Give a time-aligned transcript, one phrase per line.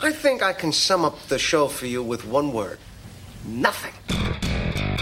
[0.00, 2.78] I think I can sum up the show for you with one word
[3.44, 3.92] nothing.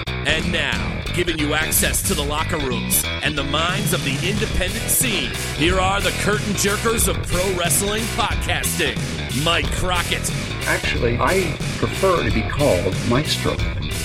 [0.06, 4.84] And now, giving you access to the locker rooms and the minds of the independent
[4.84, 8.96] scene, here are the curtain jerkers of pro wrestling podcasting
[9.44, 10.30] Mike Crockett.
[10.66, 13.52] Actually, I prefer to be called Maestro.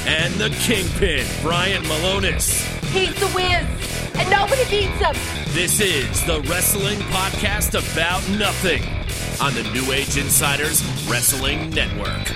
[0.05, 2.65] And the Kingpin, Brian Milonas.
[2.87, 5.15] He's the Wiz, and nobody beats him.
[5.53, 9.00] This is the Wrestling Podcast About Nothing
[9.41, 12.29] on the New Age Insiders Wrestling Network.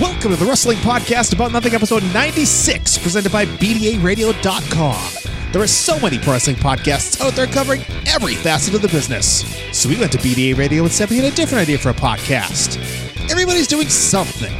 [0.00, 5.12] Welcome to the Wrestling Podcast About Nothing, episode 96, presented by BDARadio.com.
[5.52, 9.44] There are so many wrestling podcasts out there covering every facet of the business.
[9.72, 11.94] So we went to BDA Radio and said we had a different idea for a
[11.94, 12.76] podcast.
[13.30, 14.54] Everybody's doing something.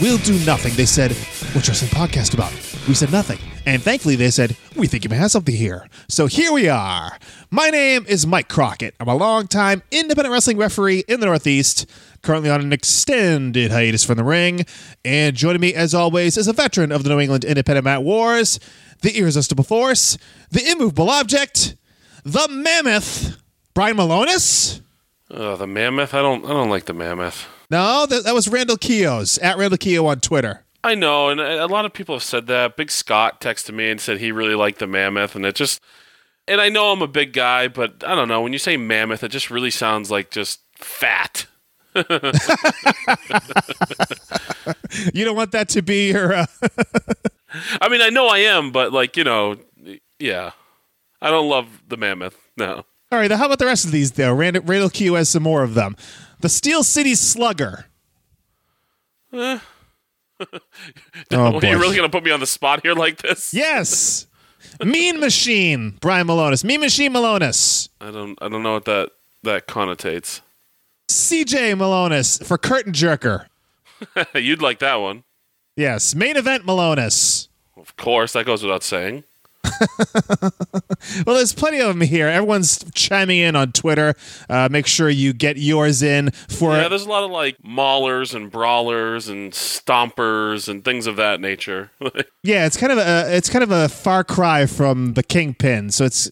[0.00, 0.74] We'll do nothing.
[0.74, 1.12] They said,
[1.54, 2.71] What's wrestling podcast about?
[2.88, 3.38] We said nothing.
[3.64, 5.86] And thankfully, they said, We think you may have something here.
[6.08, 7.16] So here we are.
[7.48, 8.96] My name is Mike Crockett.
[8.98, 11.88] I'm a longtime independent wrestling referee in the Northeast,
[12.22, 14.66] currently on an extended hiatus from the ring.
[15.04, 18.58] And joining me, as always, is a veteran of the New England Independent Mat Wars,
[19.02, 20.18] the irresistible force,
[20.50, 21.76] the immovable object,
[22.24, 23.40] the mammoth,
[23.74, 24.80] Brian Milonas.
[25.30, 26.14] Oh, the mammoth.
[26.14, 26.44] I don't.
[26.44, 27.46] I don't like the mammoth.
[27.70, 30.64] No, that, that was Randall Keogh's at Randall Keogh on Twitter.
[30.84, 32.76] I know, and a lot of people have said that.
[32.76, 35.80] Big Scott texted me and said he really liked the mammoth, and it just.
[36.48, 38.40] And I know I'm a big guy, but I don't know.
[38.42, 41.46] When you say mammoth, it just really sounds like just fat.
[45.12, 46.34] You don't want that to be your.
[46.34, 46.46] Uh,
[47.80, 49.56] I mean, I know I am, but like you know,
[50.18, 50.52] yeah,
[51.20, 52.36] I don't love the mammoth.
[52.56, 52.84] No.
[53.10, 54.32] All right, how about the rest of these, though?
[54.32, 55.96] Randall, Randall Keogh has some more of them.
[56.40, 57.86] The Steel City Slugger.
[60.52, 60.60] oh,
[61.32, 63.52] Oh, Are you really gonna put me on the spot here like this?
[63.54, 64.26] Yes.
[64.82, 66.64] mean Machine, Brian Milonas.
[66.64, 67.88] Mean Machine Milonas.
[68.00, 68.38] I don't.
[68.42, 69.10] I don't know what that
[69.42, 70.40] that connotates.
[71.08, 73.46] CJ Milonas for Curtain Jerker.
[74.34, 75.24] You'd like that one,
[75.76, 76.14] Yes.
[76.14, 77.48] Main Event Milonas.
[77.76, 78.32] of course.
[78.32, 79.24] That goes without saying.
[81.26, 82.28] Well, there's plenty of them here.
[82.28, 84.14] Everyone's chiming in on Twitter.
[84.48, 86.72] Uh, make sure you get yours in for.
[86.72, 91.40] Yeah, there's a lot of like maulers and brawlers and stompers and things of that
[91.40, 91.90] nature.
[92.44, 95.90] Yeah, it's kind of a it's kind of a far cry from the Kingpin.
[95.90, 96.28] So it's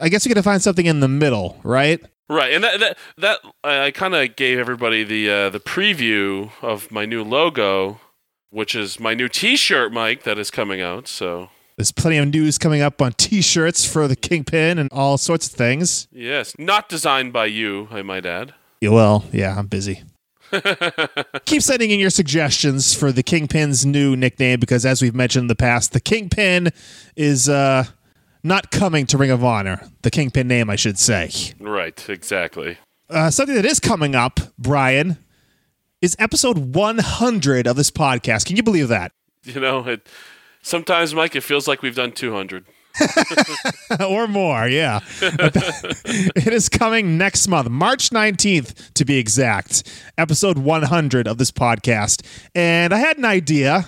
[0.00, 2.00] I guess you're gonna find something in the middle, right?
[2.28, 6.90] right, and that that, that I kind of gave everybody the uh, the preview of
[6.90, 8.00] my new logo,
[8.50, 11.06] which is my new T-shirt, Mike, that is coming out.
[11.06, 15.48] So There's plenty of news coming up on T-shirts for the Kingpin and all sorts
[15.48, 16.06] of things.
[16.12, 18.54] yes, not designed by you, I might add.
[18.80, 20.04] Yeah, well, yeah, I'm busy.
[21.46, 25.48] Keep sending in your suggestions for the Kingpin's new nickname because, as we've mentioned in
[25.48, 26.70] the past, the Kingpin
[27.16, 27.84] is uh,
[28.44, 29.88] not coming to Ring of Honor.
[30.02, 31.30] The Kingpin name, I should say.
[31.58, 32.78] Right, exactly.
[33.10, 35.18] Uh, something that is coming up, Brian,
[36.00, 38.46] is episode 100 of this podcast.
[38.46, 39.10] Can you believe that?
[39.42, 40.06] You know, it
[40.64, 42.64] sometimes, Mike, it feels like we've done 200.
[44.08, 45.00] or more, yeah.
[45.20, 49.82] it is coming next month, March 19th to be exact,
[50.16, 52.24] episode 100 of this podcast.
[52.54, 53.86] And I had an idea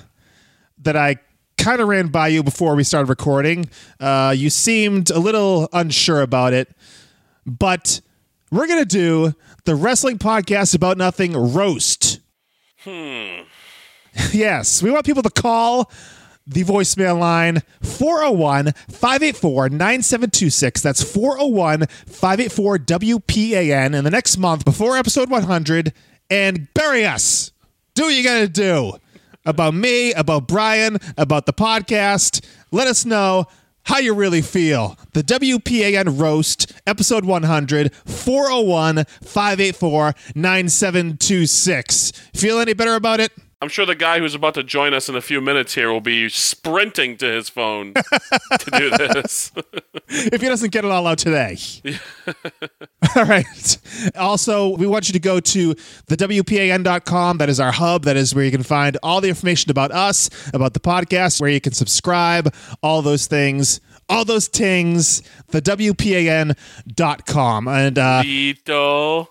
[0.82, 1.16] that I
[1.56, 3.68] kind of ran by you before we started recording.
[4.00, 6.68] Uh, you seemed a little unsure about it,
[7.46, 8.00] but
[8.50, 12.20] we're going to do the Wrestling Podcast About Nothing roast.
[12.78, 13.42] Hmm.
[14.32, 15.90] yes, we want people to call
[16.46, 20.80] the voicemail line 401 584 9726.
[20.80, 25.92] That's 401 584 WPAN in the next month before episode 100
[26.30, 27.52] and bury us.
[27.94, 28.92] Do what you got to do
[29.44, 32.44] about me, about Brian, about the podcast.
[32.70, 33.46] Let us know
[33.84, 34.98] how you really feel.
[35.12, 42.10] The WPAN roast, episode 100, 401 584 9726.
[42.34, 43.32] Feel any better about it?
[43.62, 46.02] I'm sure the guy who's about to join us in a few minutes here will
[46.02, 47.94] be sprinting to his phone
[48.58, 49.50] to do this.
[50.08, 51.56] if he doesn't get it all out today.
[53.16, 53.78] all right.
[54.14, 55.74] Also, we want you to go to
[56.06, 57.38] the WPAN.com.
[57.38, 58.04] That is our hub.
[58.04, 61.48] That is where you can find all the information about us, about the podcast, where
[61.48, 63.80] you can subscribe, all those things.
[64.08, 66.56] All those things, the WPAN.com.
[67.66, 69.28] And uh, Vito.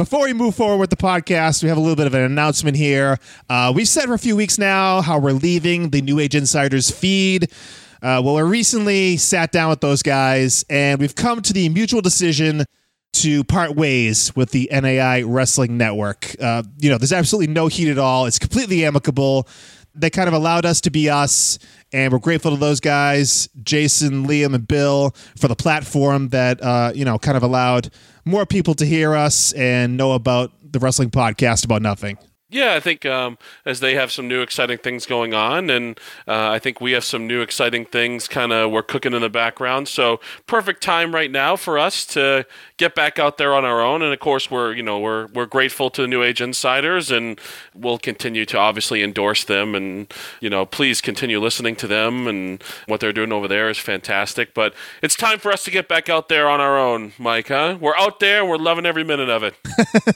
[0.00, 2.74] Before we move forward with the podcast, we have a little bit of an announcement
[2.74, 3.18] here.
[3.50, 6.90] Uh, we've said for a few weeks now how we're leaving the New Age Insiders
[6.90, 7.52] feed.
[8.00, 12.00] Uh, well, we recently sat down with those guys, and we've come to the mutual
[12.00, 12.64] decision
[13.12, 16.34] to part ways with the NAI Wrestling Network.
[16.40, 18.24] Uh, you know, there's absolutely no heat at all.
[18.24, 19.46] It's completely amicable.
[19.94, 21.58] they kind of allowed us to be us.
[21.92, 26.92] And we're grateful to those guys, Jason, Liam, and Bill, for the platform that, uh,
[26.94, 27.90] you know, kind of allowed
[28.24, 32.16] more people to hear us and know about the wrestling podcast about nothing.
[32.52, 36.50] Yeah, I think um, as they have some new exciting things going on, and uh,
[36.50, 39.86] I think we have some new exciting things kind of we're cooking in the background.
[39.86, 42.44] So perfect time right now for us to
[42.80, 44.00] get back out there on our own.
[44.00, 47.38] And of course, we're you know we're we're grateful to the New Age Insiders, and
[47.74, 49.74] we'll continue to obviously endorse them.
[49.74, 53.78] And you know, please continue listening to them, and what they're doing over there is
[53.78, 54.54] fantastic.
[54.54, 57.48] But it's time for us to get back out there on our own, Mike.
[57.48, 57.76] Huh?
[57.78, 59.54] We're out there, we're loving every minute of it.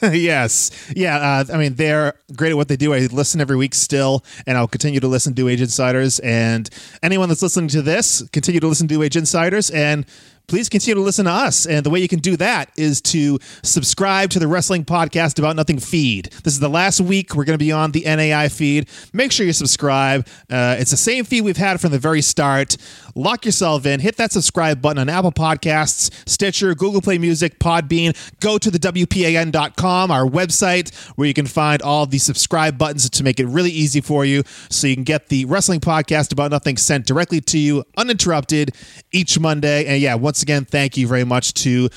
[0.13, 0.71] yes.
[0.95, 1.17] Yeah.
[1.17, 2.93] Uh, I mean, they're great at what they do.
[2.93, 6.19] I listen every week still, and I'll continue to listen to New Age Insiders.
[6.19, 6.67] And
[7.03, 9.69] anyone that's listening to this, continue to listen to New Age Insiders.
[9.69, 10.05] And
[10.47, 11.65] please continue to listen to us.
[11.65, 15.55] And the way you can do that is to subscribe to the Wrestling Podcast About
[15.55, 16.25] Nothing feed.
[16.43, 18.89] This is the last week we're going to be on the NAI feed.
[19.13, 20.27] Make sure you subscribe.
[20.49, 22.77] Uh, it's the same feed we've had from the very start.
[23.15, 28.15] Lock yourself in, hit that subscribe button on Apple Podcasts, Stitcher, Google Play Music, Podbean.
[28.39, 33.23] Go to the WPAN.com, our website, where you can find all the subscribe buttons to
[33.23, 36.77] make it really easy for you so you can get the Wrestling Podcast About Nothing
[36.77, 38.75] sent directly to you uninterrupted
[39.11, 39.85] each Monday.
[39.85, 41.89] And yeah, once again, thank you very much to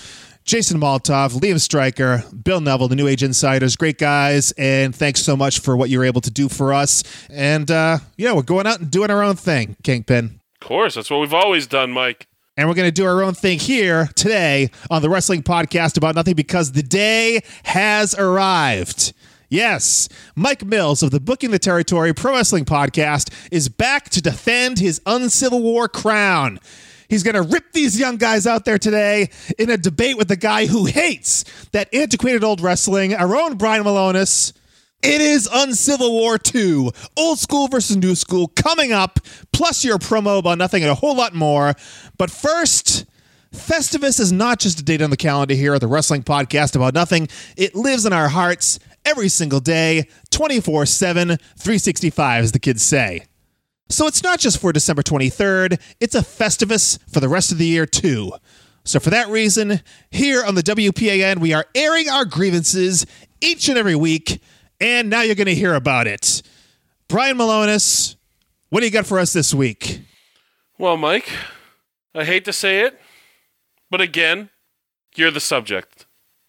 [0.45, 5.37] Jason Maltov, Liam Stryker, Bill Neville, the New Age Insiders, great guys, and thanks so
[5.37, 7.05] much for what you're able to do for us.
[7.29, 10.41] And uh, yeah, we're going out and doing our own thing, Kingpin.
[10.61, 12.27] Of course, that's what we've always done, Mike.
[12.57, 16.15] And we're going to do our own thing here today on the Wrestling Podcast About
[16.15, 19.13] Nothing because the day has arrived.
[19.51, 24.79] Yes, Mike Mills of the Booking the Territory Pro Wrestling Podcast is back to defend
[24.79, 26.59] his Uncivil War crown.
[27.09, 30.37] He's going to rip these young guys out there today in a debate with the
[30.37, 34.53] guy who hates that antiquated old wrestling, our own Brian Milonas.
[35.03, 39.21] It is Uncivil War 2, old school versus new school, coming up,
[39.53, 41.75] plus your promo about nothing and a whole lot more.
[42.19, 43.07] But first,
[43.53, 46.95] Festivus is not just a date on the calendar here at the Wrestling Podcast About
[46.95, 47.29] Nothing.
[47.57, 53.25] It lives in our hearts every single day, 24 7, 365, as the kids say.
[53.89, 57.67] So it's not just for December 23rd, it's a Festivus for the rest of the
[57.67, 58.33] year, too.
[58.85, 59.81] So for that reason,
[60.11, 63.07] here on the WPAN, we are airing our grievances
[63.41, 64.41] each and every week,
[64.81, 66.43] and now you're going to hear about it.
[67.09, 68.17] Brian Milonas,
[68.71, 70.03] what do you got for us this week?
[70.79, 71.29] Well, Mike,
[72.15, 73.01] I hate to say it,
[73.91, 74.51] but again,
[75.17, 76.07] you're the subject.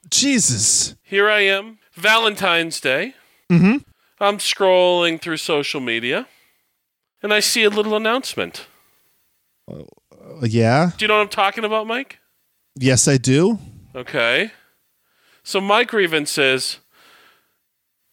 [0.09, 0.95] Jesus.
[1.03, 3.15] Here I am, Valentine's Day.
[3.49, 3.77] Mm-hmm.
[4.19, 6.27] I'm scrolling through social media,
[7.21, 8.67] and I see a little announcement.
[9.69, 9.83] Uh,
[10.43, 10.91] yeah.
[10.97, 12.19] Do you know what I'm talking about, Mike?
[12.75, 13.59] Yes, I do.
[13.95, 14.51] Okay.
[15.43, 16.79] So my grievance is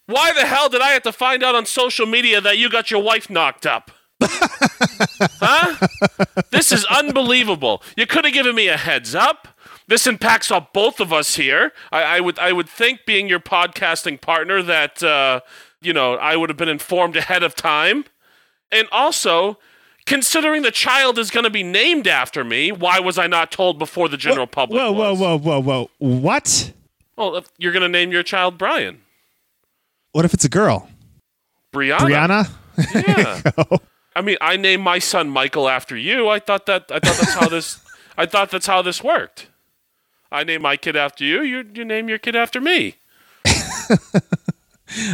[0.06, 2.91] why the hell did I have to find out on social media that you got
[2.91, 3.91] your wife knocked up?
[4.23, 5.87] huh?
[6.50, 7.82] This is unbelievable.
[7.97, 9.49] You could have given me a heads up.
[9.88, 11.73] This impacts on both of us here.
[11.93, 15.41] I, I would I would think being your podcasting partner that uh,
[15.81, 18.05] you know I would have been informed ahead of time.
[18.72, 19.58] And also,
[20.06, 23.78] considering the child is going to be named after me, why was I not told
[23.78, 24.80] before the general public?
[24.80, 25.20] Whoa, whoa, was?
[25.20, 25.90] whoa, whoa, whoa.
[25.98, 26.72] What?
[27.16, 29.02] Well, if you're going to name your child Brian.
[30.12, 30.88] What if it's a girl?
[31.72, 32.00] Brianna.
[32.00, 32.50] Brianna?
[32.78, 33.78] Yeah.
[34.14, 36.28] I mean, I named my son Michael after you.
[36.28, 37.80] I thought that I thought that's how this
[38.19, 39.48] I thought that's how this worked.
[40.30, 41.42] I name my kid after you.
[41.42, 42.96] You you name your kid after me.
[43.46, 44.00] uh,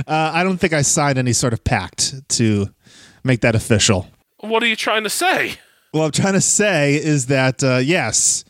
[0.07, 2.69] I don't think I signed any sort of pact to
[3.25, 4.09] make that official.
[4.39, 5.55] What are you trying to say?
[5.93, 8.45] Well, I'm trying to say is that uh, yes,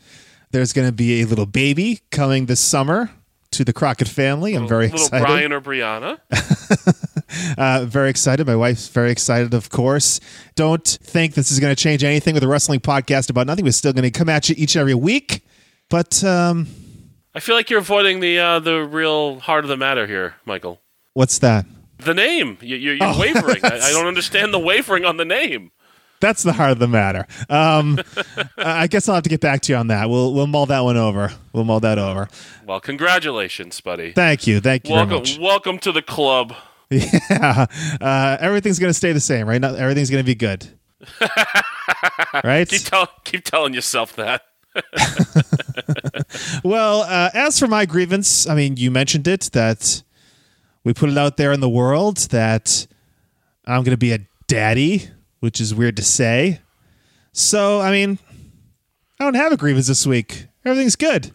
[0.52, 3.10] there's going to be a little baby coming this summer
[3.52, 4.54] to the Crockett family.
[4.54, 5.24] I'm very Little excited.
[5.26, 6.18] Brian or Brianna.
[7.56, 8.46] Uh, very excited.
[8.46, 10.20] My wife's very excited, of course.
[10.54, 13.64] Don't think this is going to change anything with the wrestling podcast about nothing.
[13.64, 15.42] We're still going to come at you each and every week.
[15.88, 16.66] But um,
[17.34, 20.80] I feel like you're avoiding the uh, the real heart of the matter here, Michael.
[21.14, 21.64] what's that?
[22.04, 22.58] The name.
[22.60, 23.64] You, you're you're Oh, wavering.
[23.64, 25.70] I, I don't understand the wavering on the name.
[26.20, 27.26] That's the heart of the matter.
[27.50, 27.98] Um,
[28.56, 30.08] I guess I'll have to get back to you on that.
[30.08, 31.32] We'll we'll mull that one over.
[31.52, 32.28] We'll mull that over.
[32.66, 34.12] Well, congratulations, buddy.
[34.12, 34.60] Thank you.
[34.60, 36.54] Thank you very Welcome, welcome to the club.
[36.90, 37.66] Yeah.
[38.02, 39.58] Uh, everything's going to stay the same, right?
[39.58, 40.68] Now, everything's going to be good.
[42.44, 42.68] right?
[42.68, 44.42] Keep, tell, keep telling yourself that.
[46.64, 50.02] Well, uh, as for my grievance, I mean, you mentioned it that
[50.84, 52.86] we put it out there in the world that
[53.66, 55.08] I'm going to be a daddy,
[55.40, 56.60] which is weird to say.
[57.32, 58.18] So, I mean,
[59.18, 60.46] I don't have a grievance this week.
[60.64, 61.32] Everything's good.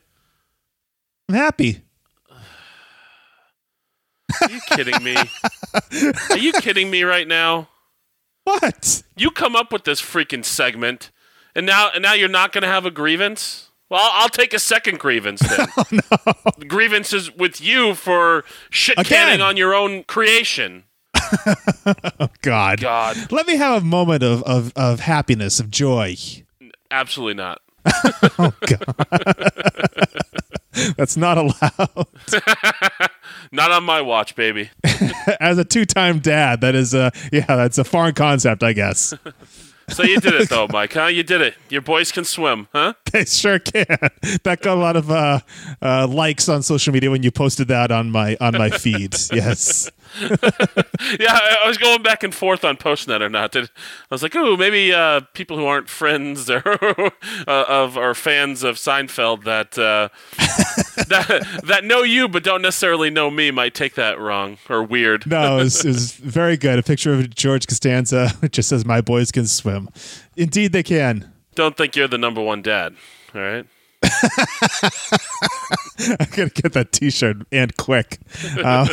[1.30, 1.82] I'm happy.
[4.42, 5.16] Are you kidding me?
[6.30, 7.70] Are you kidding me right now?
[8.44, 9.04] What?
[9.16, 11.12] You come up with this freaking segment,
[11.56, 13.67] and now and now you're not going to have a grievance.
[13.90, 15.68] Well, I'll, take a second grievance then.
[15.78, 16.34] oh, no.
[16.58, 20.84] The grievance is with you for shit canning on your own creation.
[22.20, 22.82] oh God.
[22.82, 23.32] God.
[23.32, 26.16] Let me have a moment of, of, of happiness, of joy.
[26.92, 27.62] Absolutely not.
[28.40, 28.96] oh God.
[30.96, 32.08] That's not allowed.
[33.52, 34.70] not on my watch, baby.
[35.40, 39.14] As a two-time dad, that is a yeah, that's a foreign concept, I guess.
[39.90, 41.06] So you did it though, Mike, huh?
[41.06, 41.56] You did it.
[41.70, 42.94] Your boys can swim, huh?
[43.12, 43.86] They sure can.
[44.44, 45.40] That got a lot of uh,
[45.82, 49.16] uh, likes on social media when you posted that on my on my feed.
[49.32, 49.90] yes.
[51.20, 53.56] yeah, I was going back and forth on Postnet or not.
[53.56, 53.68] I
[54.10, 56.62] was like, oh, maybe uh, people who aren't friends or
[57.48, 60.10] uh, of or fans of Seinfeld that uh,
[61.08, 65.28] that that know you but don't necessarily know me might take that wrong or weird.
[65.28, 66.80] no, it's it very good.
[66.80, 68.32] A picture of George Costanza.
[68.42, 69.90] It just says, "My boys can swim."
[70.36, 71.32] Indeed, they can.
[71.56, 72.96] Don't think you're the number one dad.
[73.34, 73.66] All right.
[76.00, 78.20] I'm gonna get that T-shirt and quick.
[78.64, 78.88] Um,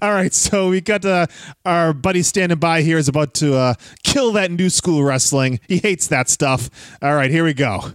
[0.00, 1.26] all right, so we got uh,
[1.64, 5.60] our buddy standing by here is about to uh, kill that new school wrestling.
[5.68, 6.70] He hates that stuff.
[7.02, 7.92] All right, here we go.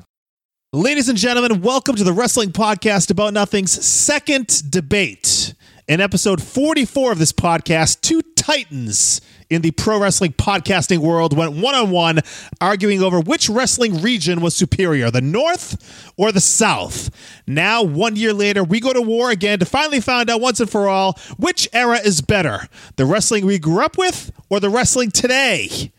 [0.72, 5.56] Ladies and gentlemen, welcome to the Wrestling Podcast About Nothing's second debate.
[5.88, 11.54] In episode 44 of this podcast, two titans in the pro wrestling podcasting world went
[11.54, 12.20] one on one,
[12.62, 17.10] arguing over which wrestling region was superior, the North or the South.
[17.48, 20.70] Now, one year later, we go to war again to finally find out once and
[20.70, 25.12] for all which era is better the wrestling we grew up with or the wrestling
[25.12, 25.92] today.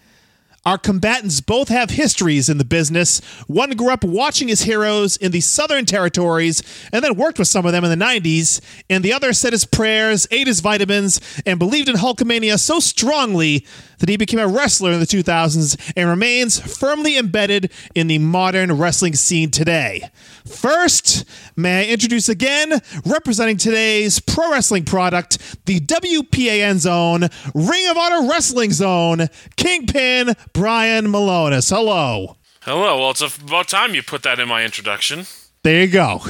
[0.67, 3.21] Our combatants both have histories in the business.
[3.47, 6.63] One grew up watching his heroes in the Southern Territories
[6.93, 9.65] and then worked with some of them in the 90s, and the other said his
[9.65, 13.65] prayers, ate his vitamins, and believed in Hulkamania so strongly
[14.01, 18.73] that he became a wrestler in the 2000s and remains firmly embedded in the modern
[18.77, 20.11] wrestling scene today.
[20.47, 21.25] First,
[21.57, 28.29] may I introduce again, representing today's pro wrestling product, the WPAN Zone, Ring of Honor
[28.29, 31.71] Wrestling Zone, Kingpin Brian Milonas.
[31.71, 32.37] Hello.
[32.63, 33.01] Hello.
[33.01, 35.27] Well, it's about time you put that in my introduction.
[35.63, 36.23] There you go.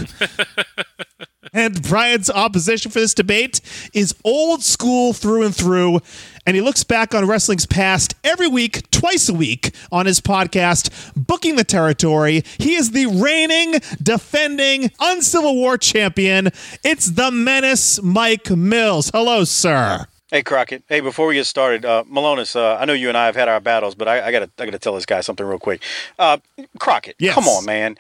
[1.53, 3.61] and Brian's opposition for this debate
[3.95, 6.01] is old school through and through.
[6.47, 11.13] And he looks back on wrestling's past every week, twice a week, on his podcast,
[11.15, 12.43] Booking the Territory.
[12.59, 16.49] He is the reigning, defending, uncivil war champion.
[16.83, 19.11] It's the menace, Mike Mills.
[19.13, 20.07] Hello, sir.
[20.31, 20.85] Hey Crockett.
[20.89, 23.49] Hey, before we get started, uh, Milonas, uh, I know you and I have had
[23.49, 25.83] our battles, but I, I gotta I gotta tell this guy something real quick.
[26.19, 26.39] Uh,
[26.79, 27.35] Crockett, Yes.
[27.35, 27.99] come on, man.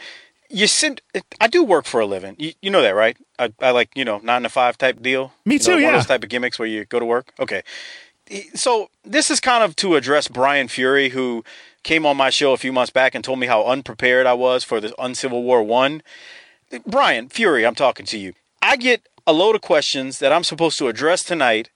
[0.48, 1.00] You sent.
[1.40, 2.36] I do work for a living.
[2.38, 3.16] You, you know that, right?
[3.38, 5.32] I, I like you know nine to five type deal.
[5.44, 5.88] Me You know, too, One yeah.
[5.88, 7.32] of those type of gimmicks where you go to work.
[7.40, 7.62] Okay.
[8.54, 11.42] So this is kind of to address Brian Fury, who
[11.82, 14.62] came on my show a few months back and told me how unprepared I was
[14.62, 16.00] for the Uncivil War One.
[16.86, 18.34] Brian Fury, I'm talking to you.
[18.62, 21.70] I get a load of questions that I'm supposed to address tonight,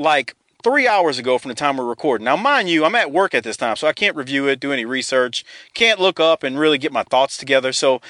[0.00, 2.24] like three hours ago from the time we're recording.
[2.24, 4.72] Now, mind you, I'm at work at this time, so I can't review it, do
[4.72, 7.72] any research, can't look up and really get my thoughts together.
[7.72, 8.00] So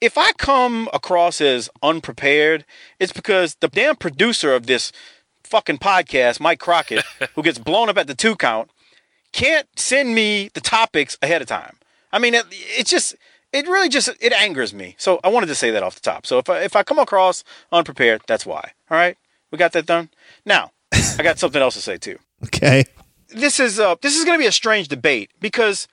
[0.00, 2.64] if I come across as unprepared,
[2.98, 4.92] it's because the damn producer of this
[5.44, 8.70] fucking podcast, Mike Crockett, who gets blown up at the two count,
[9.32, 11.76] can't send me the topics ahead of time.
[12.12, 13.14] I mean, it, it's just,
[13.52, 14.94] it really just, it angers me.
[14.98, 16.26] So I wanted to say that off the top.
[16.26, 18.72] So if I, if I come across unprepared, that's why.
[18.90, 19.16] All right,
[19.50, 20.10] we got that done.
[20.44, 20.72] Now,
[21.18, 22.18] I got something else to say too.
[22.44, 22.84] Okay.
[23.28, 25.88] This is uh, this is going to be a strange debate because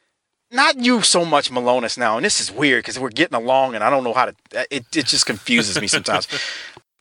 [0.51, 3.83] not you so much, Milonas now, and this is weird because we're getting along, and
[3.83, 4.35] I don't know how to.
[4.69, 6.27] It it just confuses me sometimes.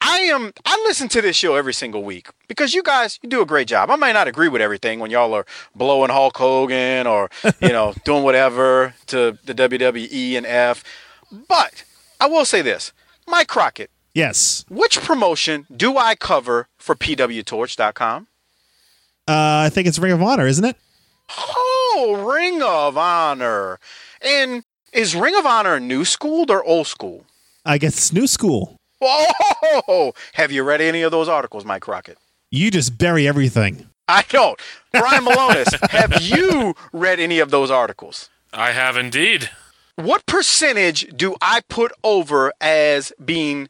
[0.00, 0.52] I am.
[0.64, 3.66] I listen to this show every single week because you guys you do a great
[3.66, 3.90] job.
[3.90, 7.94] I might not agree with everything when y'all are blowing Hulk Hogan or you know
[8.04, 10.84] doing whatever to the WWE and F,
[11.48, 11.84] but
[12.20, 12.92] I will say this:
[13.26, 14.64] Mike Crockett, Yes.
[14.68, 18.26] which promotion do I cover for PWTorch.com?
[19.28, 19.32] Uh,
[19.66, 20.76] I think it's Ring of Honor, isn't it?
[21.38, 23.78] Oh, Ring of Honor.
[24.20, 27.26] And is Ring of Honor new school or old school?
[27.64, 28.74] I guess it's new school.
[29.00, 30.14] Whoa!
[30.32, 32.18] Have you read any of those articles, Mike Crockett?
[32.50, 33.86] You just bury everything.
[34.08, 34.58] I don't.
[34.90, 38.30] Brian Milonas, have you read any of those articles?
[38.52, 39.50] I have indeed.
[39.94, 43.68] What percentage do I put over as being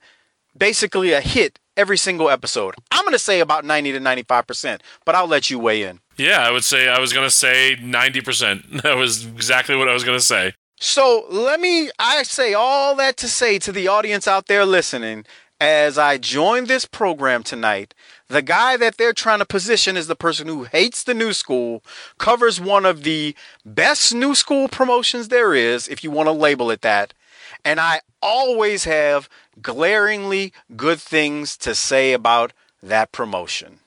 [0.59, 2.75] basically a hit every single episode?
[2.91, 6.00] I'm going to say about 90 to 95%, but I'll let you weigh in.
[6.17, 8.83] Yeah, I would say I was going to say 90%.
[8.83, 10.55] That was exactly what I was going to say.
[10.81, 15.25] So let me, I say all that to say to the audience out there listening,
[15.61, 17.95] as I join this program tonight,
[18.29, 21.83] the guy that they're trying to position as the person who hates the new school
[22.19, 23.35] covers one of the
[23.65, 27.12] best new school promotions there is, if you want to label it that.
[27.65, 29.29] And I always have
[29.61, 33.81] glaringly good things to say about that promotion.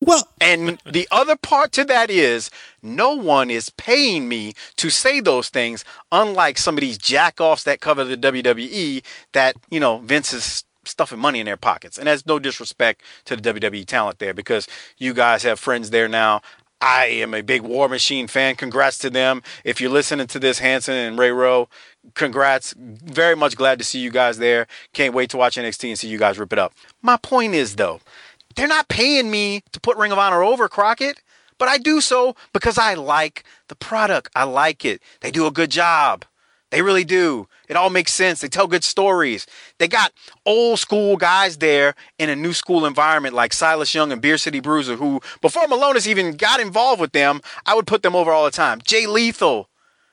[0.00, 2.50] Well, And the other part to that is
[2.82, 7.80] no one is paying me to say those things, unlike some of these jackoffs that
[7.80, 11.98] cover the WWE that, you know, Vince is stuffing money in their pockets.
[11.98, 14.68] And that's no disrespect to the WWE talent there because
[14.98, 16.42] you guys have friends there now.
[16.80, 18.54] I am a big War Machine fan.
[18.54, 19.42] Congrats to them.
[19.64, 21.68] If you're listening to this, Hanson and Ray Rowe,
[22.14, 22.74] congrats.
[22.76, 24.66] Very much glad to see you guys there.
[24.92, 26.74] Can't wait to watch NXT and see you guys rip it up.
[27.02, 28.00] My point is, though,
[28.54, 31.20] they're not paying me to put Ring of Honor over Crockett,
[31.58, 34.30] but I do so because I like the product.
[34.34, 35.02] I like it.
[35.20, 36.24] They do a good job.
[36.70, 37.48] They really do.
[37.68, 38.40] It all makes sense.
[38.40, 39.46] They tell good stories.
[39.78, 40.12] They got
[40.44, 44.60] old school guys there in a new school environment like Silas Young and Beer City
[44.60, 48.44] Bruiser, who before Milonas even got involved with them, I would put them over all
[48.44, 48.80] the time.
[48.82, 49.68] Jay Lethal.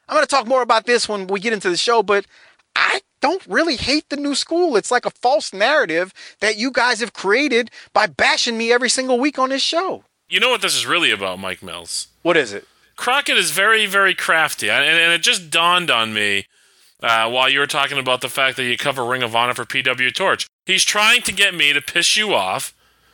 [0.08, 2.26] I'm going to talk more about this when we get into the show, but
[2.76, 4.76] I don't really hate the new school.
[4.76, 9.20] It's like a false narrative that you guys have created by bashing me every single
[9.20, 10.04] week on this show.
[10.30, 12.08] You know what this is really about, Mike Mills?
[12.22, 12.68] What is it?
[12.96, 16.46] Crockett is very, very crafty, and, and it just dawned on me
[17.02, 19.66] uh, while you were talking about the fact that you cover Ring of Honor for
[19.66, 20.48] PW Torch.
[20.66, 22.74] He's trying to get me to piss you off,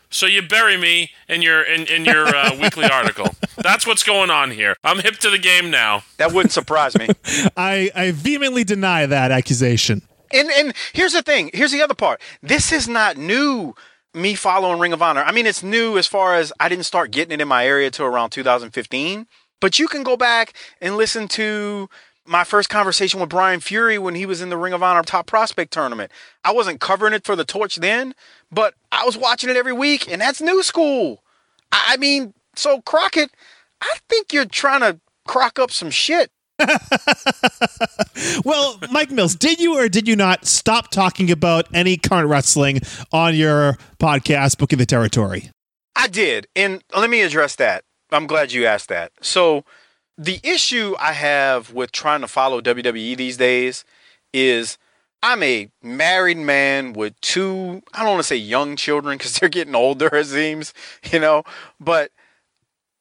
[0.09, 3.35] so you bury me in your in, in your uh, weekly article.
[3.57, 4.75] That's what's going on here.
[4.83, 6.03] I'm hip to the game now.
[6.17, 7.07] That wouldn't surprise me.
[7.57, 10.01] I, I vehemently deny that accusation.
[10.33, 11.51] And and here's the thing.
[11.53, 12.21] Here's the other part.
[12.41, 13.75] This is not new.
[14.15, 15.21] Me following Ring of Honor.
[15.21, 17.91] I mean, it's new as far as I didn't start getting it in my area
[17.91, 19.27] till around 2015.
[19.61, 21.89] But you can go back and listen to
[22.29, 25.25] my first conversation with Brian Fury when he was in the Ring of Honor Top
[25.25, 26.11] Prospect tournament.
[26.43, 28.13] I wasn't covering it for the torch then,
[28.51, 31.23] but I was watching it every week, and that's new school.
[31.71, 33.31] I I mean, so Crockett,
[33.81, 36.31] I think you're trying to crock up some shit.
[38.45, 42.81] Well, Mike Mills, did you or did you not stop talking about any current wrestling
[43.11, 45.51] on your podcast, Booking the Territory?
[45.95, 46.47] I did.
[46.55, 47.83] And let me address that.
[48.11, 49.11] I'm glad you asked that.
[49.21, 49.63] So,
[50.19, 53.85] the issue I have with trying to follow WWE these days
[54.33, 54.77] is
[55.23, 59.47] I'm a married man with two, I don't want to say young children because they're
[59.47, 60.73] getting older, it seems,
[61.09, 61.43] you know,
[61.79, 62.11] but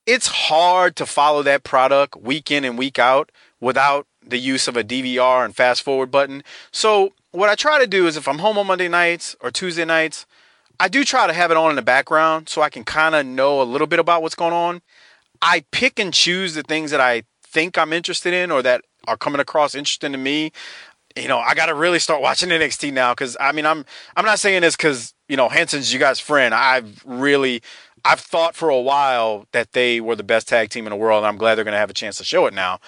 [0.07, 4.77] it's hard to follow that product week in and week out without the use of
[4.77, 6.45] a DVR and fast forward button.
[6.71, 9.85] So, what I try to do is if I'm home on Monday nights or Tuesday
[9.85, 10.25] nights,
[10.81, 13.27] I do try to have it on in the background so I can kind of
[13.27, 14.81] know a little bit about what's going on.
[15.43, 19.17] I pick and choose the things that I think I'm interested in or that are
[19.17, 20.53] coming across interesting to me.
[21.17, 23.85] You know, I got to really start watching NXT now because I mean, I'm
[24.17, 26.55] I'm not saying this because you know Hanson's you guys' friend.
[26.55, 27.63] I've really
[28.05, 31.19] I've thought for a while that they were the best tag team in the world,
[31.19, 32.79] and I'm glad they're going to have a chance to show it now.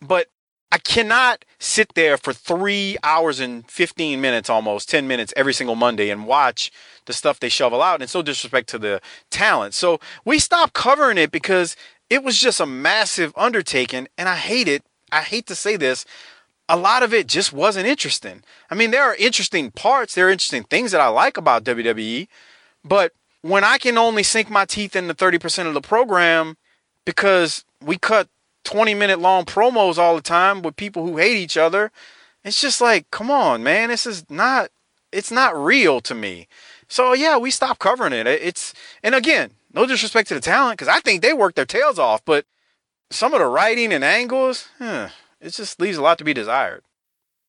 [0.00, 0.28] But
[0.70, 5.76] I cannot sit there for three hours and 15 minutes, almost 10 minutes every single
[5.76, 6.70] Monday and watch
[7.08, 7.94] the stuff they shovel out.
[7.94, 9.74] And it's no disrespect to the talent.
[9.74, 11.74] So we stopped covering it because
[12.08, 14.06] it was just a massive undertaking.
[14.16, 14.84] And I hate it.
[15.10, 16.04] I hate to say this.
[16.68, 18.44] A lot of it just wasn't interesting.
[18.70, 22.28] I mean, there are interesting parts, there are interesting things that I like about WWE.
[22.84, 26.56] But when I can only sink my teeth into 30% of the program
[27.04, 28.28] because we cut
[28.68, 31.90] 20 minute long promos all the time with people who hate each other.
[32.44, 34.70] It's just like, come on, man, this is not
[35.12, 36.48] it's not real to me.
[36.88, 38.26] So yeah, we stopped covering it.
[38.26, 41.98] It's and again, no disrespect to the talent cuz I think they worked their tails
[41.98, 42.44] off, but
[43.10, 45.08] some of the writing and angles, huh,
[45.40, 46.82] it just leaves a lot to be desired.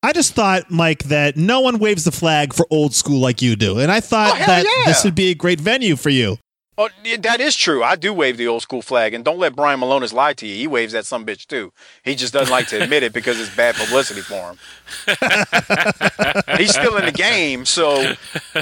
[0.02, 3.58] I just thought, Mike, that no one waves the flag for old school like you
[3.58, 3.80] do.
[3.80, 4.86] And I thought Oh, that yeah.
[4.86, 6.38] this would be a great venue for you.
[6.82, 7.84] Oh, yeah, that is true.
[7.84, 10.56] I do wave the old school flag, and don't let Brian Milonas lie to you.
[10.56, 11.74] He waves that some bitch too.
[12.06, 14.58] He just doesn't like to admit it because it's bad publicity for him.
[16.58, 18.14] he's still in the game, so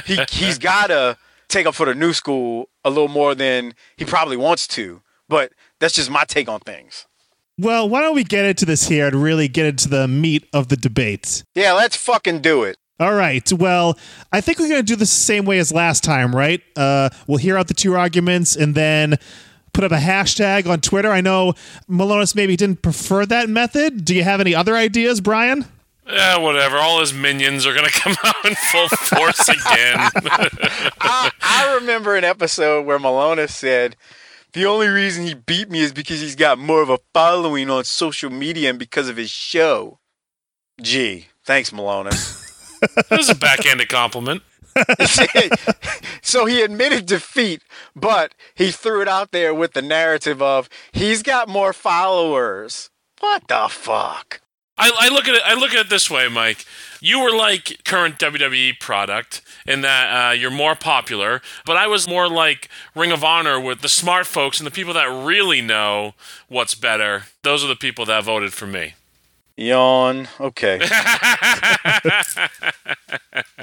[0.05, 1.15] he he's gotta
[1.47, 5.03] take up for the new school a little more than he probably wants to.
[5.29, 7.05] But that's just my take on things.
[7.59, 10.69] Well, why don't we get into this here and really get into the meat of
[10.69, 11.43] the debate?
[11.53, 12.77] Yeah, let's fucking do it.
[12.99, 13.51] All right.
[13.53, 13.97] Well,
[14.31, 16.61] I think we're going to do this the same way as last time, right?
[16.75, 19.17] Uh, we'll hear out the two arguments and then
[19.73, 21.11] put up a hashtag on Twitter.
[21.11, 21.53] I know
[21.87, 24.03] Milonas maybe didn't prefer that method.
[24.03, 25.65] Do you have any other ideas, Brian?
[26.07, 26.77] Yeah, whatever.
[26.77, 29.97] All his minions are gonna come out in full force again.
[30.99, 33.95] I, I remember an episode where Milonas said,
[34.53, 37.83] the only reason he beat me is because he's got more of a following on
[37.83, 39.99] social media and because of his show.
[40.81, 42.43] Gee, thanks, Milonas.
[42.81, 44.43] That was a backhanded compliment.
[46.21, 47.61] so he admitted defeat,
[47.95, 52.89] but he threw it out there with the narrative of he's got more followers.
[53.19, 54.41] What the fuck?
[54.77, 55.41] I, I look at it.
[55.43, 56.63] I look at it this way, Mike.
[57.01, 62.07] You were like current WWE product in that uh, you're more popular, but I was
[62.07, 66.13] more like Ring of Honor with the smart folks and the people that really know
[66.47, 67.23] what's better.
[67.43, 68.93] Those are the people that voted for me.
[69.57, 70.27] Yawn.
[70.39, 70.79] Okay.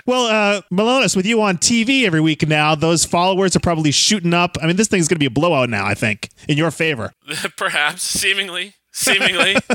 [0.07, 4.35] Well, uh, Milonas, with you on TV every week now, those followers are probably shooting
[4.35, 4.59] up.
[4.61, 7.12] I mean, this thing's going to be a blowout now, I think, in your favor.
[7.57, 9.54] Perhaps, seemingly, seemingly.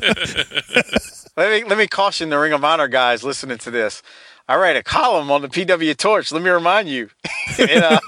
[1.36, 4.04] let me let me caution the Ring of Honor guys listening to this.
[4.48, 6.32] I write a column on the PW Torch.
[6.32, 7.10] Let me remind you.
[7.58, 8.00] and, uh,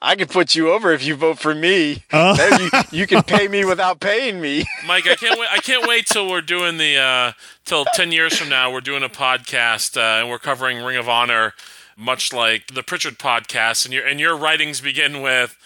[0.00, 2.04] I can put you over if you vote for me.
[2.10, 4.64] Then You, you can pay me without paying me.
[4.86, 5.48] Mike, I can't wait.
[5.50, 7.32] I can't wait till we're doing the uh,
[7.64, 8.72] till ten years from now.
[8.72, 11.54] We're doing a podcast uh, and we're covering Ring of Honor,
[11.96, 13.84] much like the Prichard podcast.
[13.84, 15.56] And your and your writings begin with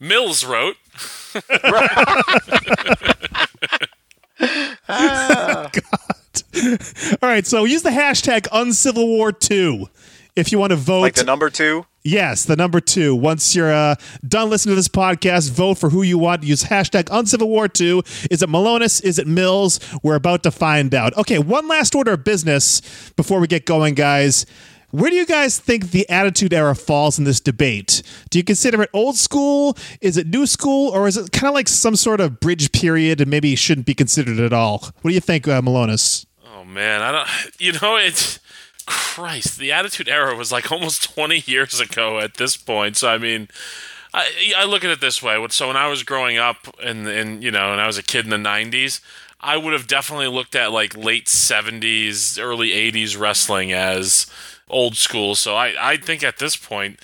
[0.00, 0.76] Mills wrote.
[4.88, 5.80] God.
[7.22, 9.88] All right, so use the hashtag Uncivil War 2
[10.36, 11.02] if you want to vote.
[11.02, 11.86] Like the number two.
[12.02, 13.14] Yes, the number two.
[13.14, 13.94] Once you're uh,
[14.26, 16.42] done listening to this podcast, vote for who you want.
[16.42, 18.02] Use hashtag Uncivil War 2.
[18.30, 19.04] Is it Milonas?
[19.04, 19.80] Is it Mills?
[20.02, 21.14] We're about to find out.
[21.18, 22.80] Okay, one last order of business
[23.16, 24.46] before we get going, guys.
[24.92, 28.02] Where do you guys think the Attitude Era falls in this debate?
[28.30, 29.76] Do you consider it old school?
[30.00, 30.88] Is it new school?
[30.90, 33.94] Or is it kind of like some sort of bridge period and maybe shouldn't be
[33.94, 34.78] considered at all?
[35.02, 36.26] What do you think, uh, Milonas?
[36.44, 37.28] Oh man, I don't.
[37.60, 38.40] You know, it's
[38.90, 39.58] Christ.
[39.58, 42.96] The Attitude Era was like almost twenty years ago at this point.
[42.96, 43.48] So I mean.
[44.12, 45.38] I, I look at it this way.
[45.50, 48.24] So when I was growing up and and you know, and I was a kid
[48.24, 49.00] in the '90s,
[49.40, 54.26] I would have definitely looked at like late '70s, early '80s wrestling as
[54.68, 55.34] old school.
[55.34, 57.00] So I, I think at this point,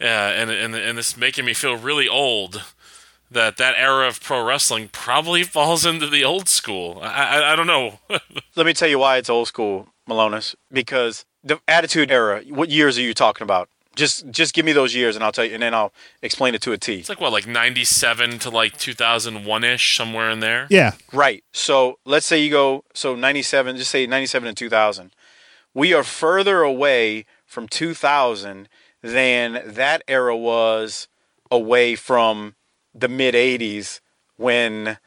[0.00, 2.62] uh, and and and it's making me feel really old
[3.30, 7.00] that that era of pro wrestling probably falls into the old school.
[7.02, 7.98] I I, I don't know.
[8.56, 10.54] Let me tell you why it's old school, Milonas.
[10.70, 12.42] Because the Attitude Era.
[12.48, 13.68] What years are you talking about?
[13.94, 16.60] Just just give me those years, and I'll tell you, and then I'll explain it
[16.62, 16.96] to a T.
[16.96, 20.66] it's like what, like '97 to like 2001 ish, somewhere in there.
[20.68, 20.92] Yeah.
[21.14, 21.42] Right.
[21.52, 25.12] So let's say you go so 97, just say 97 and 2000.
[25.72, 28.68] We are further away from 2000
[29.02, 31.08] than that era was
[31.50, 32.54] away from
[32.94, 34.00] the mid 80s
[34.36, 34.98] when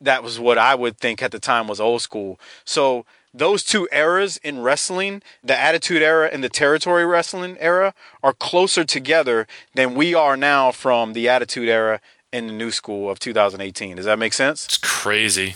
[0.00, 2.38] that was what I would think at the time was old school.
[2.64, 3.04] So
[3.38, 8.84] those two eras in wrestling, the Attitude Era and the Territory Wrestling era, are closer
[8.84, 12.00] together than we are now from the Attitude Era
[12.32, 13.96] and the New School of 2018.
[13.96, 14.66] Does that make sense?
[14.66, 15.54] It's crazy.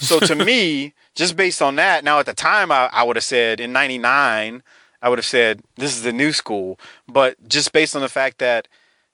[0.00, 3.24] So to me, just based on that, now at the time I, I would have
[3.24, 4.62] said in '99,
[5.02, 6.78] I would have said this is the new school.
[7.08, 8.68] But just based on the fact that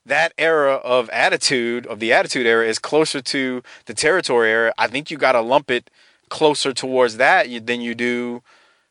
[0.07, 4.87] that era of attitude of the attitude era is closer to the territory era, I
[4.87, 5.91] think you got to lump it
[6.31, 8.43] closer towards that than you do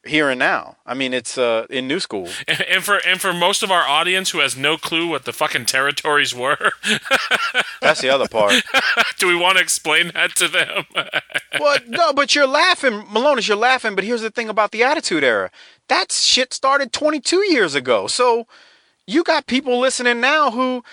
[0.06, 0.78] here and now.
[0.86, 2.30] I mean, it's uh, in new school.
[2.48, 5.34] And, and for and for most of our audience who has no clue what the
[5.34, 6.72] fucking territories were,
[7.82, 8.54] That's the other part.
[9.18, 10.86] do we want to explain that to them?
[11.60, 13.48] well, no, but you're laughing, Milonas.
[13.48, 13.96] You're laughing.
[13.96, 15.52] But here's the thing about the Attitude Era.
[15.88, 18.08] That shit started 22 years ago.
[18.08, 18.48] So
[19.08, 20.84] you got people listening now who,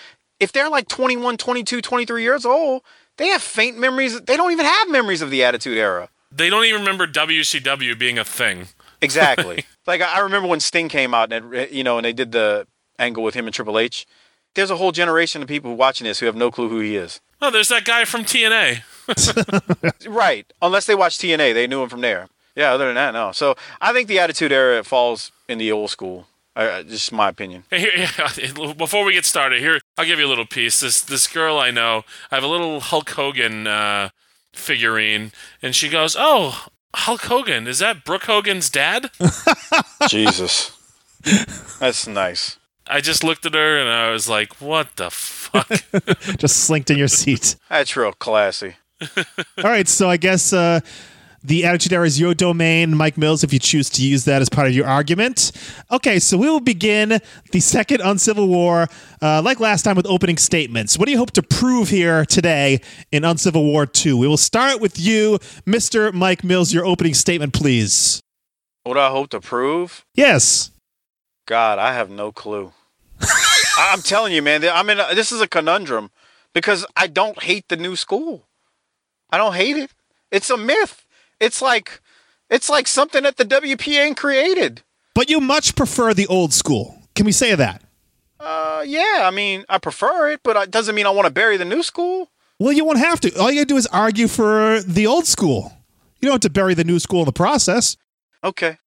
[0.40, 2.82] if they're like 21, 22, 23 years old,
[3.18, 4.20] they have faint memories.
[4.20, 6.08] They don't even have memories of the Attitude Era.
[6.30, 8.68] They don't even remember WCW being a thing.
[9.00, 9.64] Exactly.
[9.86, 12.66] like I remember when Sting came out and it- you know, and they did the
[12.98, 14.06] angle with him and Triple H.
[14.54, 17.20] There's a whole generation of people watching this who have no clue who he is.
[17.42, 18.82] Oh, there's that guy from TNA.
[20.08, 20.50] Right.
[20.62, 22.28] Unless they watch TNA, they knew him from there.
[22.54, 22.72] Yeah.
[22.72, 23.32] Other than that, no.
[23.32, 26.26] So I think the Attitude Era falls in the old school.
[26.54, 27.64] Uh, just my opinion.
[27.70, 28.08] Here,
[28.78, 30.80] before we get started, here I'll give you a little piece.
[30.80, 34.08] This this girl I know, I have a little Hulk Hogan uh,
[34.56, 39.10] figurine, and she goes, "Oh, Hulk Hogan, is that Brooke Hogan's dad?"
[40.08, 40.72] Jesus.
[41.80, 42.58] That's nice.
[42.88, 45.68] I just looked at her and I was like, "What the fuck?"
[46.38, 47.56] Just slinked in your seat.
[47.68, 48.76] That's real classy.
[49.02, 50.80] All right, so I guess uh,
[51.46, 54.48] the Attitude Era is your domain, Mike Mills, if you choose to use that as
[54.48, 55.52] part of your argument.
[55.92, 57.20] Okay, so we will begin
[57.52, 58.88] the second Uncivil War,
[59.22, 60.98] uh, like last time, with opening statements.
[60.98, 62.80] What do you hope to prove here today
[63.12, 64.18] in Uncivil War 2?
[64.18, 66.12] We will start with you, Mr.
[66.12, 66.74] Mike Mills.
[66.74, 68.20] Your opening statement, please.
[68.82, 70.04] What do I hope to prove?
[70.14, 70.72] Yes.
[71.46, 72.72] God, I have no clue.
[73.78, 74.64] I'm telling you, man.
[74.64, 76.10] I mean, this is a conundrum
[76.54, 78.48] because I don't hate the new school.
[79.30, 79.92] I don't hate it.
[80.32, 81.05] It's a myth.
[81.40, 82.00] It's like,
[82.50, 84.82] it's like something that the WPA created.
[85.14, 87.02] But you much prefer the old school.
[87.14, 87.82] Can we say that?
[88.38, 89.22] Uh, yeah.
[89.22, 91.82] I mean, I prefer it, but it doesn't mean I want to bury the new
[91.82, 92.30] school.
[92.58, 93.38] Well, you won't have to.
[93.38, 95.72] All you gotta do is argue for the old school.
[96.20, 97.96] You don't have to bury the new school in the process.
[98.42, 98.78] Okay.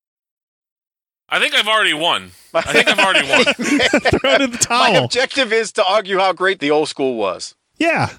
[1.30, 2.32] I think I've already won.
[2.54, 3.44] I think I've already won.
[4.20, 7.54] Throw it in the My objective is to argue how great the old school was,
[7.78, 8.10] Yeah.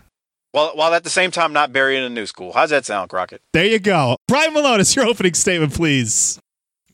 [0.53, 2.53] While while at the same time not burying a new school.
[2.53, 3.43] How's that sound, Crockett?
[3.53, 4.17] There you go.
[4.29, 6.41] Brian Malone, it's your opening statement, please.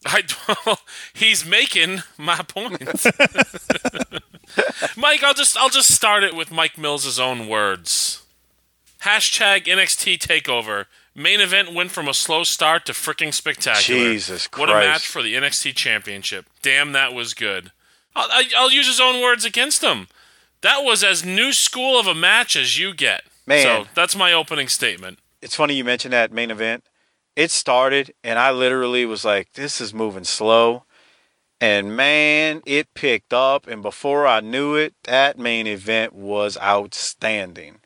[0.04, 0.22] I,
[1.14, 2.80] he's making my point.
[4.96, 8.22] Mike, I'll just I'll just start it with Mike Mills' own words.
[9.02, 10.86] Hashtag NXT Takeover.
[11.14, 14.00] Main event went from a slow start to freaking spectacular.
[14.00, 16.44] Jesus What a match for the NXT Championship.
[16.60, 17.72] Damn, that was good.
[18.14, 20.08] I'll, I- I'll use his own words against him.
[20.60, 23.24] That was as new school of a match as you get.
[23.46, 23.62] Man.
[23.62, 25.18] So that's my opening statement.
[25.40, 26.84] It's funny you mentioned that main event.
[27.36, 30.84] It started, and I literally was like, "This is moving slow,"
[31.60, 33.66] and man, it picked up.
[33.66, 37.80] And before I knew it, that main event was outstanding.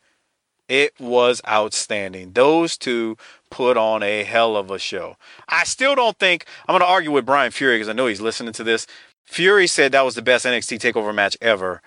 [0.68, 2.33] It was outstanding.
[2.33, 3.16] Those two
[3.51, 5.16] put on a hell of a show.
[5.49, 8.20] I still don't think I'm going to argue with Brian Fury because I know he's
[8.20, 8.87] listening to this.
[9.25, 11.83] Fury said that was the best NXT Takeover match ever.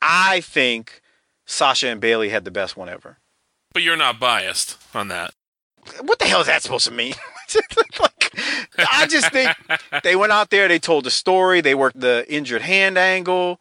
[0.00, 1.02] I think
[1.48, 3.18] Sasha and Bayley had the best one ever.
[3.72, 5.32] But you're not biased on that.
[6.02, 7.14] what the hell is that supposed to mean?
[8.00, 8.34] like,
[8.78, 9.50] I just think
[10.04, 13.60] they went out there, they told the story, they worked the injured hand angle.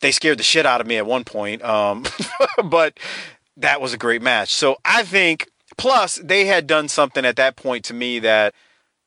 [0.00, 1.62] They scared the shit out of me at one point.
[1.62, 2.04] Um,
[2.64, 2.98] but
[3.56, 4.52] that was a great match.
[4.52, 8.52] So I think, plus, they had done something at that point to me that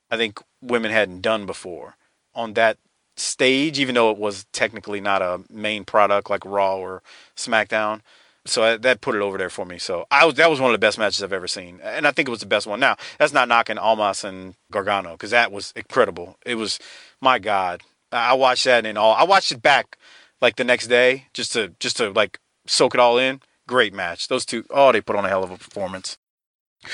[0.10, 1.98] I think women hadn't done before
[2.34, 2.78] on that
[3.18, 7.04] stage, even though it was technically not a main product like Raw or
[7.36, 8.02] SmackDown.
[8.46, 9.78] So I, that put it over there for me.
[9.78, 12.12] So I was that was one of the best matches I've ever seen, and I
[12.12, 12.80] think it was the best one.
[12.80, 16.38] Now that's not knocking Almas and Gargano because that was incredible.
[16.46, 16.80] It was
[17.22, 17.82] my God.
[18.12, 19.14] I I watched that and all.
[19.14, 19.98] I watched it back
[20.42, 23.42] like the next day just to just to like soak it all in.
[23.68, 24.28] Great match.
[24.28, 26.18] Those two, oh, they put on a hell of a performance.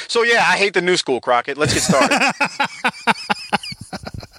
[0.08, 1.58] So yeah, I hate the new school, Crockett.
[1.58, 2.34] Let's get started.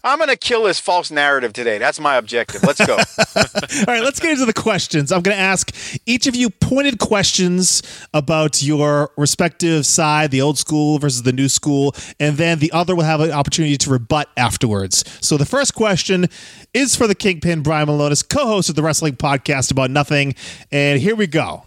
[0.09, 1.79] I'm gonna kill this false narrative today.
[1.79, 2.62] That's my objective.
[2.62, 2.97] Let's go.
[2.97, 5.12] All right, let's get into the questions.
[5.12, 5.75] I'm going to ask
[6.07, 7.83] each of you pointed questions
[8.14, 12.97] about your respective side, the old school versus the new school, and then the other
[12.97, 15.05] will have an opportunity to rebut afterwards.
[15.21, 16.27] So the first question
[16.73, 20.35] is for the Kingpin, Brian Milonas, co host of the Wrestling Podcast About Nothing.
[20.73, 21.64] And here we go.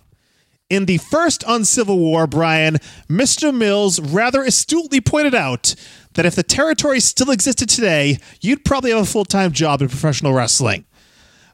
[0.69, 2.77] In the first Uncivil War, Brian,
[3.09, 3.53] Mr.
[3.53, 5.75] Mills rather astutely pointed out
[6.13, 9.89] that if the territory still existed today, you'd probably have a full time job in
[9.89, 10.85] professional wrestling.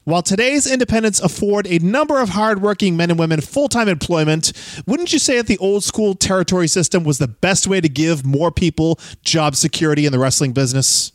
[0.07, 4.53] While today's independents afford a number of hardworking men and women full time employment,
[4.87, 8.25] wouldn't you say that the old school territory system was the best way to give
[8.25, 11.11] more people job security in the wrestling business?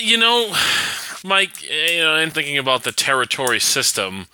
[0.00, 0.54] You know,
[1.24, 4.26] Mike, eh, you know, and thinking about the territory system,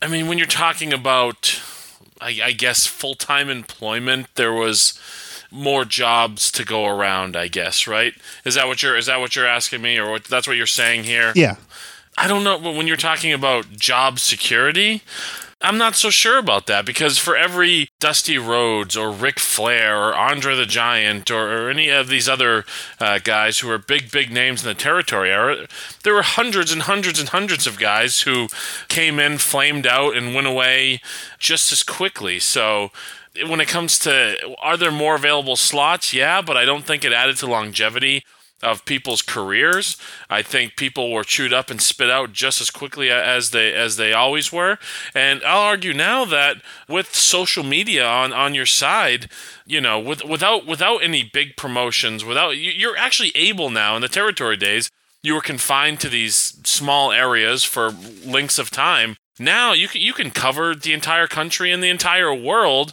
[0.00, 1.60] I mean, when you're talking about,
[2.22, 4.98] I, I guess, full time employment, there was
[5.50, 7.36] more jobs to go around.
[7.36, 8.14] I guess, right?
[8.44, 8.96] Is that what you're?
[8.96, 11.32] Is that what you're asking me, or what, that's what you're saying here?
[11.34, 11.56] Yeah.
[12.18, 12.58] I don't know.
[12.58, 15.02] But when you're talking about job security,
[15.62, 20.14] I'm not so sure about that because for every Dusty Rhodes or Ric Flair or
[20.14, 22.64] Andre the Giant or, or any of these other
[22.98, 25.66] uh, guys who are big, big names in the territory era,
[26.02, 28.48] there were hundreds and hundreds and hundreds of guys who
[28.88, 31.02] came in, flamed out, and went away
[31.38, 32.38] just as quickly.
[32.38, 32.90] So
[33.46, 36.12] when it comes to are there more available slots?
[36.12, 38.24] Yeah, but I don't think it added to longevity
[38.62, 39.96] of people's careers.
[40.28, 43.96] I think people were chewed up and spit out just as quickly as they as
[43.96, 44.78] they always were.
[45.14, 46.56] And I'll argue now that
[46.88, 49.30] with social media on on your side,
[49.66, 54.02] you know, with without without any big promotions, without you- you're actually able now in
[54.02, 54.90] the territory days.
[55.22, 57.90] You were confined to these small areas for
[58.24, 59.16] lengths of time.
[59.40, 62.92] Now you can you can cover the entire country and the entire world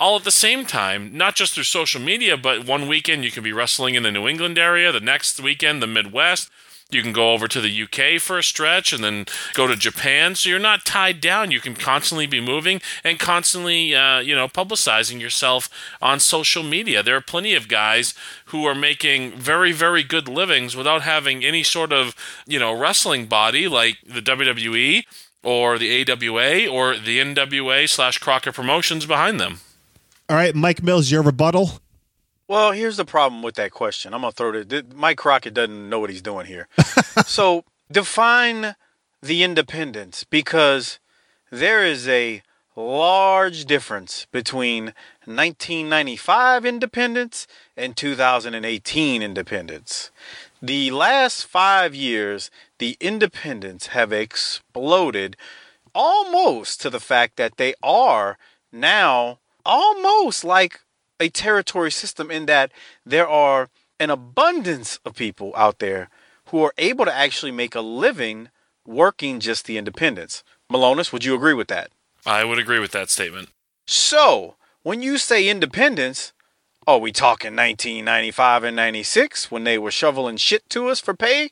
[0.00, 3.44] all at the same time, not just through social media, but one weekend you can
[3.44, 6.50] be wrestling in the New England area, the next weekend the Midwest.
[6.90, 10.34] You can go over to the UK for a stretch and then go to Japan.
[10.34, 11.50] So you're not tied down.
[11.50, 15.68] You can constantly be moving and constantly, uh, you know, publicizing yourself
[16.02, 17.02] on social media.
[17.02, 18.14] There are plenty of guys
[18.46, 22.14] who are making very, very good livings without having any sort of,
[22.46, 25.04] you know, wrestling body like the WWE
[25.44, 29.60] or the AWA or the NWA slash Crockett Promotions behind them.
[30.28, 31.80] All right, Mike Mills, your rebuttal.
[32.48, 34.12] Well, here's the problem with that question.
[34.12, 34.68] I'm gonna throw it.
[34.68, 36.68] th- Mike Crockett doesn't know what he's doing here.
[37.26, 38.74] so define
[39.22, 40.98] the independence because
[41.50, 42.42] there is a
[42.76, 44.86] large difference between
[45.26, 50.10] 1995 independence and 2018 independence.
[50.60, 52.50] The last five years,
[52.84, 55.38] the independents have exploded
[55.94, 58.36] almost to the fact that they are
[58.70, 60.80] now almost like
[61.18, 62.70] a territory system in that
[63.06, 66.10] there are an abundance of people out there
[66.48, 68.50] who are able to actually make a living
[68.86, 70.44] working just the independents.
[70.70, 71.90] Milonas, would you agree with that?
[72.26, 73.48] I would agree with that statement.
[73.86, 76.34] So, when you say independence,
[76.86, 81.50] are we talking 1995 and 96 when they were shoveling shit to us for pay?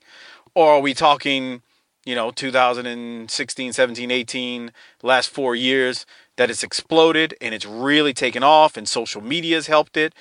[0.54, 1.62] Or are we talking,
[2.04, 8.42] you know, 2016, 17, 18, last four years that it's exploded and it's really taken
[8.42, 10.14] off and social media has helped it?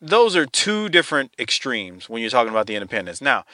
[0.00, 3.20] Those are two different extremes when you're talking about the independence.
[3.20, 3.44] Now,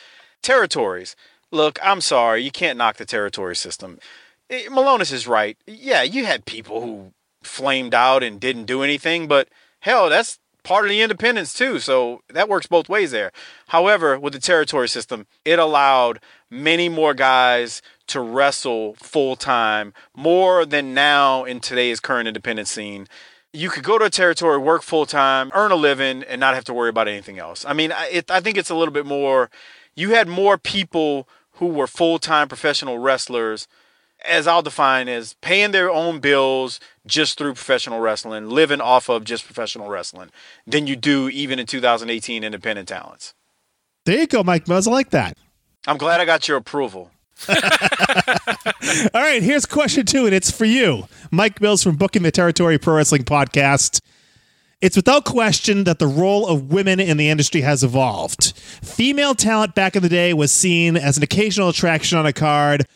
[0.42, 1.16] territories.
[1.52, 3.98] Look, I'm sorry, you can't knock the territory system.
[4.48, 5.56] Eh, Milonas is right.
[5.66, 9.48] Yeah, you had people who flamed out and didn't do anything, but
[9.80, 10.38] hell, that's
[10.70, 11.80] part of the independence too.
[11.80, 13.32] So that works both ways there.
[13.66, 20.64] However, with the territory system, it allowed many more guys to wrestle full time, more
[20.64, 23.08] than now in today's current independent scene.
[23.52, 26.64] You could go to a territory, work full time, earn a living, and not have
[26.66, 27.64] to worry about anything else.
[27.64, 29.50] I mean, it, I think it's a little bit more.
[29.96, 33.66] You had more people who were full time professional wrestlers
[34.24, 36.78] as I'll define as paying their own bills
[37.10, 40.30] just through professional wrestling, living off of just professional wrestling,
[40.66, 43.34] than you do even in 2018 independent talents.
[44.06, 44.86] There you go, Mike Mills.
[44.86, 45.36] I like that.
[45.86, 47.10] I'm glad I got your approval.
[47.48, 47.56] All
[49.14, 52.96] right, here's question two, and it's for you, Mike Mills from Booking the Territory Pro
[52.96, 54.00] Wrestling Podcast.
[54.80, 58.54] It's without question that the role of women in the industry has evolved.
[58.56, 62.86] Female talent back in the day was seen as an occasional attraction on a card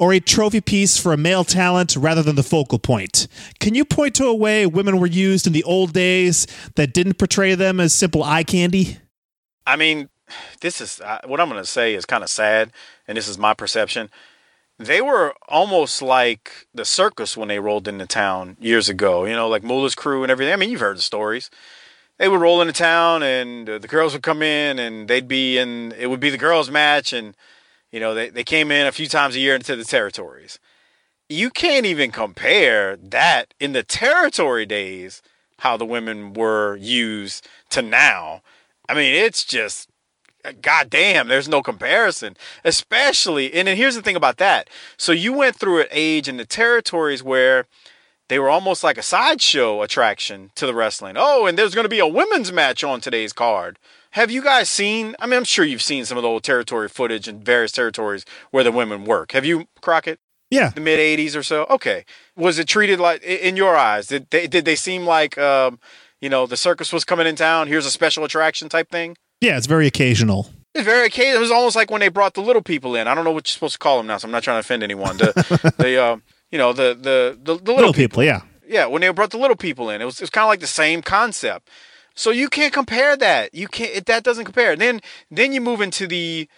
[0.00, 3.28] or a trophy piece for a male talent rather than the focal point?
[3.60, 7.18] Can you point to a way women were used in the old days that didn't
[7.18, 8.96] portray them as simple eye candy?
[9.66, 10.08] I mean,
[10.62, 12.72] this is uh, what I'm going to say is kind of sad,
[13.06, 14.10] and this is my perception.
[14.78, 19.48] They were almost like the circus when they rolled into town years ago, you know,
[19.48, 20.54] like Moolah's crew and everything.
[20.54, 21.50] I mean, you've heard the stories.
[22.16, 25.92] They would roll into town, and the girls would come in, and they'd be in.
[25.92, 27.36] It would be the girls' match, and
[27.90, 30.58] you know, they, they came in a few times a year into the territories.
[31.28, 35.22] You can't even compare that in the territory days,
[35.58, 38.42] how the women were used to now.
[38.88, 39.88] I mean, it's just
[40.62, 42.36] goddamn, there's no comparison.
[42.64, 44.68] Especially, and then here's the thing about that.
[44.96, 47.66] So you went through an age in the territories where
[48.28, 51.16] they were almost like a sideshow attraction to the wrestling.
[51.18, 53.78] Oh, and there's going to be a women's match on today's card.
[54.14, 55.14] Have you guys seen?
[55.20, 58.24] I mean, I'm sure you've seen some of the old territory footage in various territories
[58.50, 59.32] where the women work.
[59.32, 60.18] Have you, Crockett?
[60.50, 60.70] Yeah.
[60.70, 61.64] The mid 80s or so?
[61.70, 62.04] Okay.
[62.36, 65.78] Was it treated like, in your eyes, did they, did they seem like, um,
[66.20, 69.16] you know, the circus was coming in town, here's a special attraction type thing?
[69.40, 70.50] Yeah, it's very occasional.
[70.74, 71.36] It's very occasional.
[71.36, 73.06] It was almost like when they brought the little people in.
[73.06, 74.60] I don't know what you're supposed to call them now, so I'm not trying to
[74.60, 75.18] offend anyone.
[75.18, 76.16] The, the uh,
[76.50, 78.42] you know, the, the, the, the little, Little people, yeah.
[78.66, 80.60] yeah, when they brought the little people in, it was, it was kind of like
[80.60, 81.70] the same concept.
[82.20, 83.54] So you can't compare that.
[83.54, 84.04] You can't.
[84.04, 84.76] That doesn't compare.
[84.76, 86.50] Then then you move into the,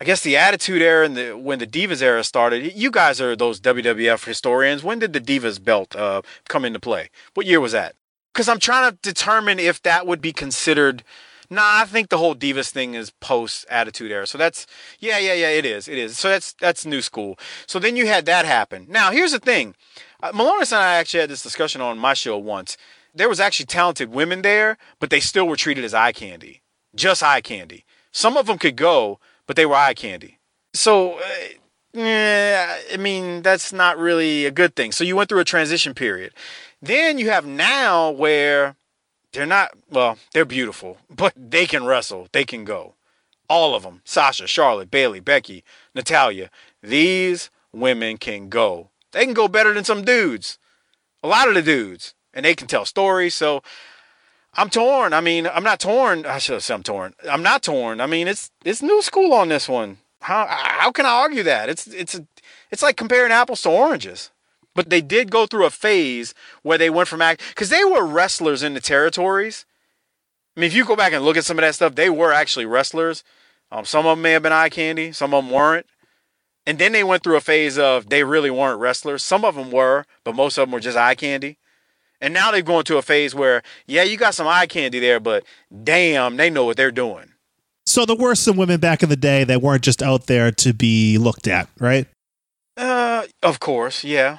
[0.00, 2.74] I guess the Attitude Era and the when the Divas era started.
[2.74, 4.82] You guys are those WWF historians.
[4.82, 7.10] When did the Divas belt uh, come into play?
[7.34, 7.94] What year was that?
[8.32, 11.04] Because I'm trying to determine if that would be considered.
[11.48, 14.26] Nah, I think the whole Divas thing is post Attitude Era.
[14.26, 14.66] So that's
[14.98, 15.50] yeah, yeah, yeah.
[15.50, 15.86] It is.
[15.86, 16.18] It is.
[16.18, 17.38] So that's that's new school.
[17.68, 18.86] So then you had that happen.
[18.88, 19.76] Now here's the thing.
[20.20, 22.76] Uh, Milonas and I actually had this discussion on my show once
[23.14, 26.62] there was actually talented women there, but they still were treated as eye candy,
[26.94, 27.84] just eye candy.
[28.10, 30.38] Some of them could go, but they were eye candy.
[30.72, 31.24] So, uh,
[31.96, 34.92] I mean, that's not really a good thing.
[34.92, 36.32] So you went through a transition period.
[36.82, 38.76] Then you have now where
[39.32, 42.94] they're not, well, they're beautiful, but they can wrestle, they can go.
[43.48, 46.50] All of them Sasha, Charlotte, Bayley, Becky, Natalya.
[46.82, 48.90] These women can go.
[49.12, 50.58] They can go better than some dudes.
[51.22, 53.34] A lot of the dudes and they can tell stories.
[53.34, 53.62] So
[54.54, 55.12] I'm torn.
[55.12, 56.26] I mean, I'm not torn.
[56.26, 57.14] I should have I'm torn.
[57.28, 58.00] I'm not torn.
[58.00, 59.98] I mean, it's it's new school on this one.
[60.20, 61.68] How how can I argue that?
[61.68, 62.26] It's it's a,
[62.70, 64.30] it's like comparing apples to oranges.
[64.74, 68.04] But they did go through a phase where they went from act because they were
[68.04, 69.66] wrestlers in the territories.
[70.56, 72.32] I mean, if you go back and look at some of that stuff, they were
[72.32, 73.22] actually wrestlers.
[73.70, 75.86] Um, some of them may have been eye candy, some of them weren't.
[76.66, 79.22] And then they went through a phase of they really weren't wrestlers.
[79.22, 81.58] Some of them were, but most of them were just eye candy.
[82.24, 85.20] And now they're going to a phase where, yeah, you got some eye candy there,
[85.20, 85.44] but
[85.82, 87.32] damn, they know what they're doing.
[87.84, 90.72] So there were some women back in the day that weren't just out there to
[90.72, 92.06] be looked at, right?
[92.78, 94.38] Uh, of course, yeah.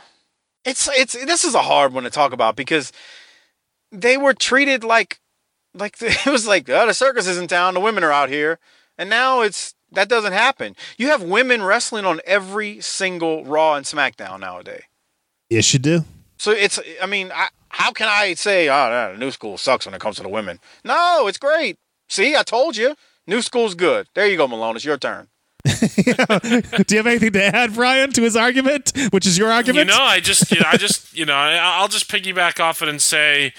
[0.65, 2.91] It's it's this is a hard one to talk about because
[3.91, 5.19] they were treated like
[5.75, 8.57] like it was like oh, the circus is in town, the women are out here,
[8.97, 10.75] and now it's That doesn't happen.
[10.97, 14.85] You have women wrestling on every single Raw and SmackDown nowadays.
[15.51, 16.03] Yes, you do.
[16.37, 19.57] So it's, I mean, I, how can I say, ah, oh, no, the new school
[19.57, 20.59] sucks when it comes to the women?
[20.83, 21.77] No, it's great.
[22.09, 22.95] See, I told you.
[23.27, 24.07] New school's good.
[24.13, 24.75] There you go, Malone.
[24.75, 25.27] It's your turn.
[25.65, 25.71] do
[26.05, 29.89] you have anything to add, Brian, to his argument, which is your argument?
[29.89, 32.83] You know, I just, you know, I just, you know, I- I'll just piggyback off
[32.83, 33.51] it and say,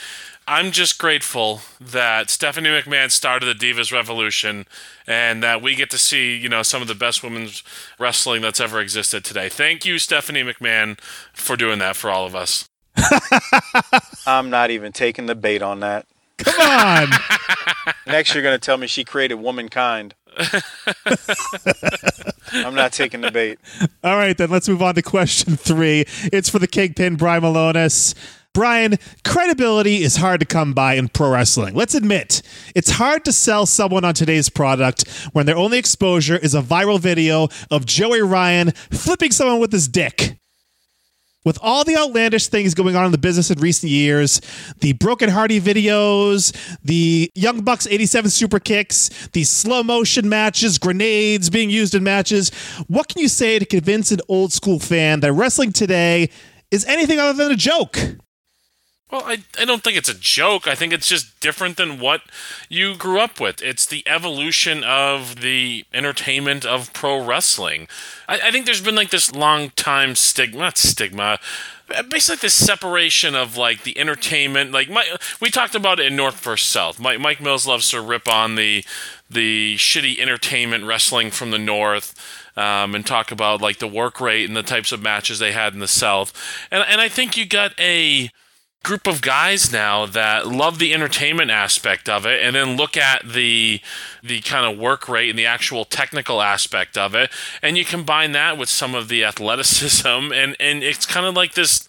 [0.49, 4.67] I'm just grateful that Stephanie McMahon started the Divas Revolution,
[5.05, 7.65] and that we get to see, you know, some of the best women's
[7.99, 9.49] wrestling that's ever existed today.
[9.49, 11.01] Thank you, Stephanie McMahon,
[11.33, 12.69] for doing that for all of us.
[14.27, 16.07] I'm not even taking the bait on that.
[16.39, 17.09] Come on.
[18.07, 20.15] Next, you're going to tell me she created womankind.
[22.53, 23.59] I'm not taking the bait.
[24.05, 26.05] All right, then let's move on to question three.
[26.33, 28.15] It's for the Kingpin, Brian Milonas.
[28.57, 31.75] Brian, credibility is hard to come by in pro wrestling.
[31.75, 32.41] Let's admit,
[32.75, 36.99] it's hard to sell someone on today's product when their only exposure is a viral
[36.99, 40.39] video of Joey Ryan flipping someone with his dick.
[41.45, 44.41] With all the outlandish things going on in the business in recent years,
[44.81, 51.51] the Broken Hardy videos, the Young Bucks 87 super kicks, the slow motion matches, grenades
[51.51, 52.49] being used in matches,
[52.89, 56.31] what can you say to convince an old school fan that wrestling today
[56.71, 57.99] is anything other than a joke?
[59.11, 60.67] Well, I, I don't think it's a joke.
[60.67, 62.23] I think it's just different than what
[62.69, 63.63] you grew up with.
[63.63, 67.87] It's the evolution of the entertainment of pro wrestling.
[68.29, 71.39] I, I think there's been like this long time stigma, not stigma,
[72.09, 74.73] basically this separation of like the entertainment.
[74.73, 75.05] Like my,
[75.41, 76.99] we talked about it in North vs South.
[76.99, 78.85] Mike, Mike Mills loves to rip on the
[79.31, 82.43] the shitty entertainment wrestling from the North.
[82.57, 85.75] Um, and talk about like the work rate and the types of matches they had
[85.75, 86.33] in the South,
[86.71, 88.31] and and I think you got a
[88.87, 93.21] group of guys now that love the entertainment aspect of it and then look at
[93.29, 93.81] the
[94.23, 97.29] the kind of work rate and the actual technical aspect of it.
[97.63, 101.55] And you combine that with some of the athleticism and and it's kind of like
[101.55, 101.89] this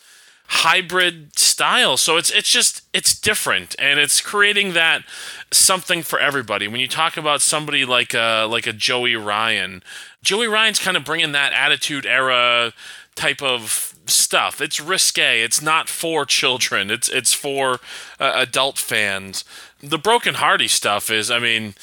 [0.50, 5.04] hybrid style so it's it's just it's different and it's creating that
[5.52, 9.84] something for everybody when you talk about somebody like a like a Joey Ryan
[10.24, 12.74] Joey Ryan's kind of bringing that attitude era
[13.16, 14.62] type of stuff.
[14.62, 15.42] It's risque.
[15.42, 16.90] It's not for children.
[16.90, 17.80] It's it's for
[18.20, 19.44] uh, adult fans.
[19.82, 21.76] The Broken Hardy stuff is, I mean,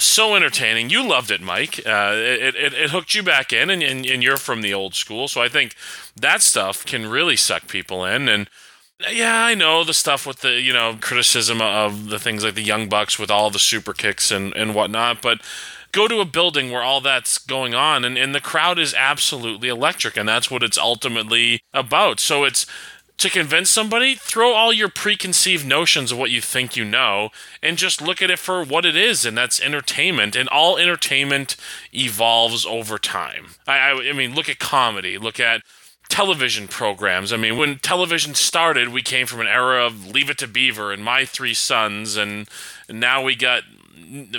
[0.00, 0.90] so entertaining.
[0.90, 1.80] You loved it, Mike.
[1.86, 4.94] Uh, it, it it hooked you back in, and, and and you're from the old
[4.94, 5.74] school, so I think
[6.16, 8.28] that stuff can really suck people in.
[8.28, 8.48] And
[9.10, 12.62] yeah, I know the stuff with the you know criticism of the things like the
[12.62, 15.40] Young Bucks with all the super kicks and and whatnot, but
[15.92, 19.68] go to a building where all that's going on and, and the crowd is absolutely
[19.68, 22.64] electric and that's what it's ultimately about so it's
[23.20, 27.30] to convince somebody throw all your preconceived notions of what you think you know
[27.62, 31.56] and just look at it for what it is and that's entertainment and all entertainment
[31.94, 35.62] evolves over time i, I, I mean look at comedy look at
[36.10, 37.32] television programs.
[37.32, 40.92] I mean, when television started, we came from an era of Leave It to Beaver
[40.92, 42.48] and My Three Sons, and,
[42.88, 43.62] and now we got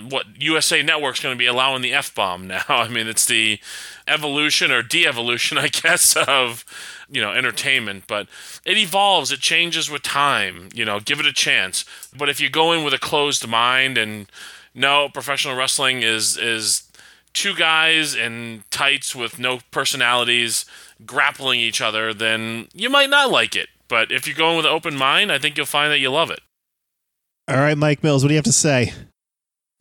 [0.09, 2.63] what USA Network's going to be allowing the F bomb now.
[2.69, 3.59] I mean, it's the
[4.07, 6.65] evolution or de evolution, I guess, of
[7.11, 8.27] you know entertainment but
[8.65, 11.85] it evolves it changes with time you know give it a chance
[12.17, 14.27] but if you go in with a closed mind and
[14.73, 16.89] no professional wrestling is is
[17.33, 20.65] two guys in tights with no personalities
[21.05, 24.65] grappling each other then you might not like it but if you go in with
[24.65, 26.39] an open mind i think you'll find that you love it
[27.47, 28.93] All right, Mike Mills, what do you have to say?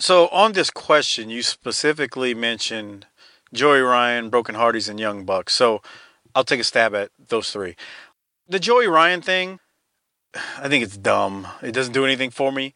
[0.01, 3.07] So on this question, you specifically mentioned
[3.53, 5.53] Joey Ryan, Broken Hardys, and Young Bucks.
[5.53, 5.83] So
[6.35, 7.77] I'll take a stab at those three.
[8.49, 9.61] The Joey Ryan thing,
[10.59, 11.47] I think it's dumb.
[11.63, 12.75] It doesn't do anything for me.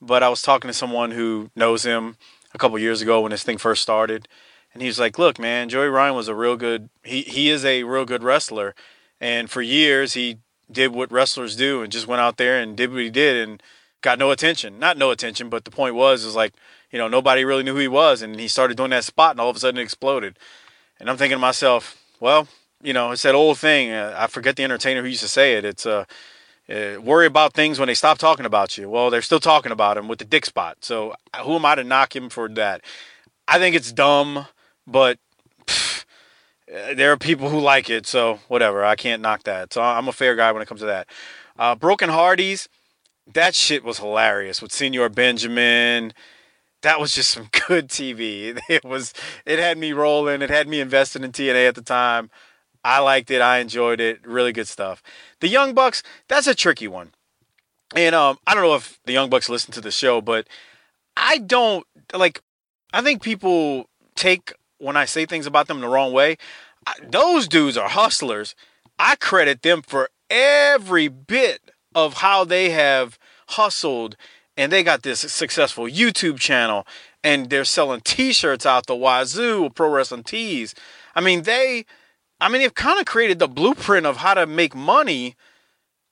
[0.00, 2.16] But I was talking to someone who knows him
[2.54, 4.28] a couple years ago when this thing first started,
[4.72, 6.90] and he was like, "Look, man, Joey Ryan was a real good.
[7.02, 8.74] He he is a real good wrestler,
[9.20, 10.38] and for years he
[10.70, 13.62] did what wrestlers do and just went out there and did what he did and
[14.02, 14.78] got no attention.
[14.78, 16.54] Not no attention, but the point was is like,
[16.90, 19.40] you know, nobody really knew who he was, and he started doing that spot, and
[19.40, 20.38] all of a sudden it exploded.
[21.00, 22.48] And I'm thinking to myself, well,
[22.86, 23.90] you know, it's that old thing.
[23.90, 25.64] Uh, I forget the entertainer who used to say it.
[25.64, 26.04] It's uh,
[26.70, 28.88] uh, worry about things when they stop talking about you.
[28.88, 30.78] Well, they're still talking about him with the dick spot.
[30.82, 31.12] So
[31.42, 32.82] who am I to knock him for that?
[33.48, 34.46] I think it's dumb,
[34.86, 35.18] but
[35.68, 38.06] uh, there are people who like it.
[38.06, 39.72] So whatever, I can't knock that.
[39.72, 41.08] So I'm a fair guy when it comes to that.
[41.58, 42.68] Uh, Broken Hardys,
[43.32, 46.12] that shit was hilarious with Senor Benjamin.
[46.82, 48.60] That was just some good TV.
[48.68, 49.12] It was.
[49.44, 50.40] It had me rolling.
[50.40, 52.30] It had me invested in TNA at the time.
[52.86, 53.42] I liked it.
[53.42, 54.24] I enjoyed it.
[54.24, 55.02] Really good stuff.
[55.40, 57.10] The Young Bucks, that's a tricky one.
[57.96, 60.46] And um, I don't know if the Young Bucks listen to the show, but
[61.16, 61.84] I don't
[62.14, 62.40] like.
[62.92, 66.36] I think people take when I say things about them the wrong way.
[66.86, 68.54] I, those dudes are hustlers.
[69.00, 73.18] I credit them for every bit of how they have
[73.48, 74.16] hustled
[74.56, 76.86] and they got this successful YouTube channel
[77.24, 80.72] and they're selling t-shirts out the wazoo pro wrestling tees.
[81.16, 81.84] I mean, they
[82.40, 85.36] I mean, they've kind of created the blueprint of how to make money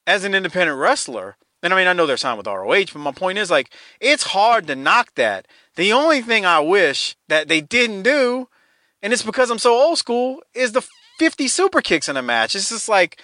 [0.06, 1.36] as an independent wrestler.
[1.62, 3.70] And I mean, I know they're signed with ROH, but my point is like,
[4.00, 5.46] it's hard to knock that.
[5.76, 8.48] The only thing I wish that they didn't do,
[9.02, 10.86] and it's because I'm so old school, is the
[11.18, 12.54] 50 super kicks in a match.
[12.54, 13.20] It's just like,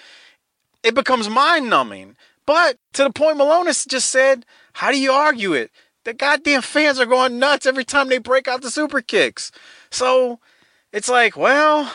[0.83, 2.15] it becomes mind numbing.
[2.45, 5.71] But to the point Milonas just said, how do you argue it?
[6.03, 9.51] The goddamn fans are going nuts every time they break out the super kicks.
[9.91, 10.39] So
[10.91, 11.93] it's like, well,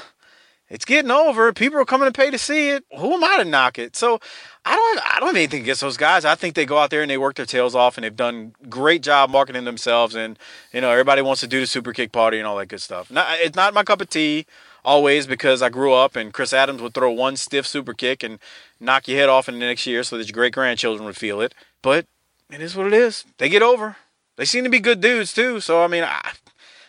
[0.69, 1.53] it's getting over.
[1.53, 2.85] People are coming to pay to see it.
[2.99, 3.95] Who am I to knock it?
[3.95, 4.21] So
[4.64, 6.25] I don't I don't have anything against those guys.
[6.25, 8.55] I think they go out there and they work their tails off and they've done
[8.69, 10.39] great job marketing themselves and
[10.73, 13.11] you know everybody wants to do the super kick party and all that good stuff.
[13.11, 14.47] Not, it's not my cup of tea
[14.85, 18.39] always because I grew up and Chris Adams would throw one stiff super kick and
[18.81, 21.41] knock your head off in the next year so that your great grandchildren would feel
[21.41, 21.55] it.
[21.81, 22.07] But
[22.51, 23.25] it is what it is.
[23.39, 23.97] They get over.
[24.37, 25.61] They seem to be good dudes too.
[25.61, 26.33] So I mean, I,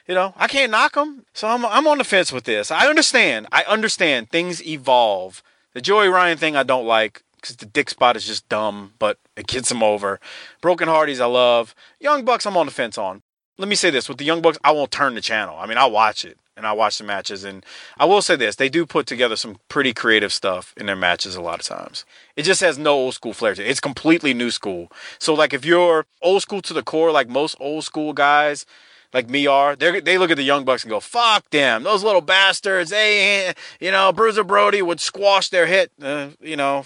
[0.08, 1.26] you know, I can't knock them.
[1.34, 2.72] So I'm I'm on the fence with this.
[2.72, 3.48] I understand.
[3.52, 5.44] I understand things evolve.
[5.74, 9.20] The Joey Ryan thing I don't like because the dick spot is just dumb, but
[9.36, 10.20] it gets him over.
[10.62, 11.76] Broken Hardys I love.
[12.00, 13.22] Young Bucks I'm on the fence on.
[13.58, 15.58] Let me say this with the Young Bucks, I won't turn the channel.
[15.58, 17.44] I mean, I'll watch it and I watch the matches.
[17.44, 17.66] And
[17.98, 21.36] I will say this: they do put together some pretty creative stuff in their matches
[21.36, 22.06] a lot of times.
[22.36, 23.70] It just has no old school flair to it.
[23.70, 24.92] It's completely new school.
[25.20, 28.66] So like if you're old school to the core, like most old school guys
[29.14, 32.04] like me are, they they look at the Young Bucks and go, "Fuck them, those
[32.04, 35.92] little bastards." They, you know, Bruiser Brody would squash their hit.
[36.02, 36.86] Uh, you know,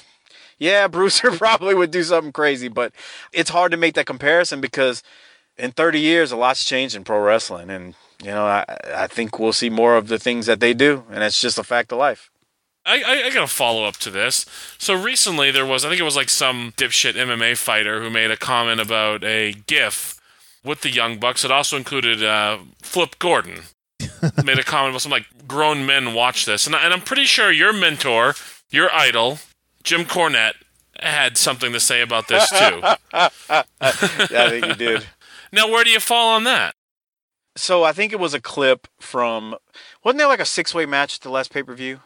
[0.57, 2.93] yeah, Bruiser probably would do something crazy, but
[3.33, 5.03] it's hard to make that comparison because
[5.57, 9.39] in 30 years, a lot's changed in pro wrestling, and you know, I I think
[9.39, 11.97] we'll see more of the things that they do, and it's just a fact of
[11.97, 12.29] life.
[12.85, 14.45] I, I, I got a follow up to this.
[14.79, 18.31] So recently there was, I think it was like some dipshit MMA fighter who made
[18.31, 20.19] a comment about a GIF
[20.63, 21.43] with the Young Bucks.
[21.43, 23.61] It also included uh, Flip Gordon.
[24.43, 27.25] made a comment about some like grown men watch this, and, I, and I'm pretty
[27.25, 28.33] sure your mentor,
[28.69, 29.39] your idol,
[29.83, 30.53] Jim Cornette,
[30.99, 32.55] had something to say about this too.
[33.13, 33.29] yeah,
[33.81, 35.05] I think you did.
[35.53, 36.75] Now, where do you fall on that?
[37.57, 39.57] So I think it was a clip from
[40.01, 41.99] wasn't there like a six way match at the last pay per view?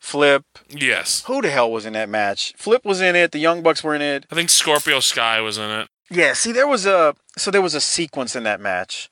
[0.00, 0.44] Flip.
[0.68, 1.22] Yes.
[1.26, 2.52] Who the hell was in that match?
[2.56, 3.30] Flip was in it.
[3.30, 4.26] The Young Bucks were in it.
[4.28, 5.88] I think Scorpio Sky was in it.
[6.10, 6.32] Yeah.
[6.32, 9.08] See, there was a so there was a sequence in that match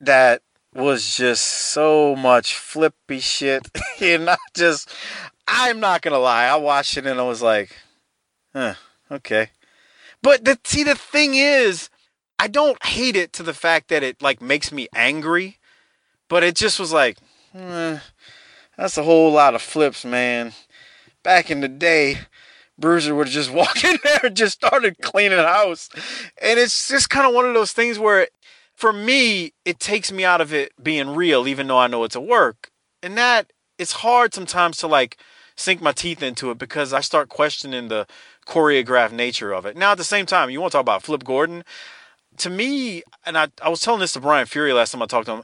[0.00, 0.42] that
[0.74, 3.68] was just so much flippy shit.
[4.00, 4.90] and I just,
[5.46, 6.44] I'm not gonna lie.
[6.44, 7.70] I watched it and I was like,
[8.52, 8.74] huh,
[9.10, 9.50] okay.
[10.22, 11.90] But the see, the thing is,
[12.38, 15.58] I don't hate it to the fact that it like makes me angry,
[16.28, 17.18] but it just was like,
[17.54, 17.98] eh,
[18.76, 20.52] that's a whole lot of flips, man.
[21.22, 22.18] Back in the day,
[22.78, 25.88] Bruiser would just walk in there and just started cleaning house.
[26.40, 28.28] And it's just kind of one of those things where,
[28.74, 32.16] for me, it takes me out of it being real, even though I know it's
[32.16, 32.70] a work.
[33.02, 35.18] And that, it's hard sometimes to like
[35.56, 38.06] sink my teeth into it because I start questioning the
[38.46, 39.76] choreographed nature of it.
[39.76, 41.64] Now, at the same time, you want to talk about Flip Gordon?
[42.38, 45.26] To me, and I, I was telling this to Brian Fury last time I talked
[45.26, 45.42] to him,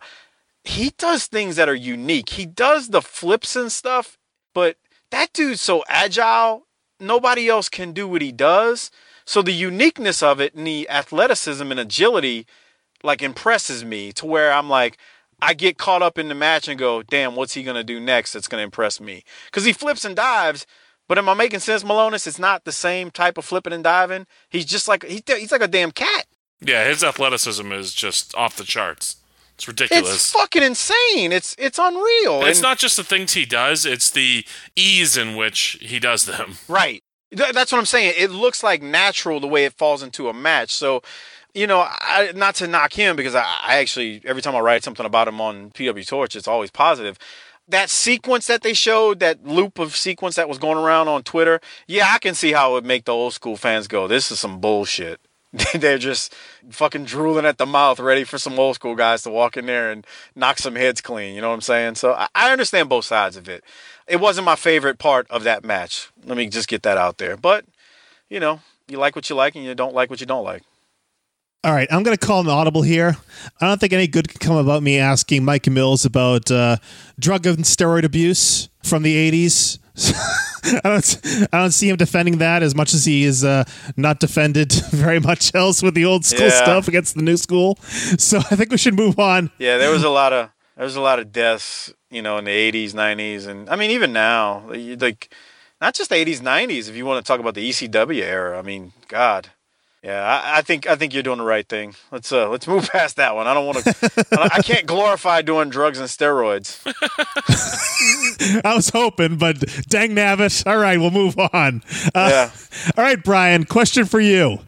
[0.65, 2.31] he does things that are unique.
[2.31, 4.19] He does the flips and stuff,
[4.55, 4.77] but
[5.11, 6.67] that dude's so agile,
[7.01, 8.91] nobody else can do what he does.
[9.25, 12.47] So the uniqueness of it and the athleticism and agility
[13.03, 14.99] like impresses me to where I'm like,
[15.43, 18.33] I get caught up in the match and go, damn, what's he gonna do next
[18.33, 19.25] that's gonna impress me?
[19.47, 20.67] Because he flips and dives,
[21.09, 22.27] but am I making sense, Milonas?
[22.27, 24.27] It's not the same type of flipping and diving.
[24.49, 26.27] He's just like he, he's like a damn cat.
[26.61, 29.17] Yeah, his athleticism is just off the charts.
[29.61, 30.15] It's ridiculous.
[30.15, 31.33] It's fucking insane.
[31.33, 32.41] It's it's unreal.
[32.41, 35.99] And it's And- not just the things he does; it's the ease in which he
[36.01, 36.57] does them.
[36.67, 37.03] Right.
[37.37, 38.15] Th- That's what I'm saying.
[38.17, 40.71] It looks like natural the way it falls into a match.
[40.73, 41.03] So,
[41.53, 44.83] you know, I, not to knock him because I, I actually every time I write
[44.83, 47.19] something about him on PW Torch, it's always positive.
[47.69, 51.61] That sequence that they showed, that loop of sequence that was going around on Twitter,
[51.87, 54.41] yeah, I can see how it would make the old school fans go, "This is
[54.41, 55.21] some bullshit."
[55.75, 56.35] They're just
[56.71, 59.91] fucking drooling at the mouth, ready for some old school guys to walk in there
[59.91, 61.35] and knock some heads clean.
[61.35, 61.97] You know what I'm saying?
[61.97, 63.65] So I, understand both sides of it.
[64.07, 66.11] It wasn't my favorite part of that match.
[66.25, 67.37] Let me just get that out there.
[67.37, 67.65] But
[68.29, 70.63] you know, you like what you like, and you don't like what you don't like.
[71.63, 73.19] All right, I'm going to call an audible here.
[73.61, 76.77] I don't think any good can come about me asking Mike Mills about uh,
[77.19, 79.79] drug and steroid abuse from the 80s.
[80.65, 83.65] I don't, I don't see him defending that as much as he is uh,
[83.97, 86.63] not defended very much else with the old school Yeah.
[86.65, 87.79] stuff against the new school.
[88.19, 89.51] So I think we should move on.
[89.59, 92.45] Yeah, there was a lot of there was a lot of deaths, you know, in
[92.45, 95.33] the 80s, 90s, and I mean even now, like
[95.81, 96.89] not just the 80s, 90s.
[96.89, 99.49] If you want to talk about the ECW era, I mean, God,
[100.03, 101.95] yeah, I, I, think I think you're doing the right thing.
[102.11, 103.47] Let's uh, let's move past that one.
[103.47, 104.27] I don't want to.
[104.33, 106.81] I can't glorify doing drugs and steroids.
[108.65, 110.67] I was hoping, but dang nabbit.
[110.67, 111.83] All right, we'll move on.
[112.15, 112.51] Uh, yeah.
[112.97, 113.65] All right, Brian.
[113.65, 114.61] Question for you: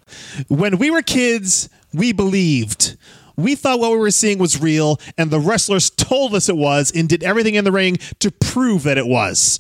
[0.49, 2.97] When we were kids, we believed.
[3.35, 6.93] We thought what we were seeing was real, and the wrestlers told us it was,
[6.95, 9.59] and did everything in the ring to prove that it was.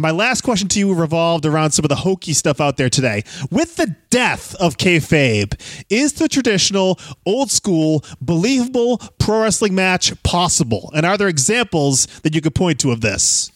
[0.00, 3.24] My last question to you revolved around some of the hokey stuff out there today.
[3.50, 10.92] With the death of kayfabe, is the traditional, old school, believable pro wrestling match possible?
[10.94, 13.50] And are there examples that you could point to of this?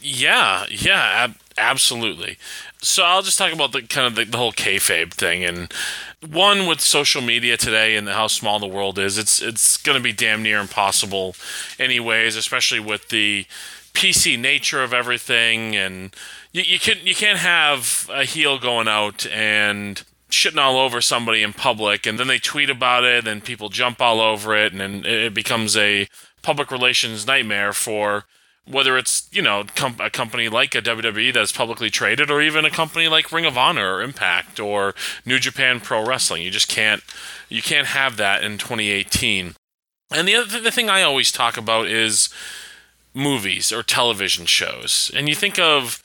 [0.00, 2.38] Yeah, yeah, ab- absolutely.
[2.80, 5.70] So I'll just talk about the kind of the, the whole kayfabe thing, and
[6.26, 9.18] one with social media today and how small the world is.
[9.18, 11.36] It's it's going to be damn near impossible,
[11.78, 12.36] anyways.
[12.36, 13.46] Especially with the
[13.94, 16.14] PC nature of everything, and
[16.52, 21.42] you, you can you can't have a heel going out and shitting all over somebody
[21.42, 24.80] in public, and then they tweet about it, and people jump all over it, and
[24.80, 26.08] then it becomes a
[26.42, 28.24] public relations nightmare for
[28.66, 32.64] whether it's you know com- a company like a WWE that's publicly traded, or even
[32.64, 36.42] a company like Ring of Honor or Impact or New Japan Pro Wrestling.
[36.42, 37.02] You just can't
[37.48, 39.54] you can't have that in 2018.
[40.10, 42.28] And the other the thing I always talk about is
[43.14, 46.02] movies or television shows, and you think of,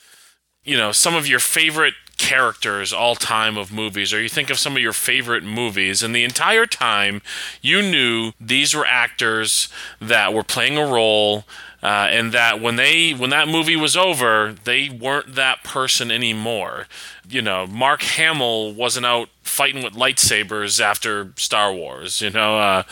[0.63, 4.59] you know, some of your favorite characters all time of movies, or you think of
[4.59, 7.21] some of your favorite movies, and the entire time
[7.61, 11.45] you knew these were actors that were playing a role.
[11.81, 16.87] Uh, and that when they when that movie was over, they weren't that person anymore.
[17.29, 22.19] You know, Mark Hamill wasn't out fighting with lightsabers after Star Wars.
[22.19, 22.83] You know, uh,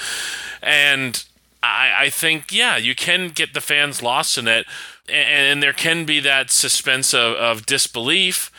[0.63, 1.21] and
[1.63, 4.65] I, I think yeah, you can get the fans lost in it,
[5.07, 8.51] and, and there can be that suspense of, of disbelief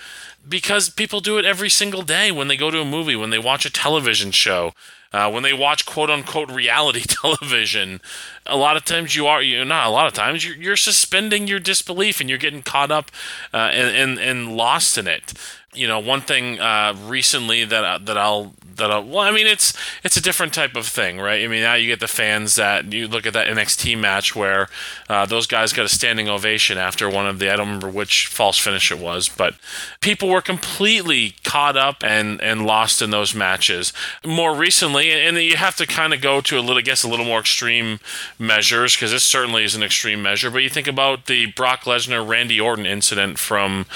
[0.49, 3.39] because people do it every single day when they go to a movie, when they
[3.39, 4.73] watch a television show.
[5.11, 7.99] Uh, when they watch quote unquote reality television,
[8.45, 11.47] a lot of times you are you not a lot of times you're, you're suspending
[11.47, 13.11] your disbelief and you're getting caught up
[13.55, 15.33] uh, and, and and lost in it.
[15.79, 19.47] You know, one thing uh, recently that uh, that I'll that I'll, well, I mean
[19.47, 21.45] it's it's a different type of thing, right?
[21.45, 24.69] I mean now you get the fans that you look at that NXT match where
[25.09, 28.27] uh, those guys got a standing ovation after one of the I don't remember which
[28.27, 29.55] false finish it was, but
[30.01, 33.93] people were completely caught up and and lost in those matches.
[34.25, 37.09] More recently, and you have to kind of go to a little, I guess, a
[37.09, 38.01] little more extreme
[38.39, 40.51] measures because this certainly is an extreme measure.
[40.51, 43.87] But you think about the Brock Lesnar Randy Orton incident from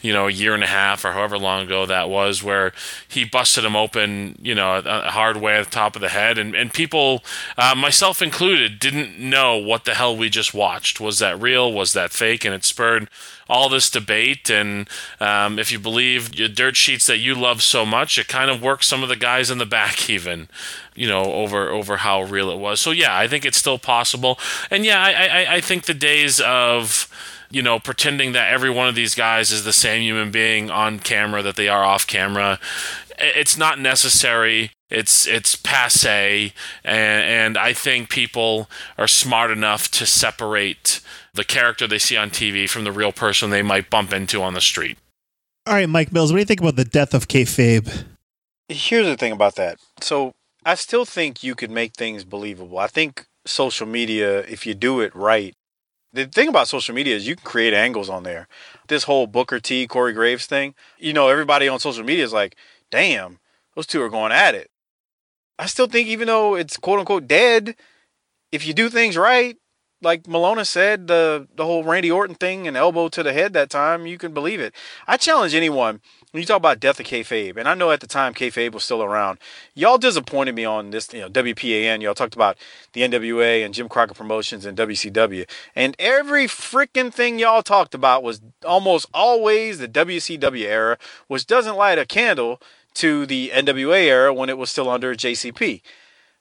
[0.00, 2.72] you know a year and a half or however long ago that was, where
[3.08, 6.38] he busted him open you know, a, hard way at the top of the head.
[6.38, 7.22] And, and people,
[7.56, 11.00] uh, myself included, didn't know what the hell we just watched.
[11.00, 11.72] Was that real?
[11.72, 12.44] Was that fake?
[12.44, 13.08] And it spurred
[13.48, 14.50] all this debate.
[14.50, 14.88] And
[15.20, 18.62] um, if you believe your dirt sheets that you love so much, it kind of
[18.62, 20.48] works some of the guys in the back even,
[20.94, 22.80] you know, over over how real it was.
[22.80, 24.38] So yeah, I think it's still possible.
[24.70, 27.08] And yeah, I I, I think the days of
[27.52, 30.98] you know, pretending that every one of these guys is the same human being on
[30.98, 32.58] camera that they are off camera
[33.22, 34.72] it's not necessary.
[34.90, 36.52] It's it's passe,
[36.84, 41.00] and, and I think people are smart enough to separate
[41.32, 44.54] the character they see on TV from the real person they might bump into on
[44.54, 44.98] the street.
[45.66, 48.04] All right, Mike Mills, what do you think about the death of kayfabe?
[48.68, 49.78] Here's the thing about that.
[50.00, 50.32] So
[50.64, 52.78] I still think you could make things believable.
[52.78, 55.54] I think social media, if you do it right,
[56.12, 58.48] the thing about social media is you can create angles on there.
[58.88, 62.56] This whole Booker T, Corey Graves thing, you know, everybody on social media is like,
[62.90, 63.38] damn,
[63.74, 64.70] those two are going at it.
[65.58, 67.76] I still think, even though it's quote unquote dead,
[68.50, 69.56] if you do things right,
[70.02, 73.70] like Malona said, the the whole Randy Orton thing and elbow to the head that
[73.70, 74.74] time, you can believe it.
[75.06, 76.00] I challenge anyone
[76.32, 78.82] when you talk about death of kayfabe, and I know at the time kayfabe was
[78.82, 79.38] still around.
[79.74, 82.02] Y'all disappointed me on this, you know, WPAN.
[82.02, 82.56] Y'all talked about
[82.94, 88.22] the NWA and Jim Crockett Promotions and WCW, and every freaking thing y'all talked about
[88.22, 92.60] was almost always the WCW era, which doesn't light a candle
[92.94, 95.82] to the NWA era when it was still under JCP.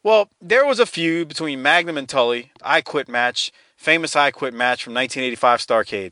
[0.04, 4.54] Well, there was a feud between Magnum and Tully, I Quit match, famous I Quit
[4.54, 6.12] match from 1985 Starcade.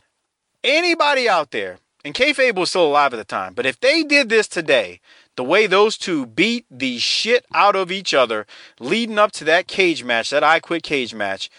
[0.63, 4.29] Anybody out there, and kayfabe was still alive at the time, but if they did
[4.29, 5.01] this today,
[5.35, 8.45] the way those two beat the shit out of each other
[8.79, 11.49] leading up to that cage match, that I Quit cage match,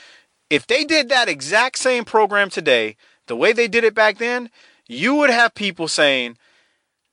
[0.49, 4.51] if they did that exact same program today, the way they did it back then,
[4.87, 6.37] you would have people saying,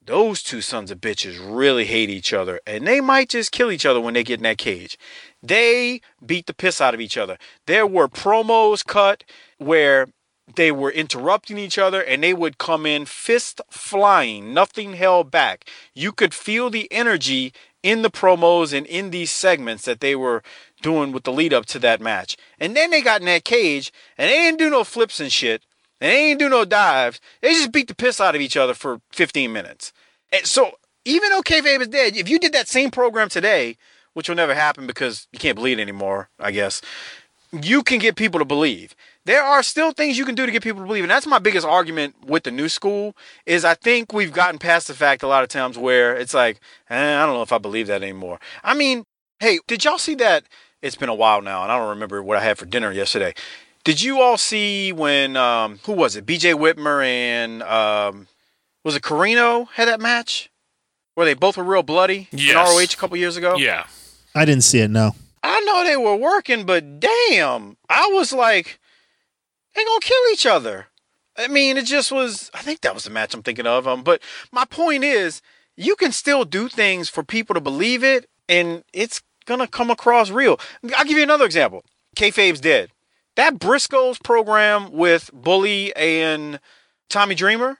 [0.08, 3.84] those two sons of bitches really hate each other and they might just kill each
[3.84, 4.98] other when they get in that cage.
[5.42, 7.36] They beat the piss out of each other.
[7.66, 9.22] There were promos cut
[9.58, 10.06] where
[10.56, 15.68] they were interrupting each other and they would come in fist flying, nothing held back.
[15.94, 20.42] You could feel the energy in the promos and in these segments that they were
[20.82, 22.36] doing with the lead up to that match.
[22.58, 25.62] And then they got in that cage and they didn't do no flips and shit.
[26.00, 27.20] And they didn't do no dives.
[27.40, 29.92] They just beat the piss out of each other for 15 minutes.
[30.32, 30.72] And so
[31.04, 33.76] even though kayfabe is dead, if you did that same program today,
[34.12, 36.80] which will never happen because you can't believe it anymore, I guess,
[37.52, 38.94] you can get people to believe.
[39.24, 41.38] There are still things you can do to get people to believe, and that's my
[41.38, 43.14] biggest argument with the new school.
[43.46, 46.60] Is I think we've gotten past the fact a lot of times where it's like,
[46.88, 48.40] eh, I don't know if I believe that anymore.
[48.64, 49.04] I mean,
[49.40, 50.44] hey, did y'all see that?
[50.80, 53.34] It's been a while now, and I don't remember what I had for dinner yesterday.
[53.84, 56.24] Did you all see when um, who was it?
[56.26, 56.52] B.J.
[56.54, 58.28] Whitmer and um,
[58.84, 60.50] was it Corino had that match
[61.14, 62.50] where they both were real bloody Yes.
[62.50, 63.56] in ROH a couple years ago?
[63.56, 63.86] Yeah.
[64.34, 64.90] I didn't see it.
[64.90, 65.14] No.
[65.48, 68.78] I know they were working, but damn, I was like,
[69.74, 70.88] they gonna kill each other.
[71.38, 72.50] I mean, it just was.
[72.52, 73.88] I think that was the match I'm thinking of.
[73.88, 74.20] Um, but
[74.52, 75.40] my point is,
[75.74, 80.30] you can still do things for people to believe it, and it's gonna come across
[80.30, 80.60] real.
[80.96, 81.82] I'll give you another example.
[82.14, 82.90] Kayfabe's dead.
[83.36, 86.60] That Briscoes program with Bully and
[87.08, 87.78] Tommy Dreamer,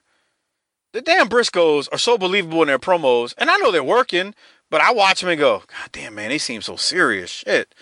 [0.93, 4.33] the damn Briscoes are so believable in their promos, and I know they're working,
[4.69, 7.29] but I watch them and go, God damn, man, they seem so serious.
[7.29, 7.73] Shit,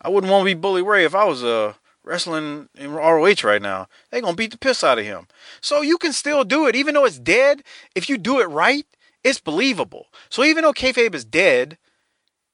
[0.00, 1.74] I wouldn't want to be Bully Ray if I was uh,
[2.04, 3.88] wrestling in ROH right now.
[4.10, 5.26] They gonna beat the piss out of him.
[5.60, 7.62] So you can still do it, even though it's dead.
[7.94, 8.86] If you do it right,
[9.22, 10.06] it's believable.
[10.28, 11.78] So even though kayfabe is dead,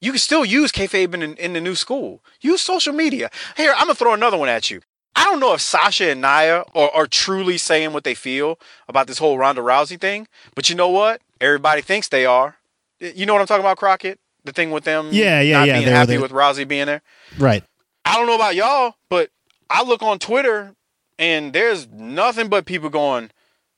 [0.01, 2.23] you can still use kayfabe in, in the new school.
[2.41, 3.31] Use social media.
[3.57, 4.81] Here, I'm gonna throw another one at you.
[5.17, 9.09] I don't know if Sasha and Naya are, are truly saying what they feel about
[9.09, 11.21] this whole Ronda Rousey thing, but you know what?
[11.41, 12.58] Everybody thinks they are.
[13.01, 14.19] You know what I'm talking about, Crockett?
[14.45, 17.03] The thing with them Yeah, yeah, not yeah, being happy with Rousey being there.
[17.39, 17.65] Right.
[18.05, 19.31] I don't know about y'all, but
[19.69, 20.75] I look on Twitter
[21.19, 23.31] and there's nothing but people going,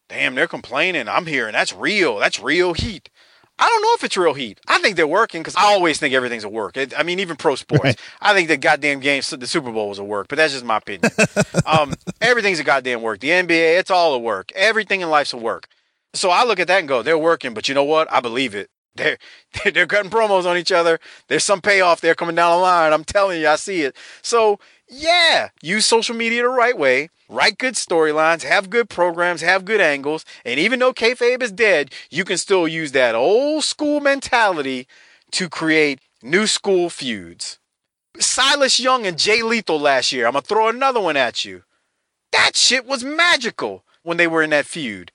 [0.08, 1.08] damn, they're complaining.
[1.08, 2.18] I'm hearing that's real.
[2.18, 3.10] That's real heat.
[3.58, 4.58] I don't know if it's real heat.
[4.68, 6.78] I think they're working because I always think everything's a work.
[6.78, 7.84] It, I mean, even pro sports.
[7.84, 8.00] Right.
[8.20, 10.78] I think the goddamn game, the Super Bowl was a work, but that's just my
[10.78, 11.12] opinion.
[11.66, 11.92] um,
[12.22, 13.20] everything's a goddamn work.
[13.20, 14.50] The NBA, it's all a work.
[14.54, 15.68] Everything in life's a work.
[16.14, 18.10] So I look at that and go, they're working, but you know what?
[18.10, 18.70] I believe it.
[18.94, 19.18] They're,
[19.72, 20.98] they're cutting promos on each other.
[21.28, 22.92] There's some payoff there coming down the line.
[22.92, 23.96] I'm telling you, I see it.
[24.22, 27.10] So yeah, use social media the right way.
[27.28, 31.92] Write good storylines, have good programs, have good angles, and even though kayfabe is dead,
[32.10, 34.88] you can still use that old school mentality
[35.30, 37.60] to create new school feuds.
[38.18, 40.26] Silas Young and Jay Lethal last year.
[40.26, 41.62] I'm gonna throw another one at you.
[42.32, 45.12] That shit was magical when they were in that feud.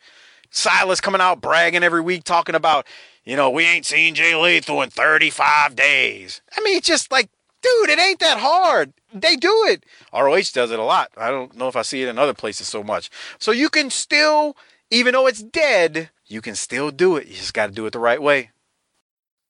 [0.49, 2.87] Silas coming out bragging every week, talking about,
[3.25, 6.41] you know, we ain't seen Jay Lethal in 35 days.
[6.55, 7.29] I mean, it's just like,
[7.61, 8.93] dude, it ain't that hard.
[9.13, 9.85] They do it.
[10.13, 11.09] ROH does it a lot.
[11.17, 13.09] I don't know if I see it in other places so much.
[13.39, 14.55] So you can still,
[14.91, 17.27] even though it's dead, you can still do it.
[17.27, 18.51] You just got to do it the right way.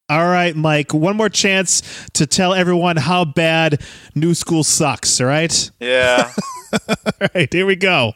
[0.08, 0.94] All right, Mike.
[0.94, 1.82] One more chance
[2.14, 3.82] to tell everyone how bad
[4.14, 5.20] New School sucks.
[5.20, 5.72] All right.
[5.80, 6.32] Yeah.
[6.90, 7.52] All right.
[7.52, 8.14] Here we go.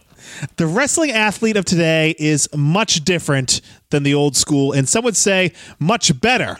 [0.57, 5.17] The wrestling athlete of today is much different than the old school, and some would
[5.17, 6.57] say much better.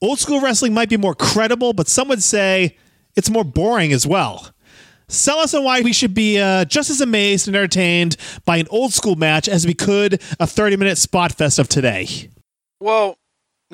[0.00, 2.76] Old school wrestling might be more credible, but some would say
[3.16, 4.50] it's more boring as well.
[5.08, 8.66] Sell us on why we should be uh, just as amazed and entertained by an
[8.70, 12.30] old school match as we could a 30 minute spot fest of today.
[12.80, 13.18] Well,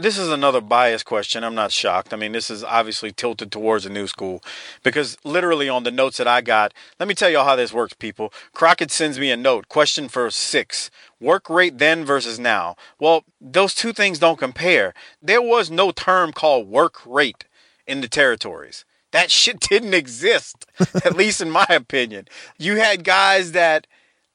[0.02, 1.44] this is another biased question.
[1.44, 2.12] I'm not shocked.
[2.12, 4.42] I mean, this is obviously tilted towards the new school
[4.82, 7.94] because literally on the notes that I got, let me tell you how this works,
[7.94, 8.32] people.
[8.52, 9.68] Crockett sends me a note.
[9.68, 10.90] Question for six
[11.20, 12.76] work rate then versus now.
[12.98, 14.94] Well, those two things don't compare.
[15.22, 17.44] There was no term called work rate
[17.86, 18.84] in the territories.
[19.12, 20.66] That shit didn't exist,
[21.04, 22.28] at least in my opinion.
[22.58, 23.86] You had guys that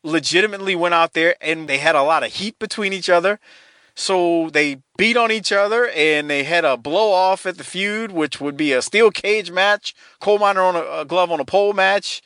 [0.03, 3.39] legitimately went out there and they had a lot of heat between each other.
[3.96, 8.12] So they beat on each other and they had a blow off at the feud,
[8.12, 11.46] which would be a steel cage match, coal miner on a, a glove on a
[11.46, 12.22] pole match.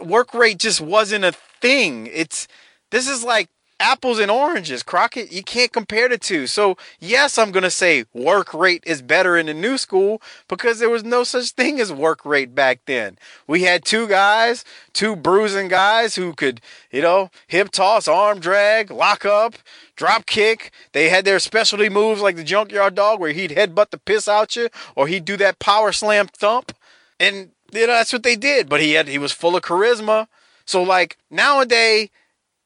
[0.00, 2.08] Work rate just wasn't a thing.
[2.12, 2.46] It's
[2.90, 3.48] this is like
[3.80, 5.32] apples and oranges, Crockett.
[5.32, 6.46] You can't compare the two.
[6.46, 10.90] So yes, I'm gonna say work rate is better in the new school because there
[10.90, 13.18] was no such thing as work rate back then.
[13.46, 16.60] We had two guys, two bruising guys who could,
[16.92, 19.54] you know, hip toss, arm drag, lock up,
[20.00, 20.72] drop kick.
[20.92, 24.56] They had their specialty moves like the junkyard dog where he'd headbutt the piss out
[24.56, 26.72] you or he'd do that power slam thump.
[27.20, 28.66] And you know, that's what they did.
[28.66, 30.26] But he had he was full of charisma.
[30.64, 32.08] So like nowadays,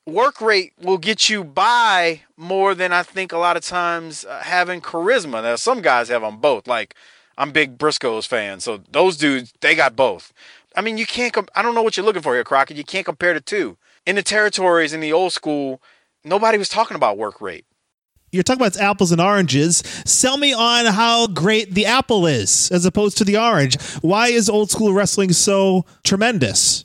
[0.07, 4.39] work rate will get you by more than I think a lot of times uh,
[4.45, 5.43] having charisma.
[5.43, 6.68] Now, some guys have them both.
[6.68, 6.95] Like,
[7.37, 10.32] I'm big Briscoes fan, so those dudes, they got both.
[10.76, 12.76] I mean, you can't, com- I don't know what you're looking for here, Crockett.
[12.76, 13.76] You can't compare the two.
[14.07, 15.80] In the territories, in the old school,
[16.24, 17.66] nobody was talking about work rate.
[18.32, 19.78] You're talking about apples and oranges.
[20.04, 23.80] Sell me on how great the apple is as opposed to the orange.
[24.00, 26.84] Why is old school wrestling so tremendous?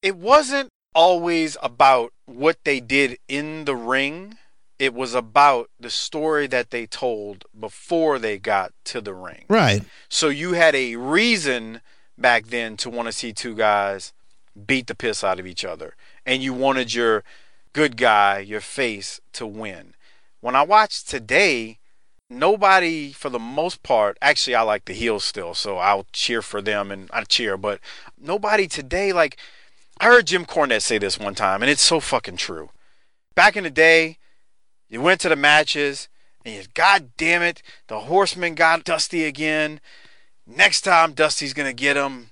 [0.00, 4.38] It wasn't always about what they did in the ring.
[4.78, 9.44] It was about the story that they told before they got to the ring.
[9.48, 9.82] Right.
[10.08, 11.82] So you had a reason
[12.16, 14.14] back then to want to see two guys
[14.66, 15.94] beat the piss out of each other.
[16.24, 17.22] And you wanted your
[17.74, 19.94] good guy, your face, to win.
[20.40, 21.78] When I watch today,
[22.30, 26.62] nobody, for the most part, actually, I like the heels still, so I'll cheer for
[26.62, 27.80] them and I cheer, but
[28.18, 29.36] nobody today, like,
[30.00, 32.70] I heard Jim Cornette say this one time, and it's so fucking true.
[33.34, 34.18] Back in the day,
[34.88, 36.08] you went to the matches,
[36.44, 39.80] and you, God damn it, the Horseman got Dusty again.
[40.46, 42.30] Next time, Dusty's gonna get him.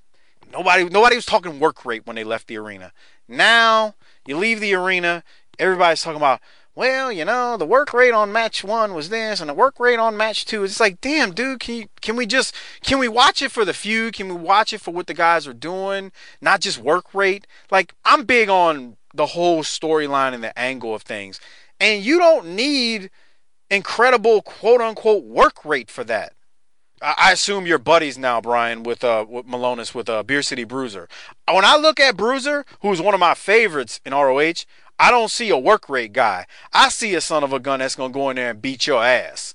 [0.53, 2.93] Nobody, nobody was talking work rate when they left the arena.
[3.27, 3.95] Now
[4.27, 5.23] you leave the arena,
[5.59, 6.41] everybody's talking about,
[6.75, 9.99] well, you know, the work rate on match one was this, and the work rate
[9.99, 10.65] on match two.
[10.65, 13.75] It's like, damn, dude, can you, can we just can we watch it for the
[13.75, 14.15] feud?
[14.15, 17.47] Can we watch it for what the guys are doing, not just work rate?
[17.71, 21.41] Like, I'm big on the whole storyline and the angle of things,
[21.79, 23.11] and you don't need
[23.71, 26.33] incredible quote unquote work rate for that.
[27.03, 31.09] I assume you're buddies now, Brian, with uh with Milonas with uh Beer City Bruiser.
[31.53, 34.65] When I look at Bruiser, who's one of my favorites in ROH,
[34.99, 36.47] I don't see a work rate guy.
[36.73, 39.03] I see a son of a gun that's gonna go in there and beat your
[39.05, 39.55] ass.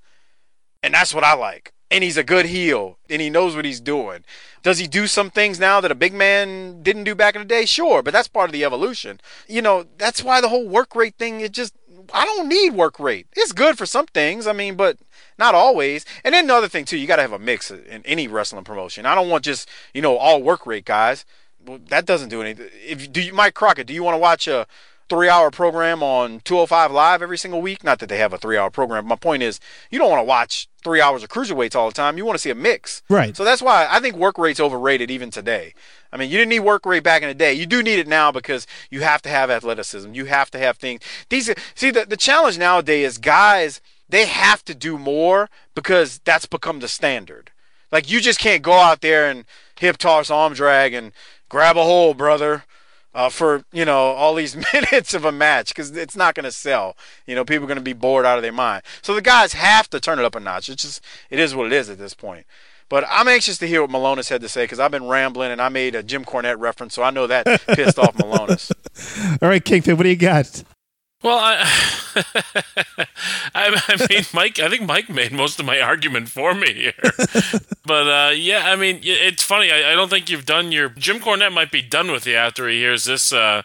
[0.84, 1.72] And that's what I like.
[1.89, 4.26] And he's a good heel, and he knows what he's doing.
[4.62, 7.48] Does he do some things now that a big man didn't do back in the
[7.48, 7.64] day?
[7.64, 9.22] Sure, but that's part of the evolution.
[9.48, 11.74] You know, that's why the whole work rate thing, it just,
[12.14, 13.28] I don't need work rate.
[13.36, 14.97] It's good for some things, I mean, but
[15.38, 16.05] not always.
[16.24, 19.05] And then another thing, too, you got to have a mix in any wrestling promotion.
[19.05, 21.26] I don't want just, you know, all work rate guys.
[21.66, 22.70] Well, that doesn't do anything.
[22.86, 24.68] If do you, Mike Crockett, do you want to watch a
[25.10, 27.84] three hour program on 205 Live every single week?
[27.84, 29.05] Not that they have a three hour program.
[29.05, 32.18] My point is, you don't want to watch three hours of cruiserweights all the time.
[32.18, 33.03] You want to see a mix.
[33.10, 33.36] Right.
[33.36, 35.74] So that's why I think work rate's overrated even today.
[36.12, 37.53] I mean, you didn't need work rate back in the day.
[37.53, 40.14] You do need it now because you have to have athleticism.
[40.14, 41.01] You have to have things.
[41.30, 46.45] These see the, the challenge nowadays is guys they have to do more because that's
[46.45, 47.51] become the standard.
[47.91, 49.45] Like you just can't go out there and
[49.78, 51.12] hip toss, arm drag, and
[51.49, 52.64] grab a hole, brother
[53.18, 56.51] uh, for you know all these minutes of a match because it's not going to
[56.51, 56.95] sell.
[57.26, 58.84] You know, people are going to be bored out of their mind.
[59.01, 60.70] So the guys have to turn it up a notch.
[60.70, 62.45] It's just it is what it is at this point.
[62.90, 65.62] But I'm anxious to hear what Milonas had to say because I've been rambling and
[65.62, 68.72] I made a Jim Cornette reference, so I know that pissed off Milonas.
[69.42, 70.64] All right, Kingpin, what do you got?
[71.24, 71.56] Well, I,
[73.56, 74.60] I, I, mean, Mike.
[74.60, 76.94] I think Mike made most of my argument for me here.
[77.86, 79.72] but uh, yeah, I mean, it's funny.
[79.72, 82.70] I, I, don't think you've done your Jim Cornette might be done with you after
[82.70, 83.64] he hears this uh,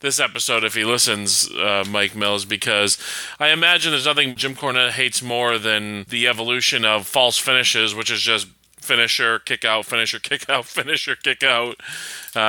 [0.00, 2.96] this episode if he listens, uh, Mike Mills, because
[3.38, 8.10] I imagine there's nothing Jim Cornette hates more than the evolution of false finishes, which
[8.10, 8.48] is just
[8.84, 11.80] finisher, kick out, finisher, kick out, finisher, kick out
[12.36, 12.40] uh,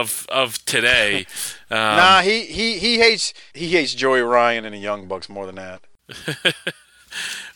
[0.00, 1.26] of of today.
[1.72, 5.46] Um, nah, he, he he hates he hates Joey Ryan and the Young Bucks more
[5.46, 5.82] than that.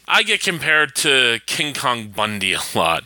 [0.07, 3.05] I get compared to King Kong Bundy a lot,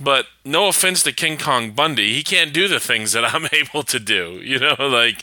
[0.00, 3.82] but no offense to King Kong Bundy, he can't do the things that I'm able
[3.84, 4.40] to do.
[4.42, 5.22] You know, like,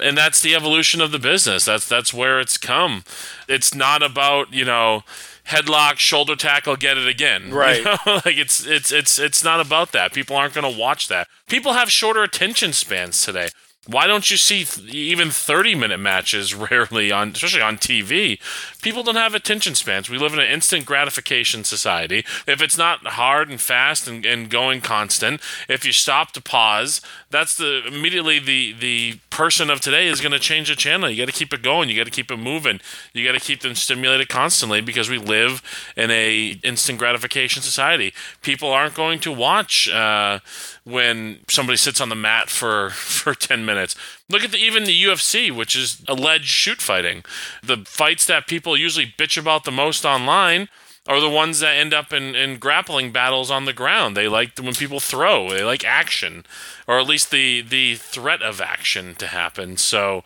[0.00, 1.64] and that's the evolution of the business.
[1.64, 3.04] That's that's where it's come.
[3.48, 5.02] It's not about you know
[5.46, 7.50] headlock, shoulder tackle, get it again.
[7.62, 7.78] Right.
[7.78, 8.20] You know?
[8.24, 10.12] like it's it's it's it's not about that.
[10.12, 11.28] People aren't going to watch that.
[11.48, 13.48] People have shorter attention spans today.
[13.88, 18.38] Why don't you see even 30 minute matches rarely on, especially on TV?
[18.80, 20.08] People don't have attention spans.
[20.08, 22.24] We live in an instant gratification society.
[22.46, 27.00] If it's not hard and fast and, and going constant, if you stop to pause,
[27.30, 31.10] that's the immediately the the person of today is going to change the channel.
[31.10, 31.88] You got to keep it going.
[31.88, 32.80] You got to keep it moving.
[33.12, 35.60] You got to keep them stimulated constantly because we live
[35.96, 38.14] in a instant gratification society.
[38.42, 39.88] People aren't going to watch.
[39.88, 40.38] Uh,
[40.84, 43.94] when somebody sits on the mat for for 10 minutes.
[44.28, 47.24] Look at the, even the UFC, which is alleged shoot fighting.
[47.62, 50.68] The fights that people usually bitch about the most online
[51.08, 54.16] are the ones that end up in, in grappling battles on the ground.
[54.16, 55.50] They like when people throw.
[55.50, 56.44] They like action,
[56.86, 59.76] or at least the the threat of action to happen.
[59.76, 60.22] So,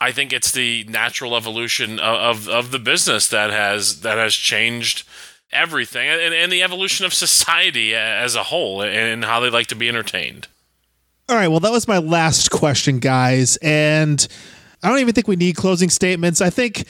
[0.00, 4.34] I think it's the natural evolution of, of, of the business that has that has
[4.34, 5.06] changed
[5.56, 9.74] everything and, and the evolution of society as a whole and how they like to
[9.74, 10.48] be entertained.
[11.28, 11.48] All right.
[11.48, 13.56] Well, that was my last question, guys.
[13.62, 14.26] And
[14.82, 16.40] I don't even think we need closing statements.
[16.40, 16.84] I think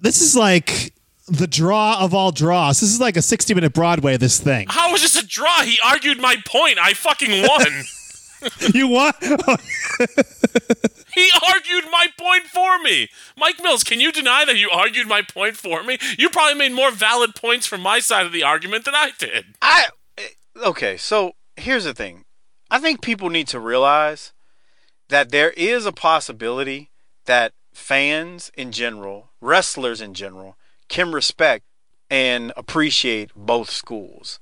[0.00, 0.92] this is like
[1.28, 2.80] the draw of all draws.
[2.80, 4.66] This is like a 60 minute Broadway, this thing.
[4.68, 5.62] How was this a draw?
[5.62, 6.78] He argued my point.
[6.78, 7.66] I fucking won.
[8.74, 9.16] You what?
[9.20, 9.30] he
[11.48, 13.08] argued my point for me.
[13.36, 15.98] Mike Mills, can you deny that you argued my point for me?
[16.18, 19.56] You probably made more valid points from my side of the argument than I did.
[19.62, 19.88] I
[20.64, 22.24] okay, so here's the thing.
[22.70, 24.32] I think people need to realize
[25.08, 26.90] that there is a possibility
[27.24, 30.56] that fans in general, wrestlers in general,
[30.88, 31.64] can respect
[32.10, 34.38] and appreciate both schools.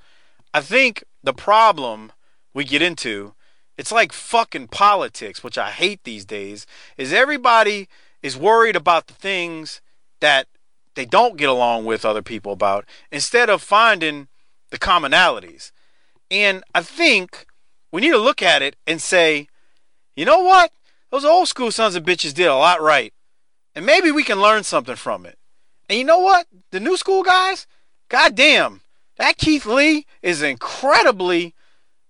[0.52, 2.12] I think the problem
[2.54, 3.34] we get into,
[3.76, 6.66] it's like fucking politics, which I hate these days,
[6.96, 7.88] is everybody
[8.22, 9.80] is worried about the things
[10.20, 10.48] that
[10.94, 14.28] they don't get along with other people about instead of finding
[14.70, 15.72] the commonalities.
[16.30, 17.46] And I think
[17.92, 19.48] we need to look at it and say,
[20.16, 20.72] you know what?
[21.10, 23.12] Those old school sons of bitches did a lot right.
[23.74, 25.38] And maybe we can learn something from it.
[25.88, 26.46] And you know what?
[26.70, 27.66] The new school guys,
[28.08, 28.80] goddamn,
[29.18, 31.54] that Keith Lee is incredibly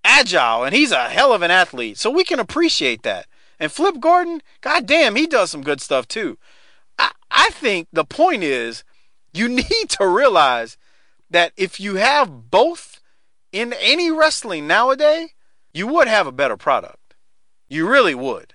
[0.07, 1.99] agile and he's a hell of an athlete.
[1.99, 3.27] So we can appreciate that.
[3.59, 6.39] And Flip Gordon, goddamn, he does some good stuff too.
[6.99, 8.85] I, I think the point is
[9.33, 10.77] you need to realize
[11.31, 13.01] that if you have both
[13.53, 15.31] in any wrestling nowadays,
[15.73, 17.15] you would have a better product.
[17.69, 18.55] You really would.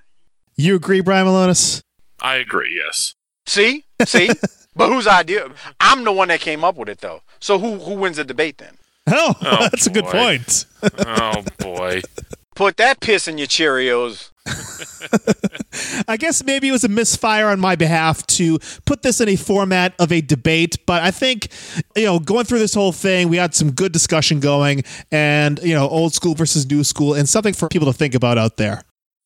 [0.56, 1.82] You agree, Brian Milonas?
[2.22, 3.16] I agree, yes.
[3.45, 3.86] See?
[4.06, 4.30] See?
[4.76, 5.49] but whose idea?
[5.80, 7.22] I'm the one that came up with it though.
[7.39, 8.78] So who who wins the debate then?
[9.14, 10.66] Oh, Oh, that's a good point.
[10.99, 12.02] Oh boy.
[12.56, 14.30] Put that piss in your Cheerios.
[16.08, 19.36] I guess maybe it was a misfire on my behalf to put this in a
[19.36, 21.47] format of a debate, but I think,
[21.95, 25.74] you know, going through this whole thing, we had some good discussion going and, you
[25.74, 28.84] know, old school versus new school and something for people to think about out there.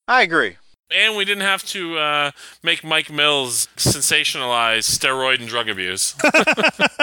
[0.07, 0.57] I agree.
[0.91, 2.31] And we didn't have to uh,
[2.63, 6.15] make Mike Mills sensationalize steroid and drug abuse.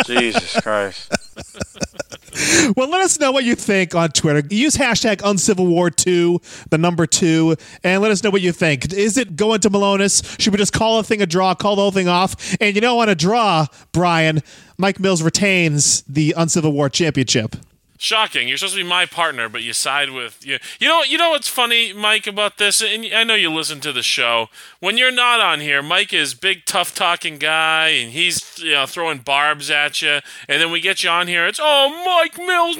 [0.06, 1.12] Jesus Christ.
[2.76, 4.42] Well, let us know what you think on Twitter.
[4.54, 8.92] Use hashtag Uncivil War 2, the number two, and let us know what you think.
[8.92, 10.40] Is it going to Milonas?
[10.40, 12.56] Should we just call a thing a draw, call the whole thing off?
[12.60, 14.40] And you know, on a draw, Brian,
[14.78, 17.56] Mike Mills retains the Uncivil War championship.
[18.02, 18.48] Shocking!
[18.48, 20.58] You're supposed to be my partner, but you side with you.
[20.80, 21.04] You know.
[21.04, 22.82] You know what's funny, Mike, about this?
[22.82, 24.48] And I know you listen to the show.
[24.80, 28.86] When you're not on here, Mike is big, tough talking guy, and he's you know
[28.86, 30.18] throwing barbs at you.
[30.48, 31.46] And then we get you on here.
[31.46, 32.76] It's oh, Mike Mills.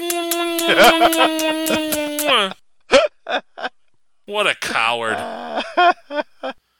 [4.25, 5.15] what a coward!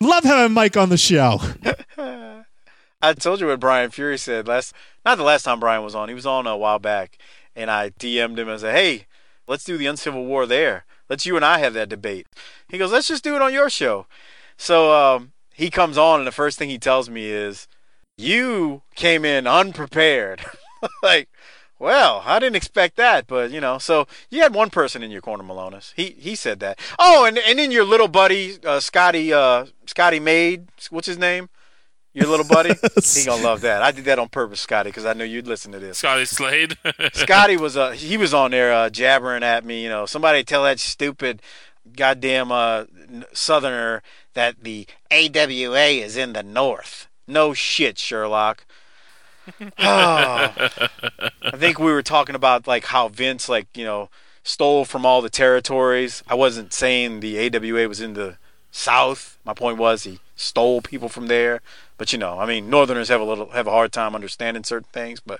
[0.01, 1.39] Love having Mike on the show.
[3.01, 4.73] I told you what Brian Fury said last
[5.05, 6.09] not the last time Brian was on.
[6.09, 7.17] He was on a while back
[7.55, 9.07] and I DM'd him and said, Hey,
[9.47, 10.85] let's do the Uncivil War there.
[11.09, 12.27] Let's you and I have that debate.
[12.67, 14.07] He goes, Let's just do it on your show.
[14.57, 17.67] So um, he comes on and the first thing he tells me is,
[18.17, 20.45] You came in unprepared.
[21.03, 21.29] like,
[21.79, 25.21] well, I didn't expect that, but you know, so you had one person in your
[25.21, 25.91] corner, Milonas.
[25.95, 26.79] He he said that.
[26.97, 31.49] Oh, and and then your little buddy, uh, Scotty uh, Scotty Maid, what's his name?
[32.13, 32.69] Your little buddy?
[33.13, 33.81] he gonna love that.
[33.81, 35.97] I did that on purpose, Scotty, because I knew you'd listen to this.
[35.97, 36.77] Scotty Slade.
[37.13, 39.83] Scotty was uh he was on there uh, jabbering at me.
[39.83, 41.41] You know, somebody tell that stupid
[41.95, 42.85] goddamn uh,
[43.33, 44.03] southerner
[44.33, 47.07] that the AWA is in the north.
[47.27, 48.65] No shit, Sherlock.
[49.59, 49.63] Oh.
[49.79, 54.09] I think we were talking about like how Vince like you know
[54.43, 56.23] stole from all the territories.
[56.27, 58.37] I wasn't saying the AWA was in the
[58.71, 59.37] South.
[59.45, 61.61] My point was he stole people from there.
[62.03, 64.89] But you know, I mean, Northerners have a little have a hard time understanding certain
[64.91, 65.21] things.
[65.21, 65.39] But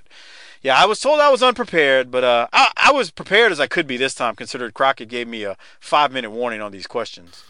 [0.62, 3.68] yeah, I was told I was unprepared, but uh, I, I was prepared as I
[3.68, 7.44] could be this time, considering Crockett gave me a five minute warning on these questions.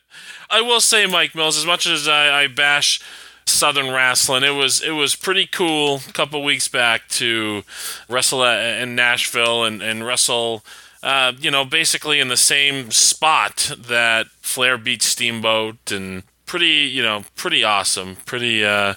[0.50, 3.00] I will say, Mike Mills, as much as I, I bash
[3.44, 7.64] Southern wrestling, it was it was pretty cool a couple weeks back to
[8.08, 10.64] wrestle in Nashville and and wrestle.
[11.02, 17.00] Uh, you know, basically in the same spot that Flair beat Steamboat and pretty, you
[17.00, 18.94] know, pretty awesome, pretty, uh,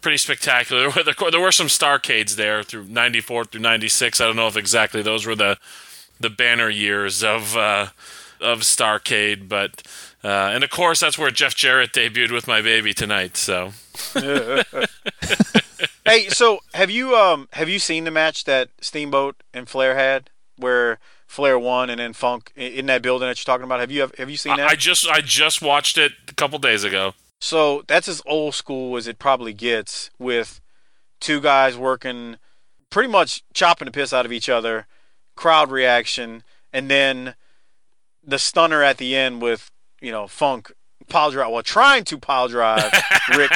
[0.00, 0.90] pretty spectacular.
[1.04, 4.20] There, were some Starcades there through '94 through '96.
[4.20, 5.58] I don't know if exactly those were the
[6.18, 7.88] the banner years of uh,
[8.40, 9.82] of Starcade, but
[10.24, 13.36] uh, and of course that's where Jeff Jarrett debuted with my baby tonight.
[13.36, 13.72] So
[16.06, 20.30] hey, so have you um have you seen the match that Steamboat and Flair had
[20.56, 20.98] where
[21.34, 23.80] Flair won and then Funk in that building that you're talking about?
[23.80, 24.68] Have you have you seen that?
[24.68, 27.14] I, I just I just watched it a couple days ago.
[27.40, 30.60] So that's as old school as it probably gets with
[31.20, 32.36] two guys working
[32.88, 34.86] pretty much chopping the piss out of each other,
[35.34, 37.34] crowd reaction, and then
[38.22, 40.72] the stunner at the end with, you know, Funk
[41.08, 42.92] pile drive, well, trying to pile drive
[43.36, 43.50] Rick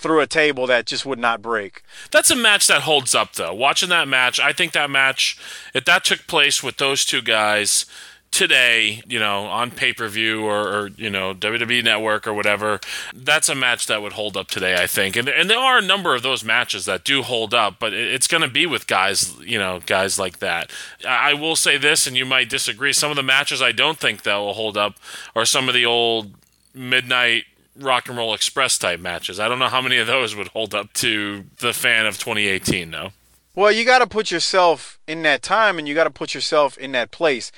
[0.00, 1.82] through a table that just would not break.
[2.10, 3.54] That's a match that holds up, though.
[3.54, 5.38] Watching that match, I think that match,
[5.74, 7.84] if that took place with those two guys
[8.30, 12.80] today, you know, on pay per view or, or, you know, WWE Network or whatever,
[13.12, 15.16] that's a match that would hold up today, I think.
[15.16, 18.28] And, and there are a number of those matches that do hold up, but it's
[18.28, 20.70] going to be with guys, you know, guys like that.
[21.06, 22.92] I I will say this, and you might disagree.
[22.92, 24.94] Some of the matches I don't think that will hold up
[25.36, 26.32] are some of the old
[26.74, 27.44] midnight
[27.76, 29.40] rock and roll express type matches.
[29.40, 32.90] I don't know how many of those would hold up to the fan of 2018,
[32.90, 33.12] though.
[33.54, 36.78] Well, you got to put yourself in that time, and you got to put yourself
[36.78, 37.50] in that place.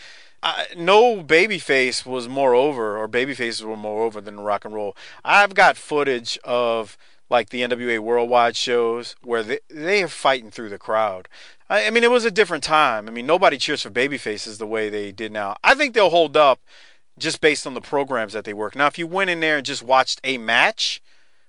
[0.42, 4.96] I, no babyface was more over, or babyfaces were more over than rock and roll.
[5.24, 6.96] I've got footage of
[7.30, 11.28] like the NWA Worldwide shows where they they are fighting through the crowd.
[11.68, 13.08] I, I mean, it was a different time.
[13.08, 15.56] I mean, nobody cheers for babyfaces the way they did now.
[15.62, 16.60] I think they'll hold up
[17.22, 18.76] just based on the programs that they work.
[18.76, 21.00] Now, if you went in there and just watched a match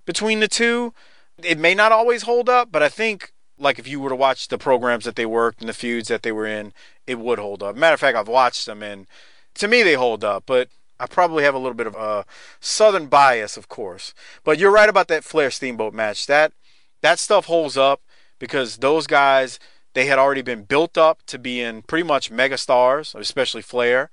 [0.05, 0.93] between the two,
[1.41, 4.47] it may not always hold up, but I think like if you were to watch
[4.47, 6.73] the programs that they worked and the feuds that they were in,
[7.07, 7.75] it would hold up.
[7.75, 9.07] Matter of fact, I've watched them and
[9.55, 10.69] to me they hold up, but
[10.99, 12.25] I probably have a little bit of a
[12.59, 14.13] southern bias, of course.
[14.43, 16.27] But you're right about that Flair Steamboat match.
[16.27, 16.53] That
[17.01, 18.01] that stuff holds up
[18.39, 19.59] because those guys
[19.93, 24.09] they had already been built up to being pretty much mega stars, especially Flair.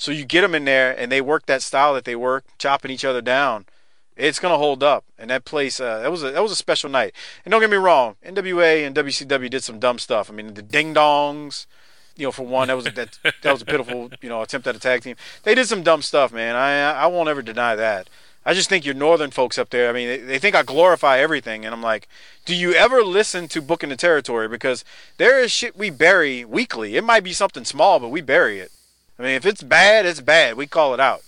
[0.00, 2.90] So you get them in there and they work that style that they work, chopping
[2.90, 3.66] each other down
[4.20, 5.04] it's gonna hold up.
[5.18, 7.14] And that place, uh, that was a that was a special night.
[7.44, 10.30] And don't get me wrong, NWA and WCW did some dumb stuff.
[10.30, 11.66] I mean, the ding dongs,
[12.16, 14.66] you know, for one, that was a, that that was a pitiful, you know, attempt
[14.66, 15.16] at a tag team.
[15.42, 16.54] They did some dumb stuff, man.
[16.54, 18.08] I I won't ever deny that.
[18.44, 19.90] I just think your northern folks up there.
[19.90, 22.08] I mean, they, they think I glorify everything, and I'm like,
[22.46, 24.48] do you ever listen to Booking the Territory?
[24.48, 24.82] Because
[25.18, 26.96] there is shit we bury weekly.
[26.96, 28.72] It might be something small, but we bury it.
[29.20, 30.56] I mean, if it's bad, it's bad.
[30.56, 31.20] We call it out.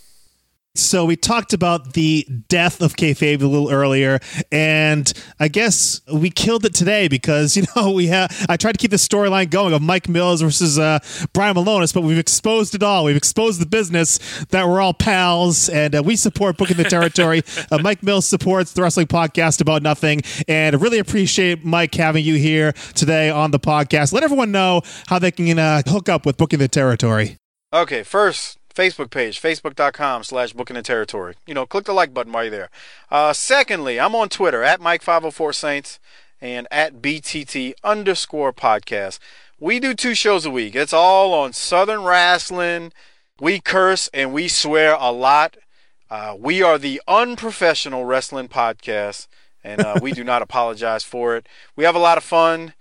[0.75, 4.19] So we talked about the death of kayfabe a little earlier,
[4.51, 8.35] and I guess we killed it today because you know we have.
[8.49, 11.01] I tried to keep the storyline going of Mike Mills versus uh,
[11.35, 13.05] Brian Milonas, but we've exposed it all.
[13.05, 17.43] We've exposed the business that we're all pals, and uh, we support booking the territory.
[17.71, 22.25] uh, Mike Mills supports the wrestling podcast about nothing, and I really appreciate Mike having
[22.25, 24.15] you here today on the podcast.
[24.15, 27.37] Let everyone know how they can uh, hook up with booking the territory.
[27.75, 31.37] Okay, first Facebook page, facebook.com slash booking the territory.
[31.47, 32.71] You know, click the like button while you're there.
[33.11, 35.99] Uh, secondly, I'm on Twitter at Mike504Saints
[36.43, 39.19] and at BTT underscore podcast.
[39.59, 40.75] We do two shows a week.
[40.75, 42.93] It's all on Southern Wrestling.
[43.41, 45.57] We curse and we swear a lot.
[46.11, 49.29] Uh, we are the unprofessional wrestling podcast,
[49.65, 51.49] and uh, we do not apologize for it.
[51.75, 52.75] We have a lot of fun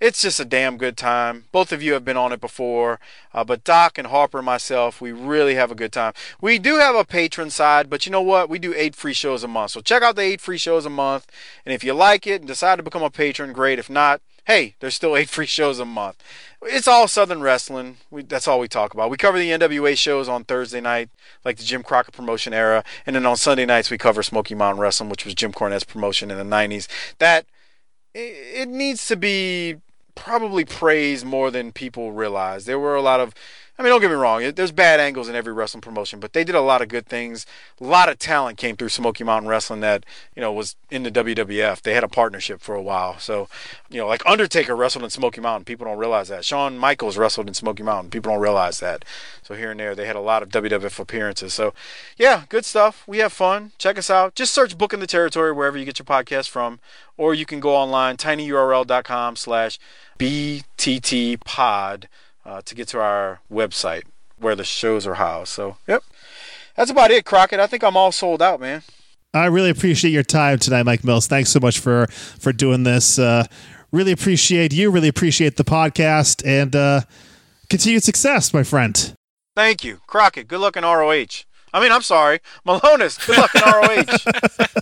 [0.00, 1.44] it's just a damn good time.
[1.50, 3.00] Both of you have been on it before,
[3.34, 6.12] uh, but Doc and Harper and myself, we really have a good time.
[6.40, 8.48] We do have a patron side, but you know what?
[8.48, 9.72] We do eight free shows a month.
[9.72, 11.26] So check out the eight free shows a month,
[11.66, 13.80] and if you like it and decide to become a patron, great.
[13.80, 16.22] If not, hey, there's still eight free shows a month.
[16.62, 17.96] It's all Southern wrestling.
[18.10, 19.10] We, that's all we talk about.
[19.10, 21.10] We cover the NWA shows on Thursday night,
[21.44, 24.80] like the Jim Crockett promotion era, and then on Sunday nights we cover Smoky Mountain
[24.80, 26.86] Wrestling, which was Jim Cornette's promotion in the '90s.
[27.18, 27.46] That
[28.14, 29.76] it, it needs to be
[30.18, 32.64] probably praised more than people realize.
[32.64, 33.34] There were a lot of,
[33.78, 36.42] I mean, don't get me wrong, there's bad angles in every wrestling promotion, but they
[36.42, 37.46] did a lot of good things.
[37.80, 40.04] A lot of talent came through Smoky Mountain Wrestling that,
[40.34, 41.82] you know, was in the WWF.
[41.82, 43.20] They had a partnership for a while.
[43.20, 43.48] So,
[43.88, 45.64] you know, like Undertaker wrestled in Smoky Mountain.
[45.64, 46.44] People don't realize that.
[46.44, 48.10] Shawn Michaels wrestled in Smoky Mountain.
[48.10, 49.04] People don't realize that.
[49.44, 51.54] So here and there, they had a lot of WWF appearances.
[51.54, 51.72] So,
[52.16, 53.04] yeah, good stuff.
[53.06, 53.70] We have fun.
[53.78, 54.34] Check us out.
[54.34, 56.80] Just search Booking the Territory wherever you get your podcast from,
[57.16, 59.78] or you can go online, tinyurl.com slash
[60.18, 62.08] BTT pod
[62.48, 64.04] uh, to get to our website
[64.38, 65.52] where the shows are housed.
[65.52, 66.02] So, yep.
[66.76, 67.60] That's about it, Crockett.
[67.60, 68.82] I think I'm all sold out, man.
[69.34, 71.26] I really appreciate your time tonight, Mike Mills.
[71.26, 73.18] Thanks so much for for doing this.
[73.18, 73.44] Uh,
[73.92, 74.90] really appreciate you.
[74.90, 77.02] Really appreciate the podcast and uh,
[77.68, 79.12] continued success, my friend.
[79.54, 80.48] Thank you, Crockett.
[80.48, 81.44] Good luck in ROH.
[81.74, 83.26] I mean, I'm sorry, Milonas.
[83.26, 84.18] Good luck in ROH.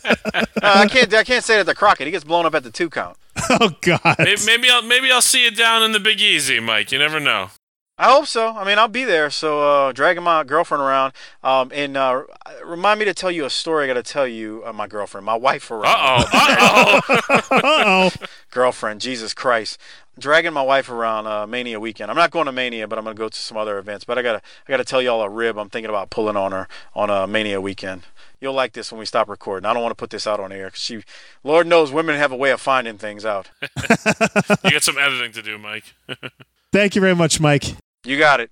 [0.34, 1.12] uh, I can't.
[1.12, 2.06] I can't say that to Crockett.
[2.06, 3.16] He gets blown up at the two count.
[3.48, 4.16] Oh God.
[4.18, 6.92] Maybe, maybe I'll maybe I'll see you down in the Big Easy, Mike.
[6.92, 7.50] You never know.
[7.98, 8.48] I hope so.
[8.48, 9.30] I mean, I'll be there.
[9.30, 12.24] So, uh, dragging my girlfriend around, um, and uh,
[12.62, 13.84] remind me to tell you a story.
[13.84, 15.86] I got to tell you, uh, my girlfriend, my wife around.
[15.86, 17.00] Uh oh.
[17.08, 17.50] Uh oh.
[17.52, 18.10] oh.
[18.50, 19.78] girlfriend, Jesus Christ,
[20.18, 22.10] dragging my wife around uh, Mania weekend.
[22.10, 24.04] I'm not going to Mania, but I'm going to go to some other events.
[24.04, 25.58] But I gotta, I gotta tell y'all a rib.
[25.58, 28.02] I'm thinking about pulling on her on a Mania weekend.
[28.42, 29.66] You'll like this when we stop recording.
[29.66, 31.02] I don't want to put this out on air because she,
[31.42, 33.48] Lord knows, women have a way of finding things out.
[33.62, 35.94] you got some editing to do, Mike.
[36.72, 37.64] Thank you very much, Mike.
[38.06, 38.50] You got it.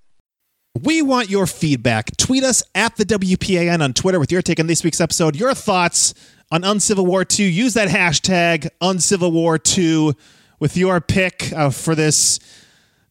[0.83, 2.17] We want your feedback.
[2.17, 5.55] Tweet us at the WPAN on Twitter with your take on this week's episode, your
[5.55, 6.13] thoughts
[6.51, 7.45] on Uncivil War 2.
[7.45, 10.13] Use that hashtag Uncivil War 2
[10.59, 12.41] with your pick uh, for this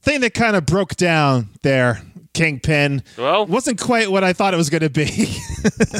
[0.02, 2.02] thing that kind of broke down there,
[2.34, 3.04] Kingpin.
[3.18, 5.04] Well- wasn't quite what I thought it was going to be.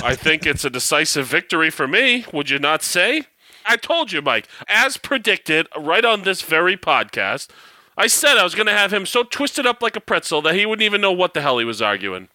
[0.04, 3.24] I think it's a decisive victory for me, would you not say?
[3.66, 7.48] I told you, Mike, as predicted, right on this very podcast,
[7.96, 10.56] I said I was going to have him so twisted up like a pretzel that
[10.56, 12.28] he wouldn't even know what the hell he was arguing.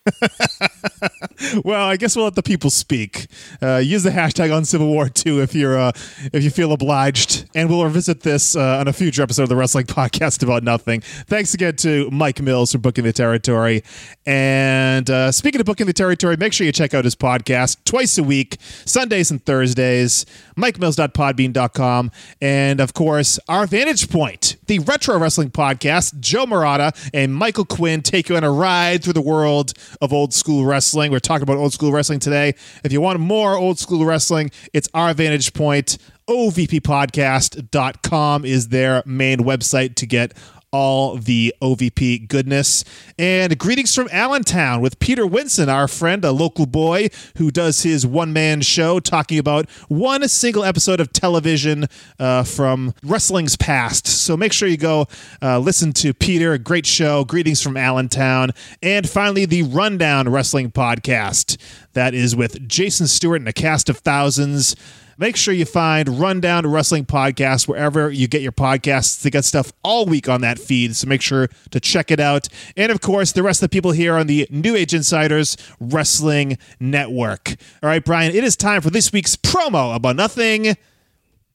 [1.65, 3.27] well, I guess we'll let the people speak.
[3.61, 5.93] Uh, use the hashtag Uncivil War 2 if you're uh,
[6.33, 9.57] if you feel obliged, and we'll revisit this uh, on a future episode of the
[9.57, 11.01] Wrestling Podcast about nothing.
[11.01, 13.83] Thanks again to Mike Mills for booking the territory.
[14.27, 18.17] And uh, speaking of booking the territory, make sure you check out his podcast twice
[18.17, 20.25] a week, Sundays and Thursdays.
[20.57, 22.11] MikeMills.podbean.com,
[22.41, 26.21] and of course our Vantage Point, the retro wrestling podcast.
[26.21, 30.33] Joe Murata and Michael Quinn take you on a ride through the world of old
[30.35, 31.11] school wrestling.
[31.13, 32.55] We're talking about old school wrestling today.
[32.85, 35.99] If you want more old school wrestling, it's our Vantage Point.
[36.29, 40.35] OVPpodcast.com is their main website to get
[40.71, 42.85] all the OVP goodness.
[43.19, 48.07] And greetings from Allentown with Peter Winson, our friend, a local boy who does his
[48.07, 51.87] one man show talking about one single episode of television
[52.19, 54.07] uh, from wrestling's past.
[54.07, 55.07] So make sure you go
[55.41, 56.57] uh, listen to Peter.
[56.59, 57.25] Great show.
[57.25, 58.51] Greetings from Allentown.
[58.83, 61.57] And finally, the Rundown Wrestling Podcast.
[61.95, 64.77] That is with Jason Stewart and a cast of thousands.
[65.21, 69.21] Make sure you find Rundown Wrestling Podcast wherever you get your podcasts.
[69.21, 72.47] They got stuff all week on that feed, so make sure to check it out.
[72.77, 76.57] And of course, the rest of the people here on the New Age Insiders Wrestling
[76.79, 77.57] Network.
[77.83, 80.77] All right, Brian, it is time for this week's promo about nothing.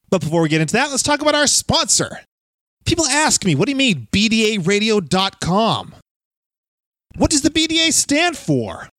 [0.10, 2.20] But before we get into that, let's talk about our sponsor.
[2.84, 5.96] People ask me, what do you mean, BDARadio.com?
[7.16, 8.90] What does the BDA stand for?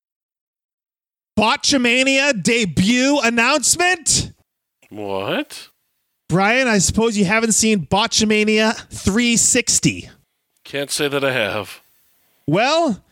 [1.39, 4.33] Botchamania debut announcement?
[4.95, 5.69] What?
[6.29, 10.09] Brian, I suppose you haven't seen Botchamania 360.
[10.65, 11.81] Can't say that I have.
[12.47, 13.03] Well,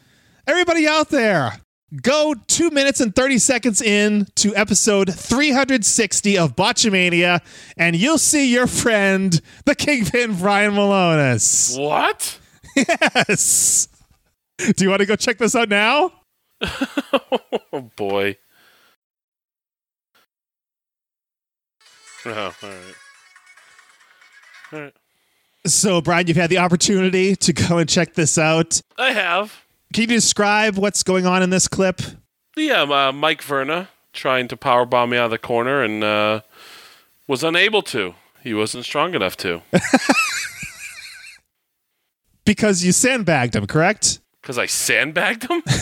[0.46, 1.60] everybody out there,
[2.00, 7.40] go two minutes and 30 seconds in to episode 360 of Botchamania,
[7.76, 11.78] and you'll see your friend, the Kingpin Brian Milonas.
[11.78, 12.38] What?
[13.28, 13.88] Yes.
[14.58, 16.12] Do you want to go check this out now?
[17.74, 18.36] Oh boy.
[22.26, 22.94] Oh, all right.
[24.72, 24.94] All right.
[25.66, 28.80] So, Brian, you've had the opportunity to go and check this out.
[28.96, 29.62] I have.
[29.92, 32.00] Can you describe what's going on in this clip?
[32.56, 36.40] Yeah, uh, Mike Verna trying to powerbomb me out of the corner and uh,
[37.26, 38.14] was unable to.
[38.42, 39.62] He wasn't strong enough to.
[42.44, 44.20] Because you sandbagged him, correct?
[44.40, 45.62] Because I sandbagged him?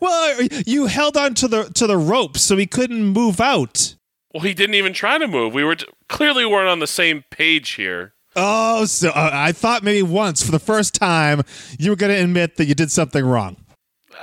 [0.00, 3.94] Well, you held on to the to the rope so he couldn't move out.
[4.36, 5.54] Well, he didn't even try to move.
[5.54, 8.12] We were t- clearly weren't on the same page here.
[8.36, 11.40] Oh, so uh, I thought maybe once for the first time
[11.78, 13.56] you were going to admit that you did something wrong.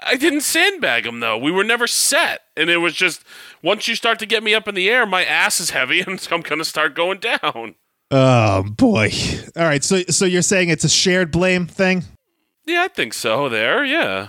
[0.04, 1.36] I didn't sandbag him though.
[1.36, 3.24] We were never set, and it was just
[3.64, 6.22] once you start to get me up in the air, my ass is heavy, and
[6.22, 7.74] so I'm gonna start going down.
[8.12, 9.10] Oh boy!
[9.56, 12.04] All right, so so you're saying it's a shared blame thing?
[12.68, 13.50] Yeah, I think so.
[13.50, 14.28] There, yeah.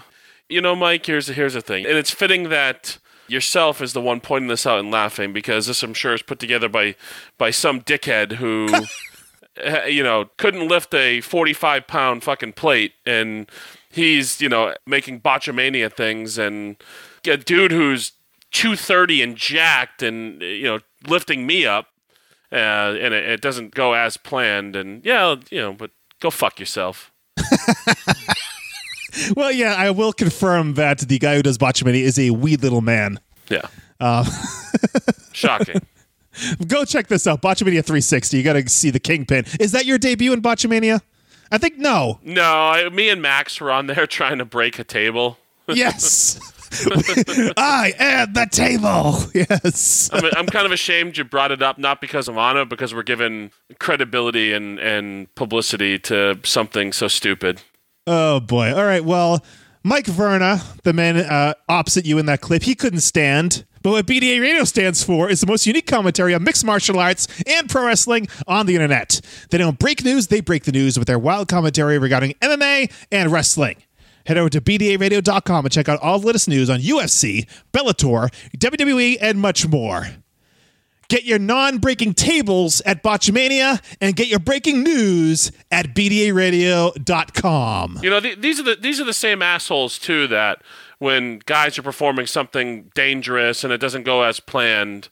[0.48, 1.04] You know, Mike.
[1.04, 2.96] Here's here's the thing, and it's fitting that
[3.28, 6.38] yourself is the one pointing this out and laughing because this, I'm sure, is put
[6.38, 6.96] together by
[7.38, 8.68] by some dickhead who,
[9.56, 13.50] eh, you know, couldn't lift a 45 pound fucking plate, and
[13.90, 16.76] he's you know making botchamania things, and
[17.26, 18.12] a dude who's
[18.52, 21.88] 230 and jacked, and you know lifting me up,
[22.52, 25.90] uh, and it, it doesn't go as planned, and yeah, you know, but
[26.20, 27.10] go fuck yourself.
[29.36, 32.80] Well, yeah, I will confirm that the guy who does Botchamania is a wee little
[32.80, 33.20] man.
[33.48, 33.66] Yeah.
[34.00, 34.24] Uh,
[35.32, 35.80] Shocking.
[36.66, 38.36] Go check this out, Botchamania 360.
[38.36, 39.44] You got to see the Kingpin.
[39.60, 41.00] Is that your debut in Botchamania?
[41.52, 42.18] I think no.
[42.22, 45.38] No, I, me and Max were on there trying to break a table.
[45.66, 46.38] Yes.
[47.56, 49.16] I am the table.
[49.32, 50.10] Yes.
[50.12, 53.02] I'm, I'm kind of ashamed you brought it up, not because of Anna, because we're
[53.02, 57.62] giving credibility and, and publicity to something so stupid.
[58.06, 58.74] Oh boy.
[58.74, 59.04] All right.
[59.04, 59.44] Well,
[59.82, 63.64] Mike Verna, the man uh, opposite you in that clip, he couldn't stand.
[63.82, 67.28] But what BDA Radio stands for is the most unique commentary on mixed martial arts
[67.46, 69.20] and pro wrestling on the internet.
[69.50, 73.30] They don't break news, they break the news with their wild commentary regarding MMA and
[73.30, 73.76] wrestling.
[74.24, 79.18] Head over to BDARadio.com and check out all the latest news on UFC, Bellator, WWE,
[79.20, 80.08] and much more.
[81.08, 88.00] Get your non breaking tables at Botchamania and get your breaking news at BDARadio.com.
[88.02, 90.62] You know, th- these are the these are the same assholes too that
[90.98, 95.08] when guys are performing something dangerous and it doesn't go as planned,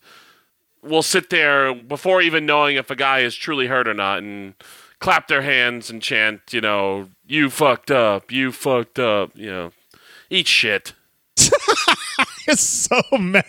[0.82, 4.54] will sit there before even knowing if a guy is truly hurt or not and
[4.98, 9.72] clap their hands and chant, you know, "You fucked up, you fucked up," you know,
[10.30, 10.94] eat shit.
[12.48, 13.44] is so mad.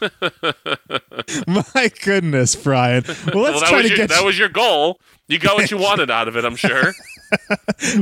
[1.46, 3.04] My goodness, Brian.
[3.32, 4.08] Well, let's Well, try to your, get.
[4.10, 5.00] that was your goal.
[5.28, 6.92] You got what you wanted out of it, I'm sure.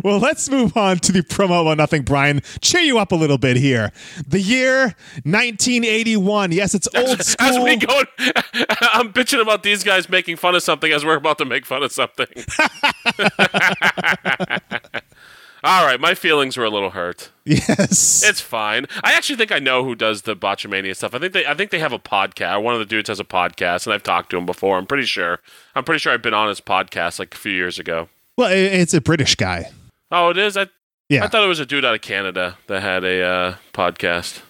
[0.02, 2.40] well, let's move on to the promo about nothing, Brian.
[2.60, 3.92] Cheer you up a little bit here.
[4.26, 6.52] The year 1981.
[6.52, 7.46] Yes, it's old school.
[7.46, 8.02] As we go,
[8.80, 11.82] I'm bitching about these guys making fun of something as we're about to make fun
[11.82, 12.26] of something.
[15.64, 17.30] All right, my feelings were a little hurt.
[17.44, 18.22] yes.
[18.24, 18.86] It's fine.
[19.04, 21.14] I actually think I know who does the Botchamania stuff.
[21.14, 22.62] I think they I think they have a podcast.
[22.62, 24.76] One of the dudes has a podcast, and I've talked to him before.
[24.76, 25.38] I'm pretty sure.
[25.76, 28.08] I'm pretty sure I've been on his podcast like a few years ago.
[28.36, 29.70] well, it's a British guy.
[30.10, 30.56] Oh, it is.
[30.56, 30.66] I
[31.08, 31.24] Yeah.
[31.24, 34.40] I thought it was a dude out of Canada that had a uh, podcast.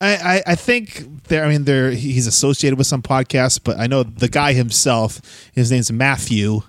[0.00, 1.44] I, I, I think there.
[1.44, 1.92] I mean, there.
[1.92, 5.20] He's associated with some podcasts, but I know the guy himself.
[5.52, 6.62] His name's Matthew.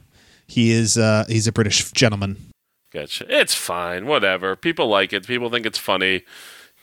[0.48, 0.96] He is.
[0.98, 2.49] Uh, he's a British gentleman.
[2.92, 3.26] Gotcha.
[3.30, 4.06] It's fine.
[4.06, 4.56] Whatever.
[4.56, 5.28] People like it.
[5.28, 6.24] People think it's funny.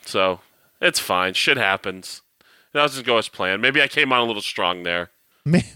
[0.05, 0.39] So
[0.81, 1.33] it's fine.
[1.33, 2.21] Shit happens.
[2.73, 3.61] It doesn't go as planned.
[3.61, 5.09] Maybe I came on a little strong there.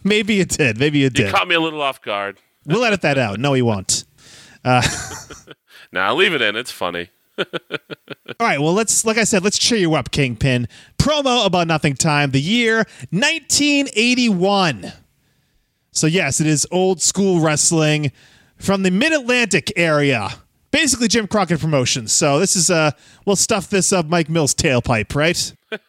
[0.03, 0.79] Maybe it did.
[0.79, 1.27] Maybe it did.
[1.27, 2.37] You caught me a little off guard.
[2.65, 3.39] We'll edit that out.
[3.39, 4.03] No, he won't.
[4.63, 4.81] Uh,
[5.91, 6.55] nah, leave it in.
[6.55, 7.09] It's funny.
[7.37, 7.45] All
[8.39, 8.59] right.
[8.59, 9.05] Well, let's.
[9.05, 10.67] Like I said, let's cheer you up, Kingpin.
[10.97, 12.31] Promo about nothing time.
[12.31, 14.91] The year 1981.
[15.93, 18.11] So yes, it is old school wrestling
[18.61, 20.29] from the Mid Atlantic area.
[20.71, 22.13] Basically, Jim Crockett Promotions.
[22.13, 22.91] So this is uh,
[23.25, 25.53] we'll stuff this up Mike Mills' tailpipe, right?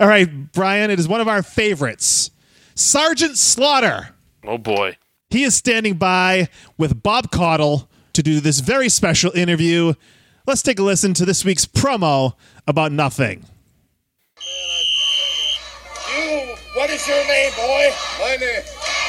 [0.00, 0.90] All right, Brian.
[0.90, 2.30] It is one of our favorites,
[2.74, 4.14] Sergeant Slaughter.
[4.44, 4.96] Oh boy.
[5.30, 9.94] He is standing by with Bob Caudle to do this very special interview.
[10.46, 12.34] Let's take a listen to this week's promo
[12.66, 13.46] about nothing.
[16.14, 17.90] You, what is your name, boy?
[18.18, 18.62] My name,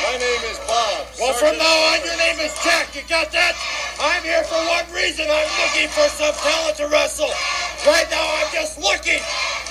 [0.04, 1.08] my name is Bob.
[1.16, 2.92] Well, from now on, your name is Jack.
[2.92, 3.56] You got that?
[4.04, 5.32] I'm here for one reason.
[5.32, 7.32] I'm looking for some talent to wrestle.
[7.88, 9.24] Right now, I'm just looking.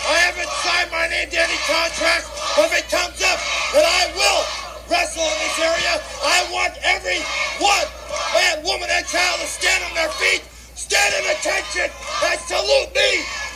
[0.08, 3.38] I haven't signed my name to any contract, but if it comes up
[3.76, 4.42] that I will
[4.88, 7.20] wrestle in this area, I want every
[7.60, 7.86] one,
[8.32, 13.10] man, woman, and child to stand on their feet, stand at attention, and salute me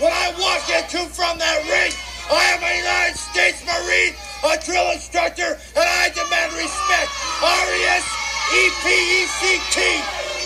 [0.04, 1.92] when I walk into from that ring.
[2.28, 4.12] I am a United States Marine,
[4.44, 7.10] a drill instructor, and I demand respect.
[7.40, 8.16] R-E-S-E-P-E-C-T.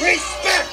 [0.04, 0.68] Respect.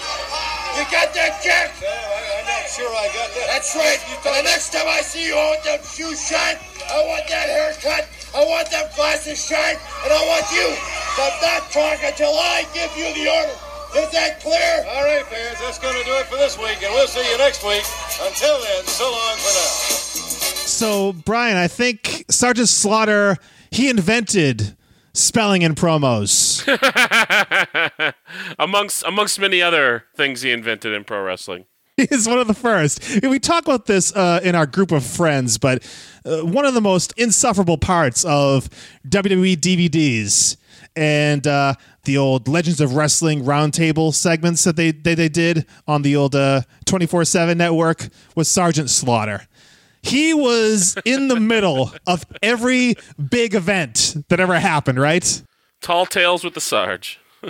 [0.78, 1.74] You got that, Jack?
[1.82, 3.50] No, I, I'm not sure I got that.
[3.50, 3.98] That's right.
[4.22, 6.62] And the next time I see you, I want them shoes shine.
[6.86, 8.06] I want that haircut.
[8.38, 9.82] I want them glasses shine.
[10.06, 13.58] And I want you to not talk until I give you the order.
[13.98, 14.86] Is that clear?
[14.94, 17.38] All right, fans, that's going to do it for this week, and we'll see you
[17.38, 17.84] next week.
[18.22, 20.07] Until then, so long for now.
[20.78, 23.38] So, Brian, I think Sergeant Slaughter
[23.72, 24.78] he invented
[25.12, 26.64] spelling in promos.
[28.60, 31.66] amongst amongst many other things he invented in pro wrestling.
[31.98, 33.24] He's one of the first.
[33.24, 35.84] We talk about this uh, in our group of friends, but
[36.24, 38.70] uh, one of the most insufferable parts of
[39.10, 40.58] WWE DVDs
[40.96, 41.74] and uh,
[42.04, 46.36] the old Legends of Wrestling roundtable segments that they, they they did on the old
[46.86, 49.48] twenty four seven network was Sergeant Slaughter.
[50.02, 52.96] He was in the middle of every
[53.30, 55.42] big event that ever happened, right?
[55.82, 57.20] Tall tales with the Sarge.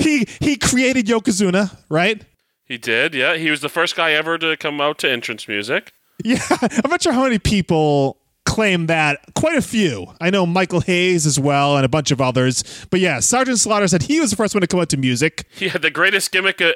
[0.00, 2.22] He he created Yokozuna, right?
[2.64, 3.36] He did, yeah.
[3.36, 5.92] He was the first guy ever to come out to entrance music.
[6.22, 8.16] Yeah, I'm not sure how many people
[8.50, 9.20] claim that.
[9.34, 10.12] Quite a few.
[10.20, 12.64] I know Michael Hayes as well, and a bunch of others.
[12.90, 15.46] But yeah, Sergeant Slaughter said he was the first one to come out to music.
[15.60, 16.72] He had the greatest gimmick uh,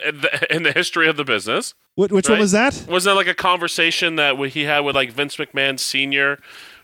[0.50, 1.72] in the, history of the business.
[1.94, 2.84] Wh- which one was that?
[2.86, 6.38] Wasn't that like a conversation that he had with like Vince McMahon Sr.?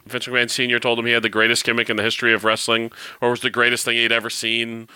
[0.07, 0.79] Vince McMahon Sr.
[0.79, 2.91] told him he had the greatest gimmick in the history of wrestling,
[3.21, 4.89] or was the greatest thing he'd ever seen.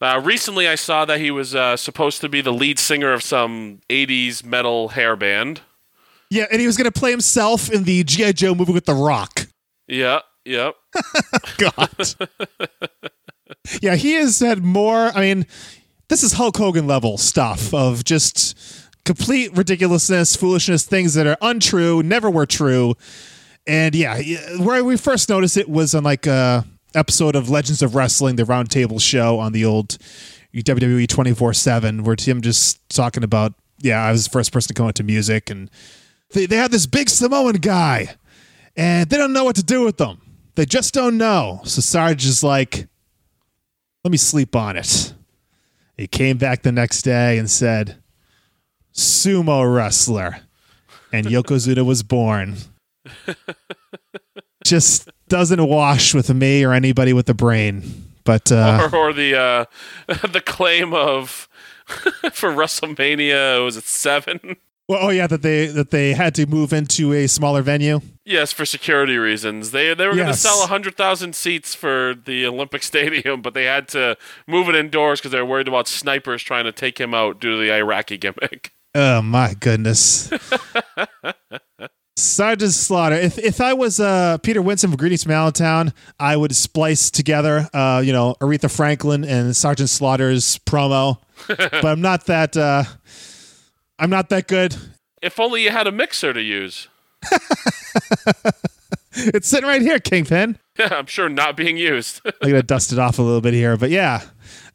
[0.00, 3.22] Uh, recently, I saw that he was uh, supposed to be the lead singer of
[3.22, 5.60] some 80s metal hair band.
[6.30, 8.32] Yeah, and he was going to play himself in the G.I.
[8.32, 9.46] Joe movie with The Rock.
[9.86, 10.74] Yeah, yep.
[11.56, 11.90] God.
[13.80, 15.10] yeah, he has had more.
[15.14, 15.46] I mean,
[16.08, 18.58] this is Hulk Hogan level stuff of just
[19.04, 22.94] complete ridiculousness, foolishness, things that are untrue, never were true.
[23.66, 24.20] And yeah,
[24.58, 28.44] where we first noticed it was on like a episode of Legends of Wrestling, the
[28.44, 29.96] roundtable show on the old
[30.54, 34.74] WWE 24 7, where Tim just talking about, yeah, I was the first person to
[34.74, 35.48] come into music.
[35.50, 35.70] And
[36.30, 38.16] they, they had this big Samoan guy
[38.76, 40.20] and they don't know what to do with them.
[40.54, 41.60] They just don't know.
[41.64, 42.88] So Sarge is like,
[44.04, 45.12] let me sleep on it.
[45.96, 47.96] He came back the next day and said,
[48.94, 50.40] sumo wrestler.
[51.12, 52.56] And Yokozuna was born.
[54.64, 58.08] Just doesn't wash with me or anybody with a brain.
[58.24, 59.64] But uh, or, or the uh,
[60.28, 61.48] the claim of
[61.86, 64.56] for WrestleMania was it seven?
[64.88, 68.00] Well, oh yeah, that they that they had to move into a smaller venue.
[68.24, 69.70] Yes, for security reasons.
[69.70, 70.40] They they were going to Yes.
[70.40, 74.16] sell hundred thousand seats for the Olympic Stadium, but they had to
[74.46, 77.52] move it indoors because they were worried about snipers trying to take him out due
[77.52, 78.72] to the Iraqi gimmick.
[78.94, 80.30] Oh my goodness.
[82.16, 83.14] Sergeant Slaughter.
[83.16, 87.68] If if I was uh, Peter Winston from Greetings from Allentown, I would splice together,
[87.72, 91.18] uh, you know, Aretha Franklin and Sergeant Slaughter's promo.
[91.46, 92.56] but I'm not that.
[92.56, 92.84] Uh,
[93.98, 94.76] I'm not that good.
[95.22, 96.88] If only you had a mixer to use.
[99.20, 100.58] It's sitting right here, Kingpin.
[100.78, 102.20] Yeah, I'm sure not being used.
[102.42, 104.22] I'm gonna dust it off a little bit here, but yeah.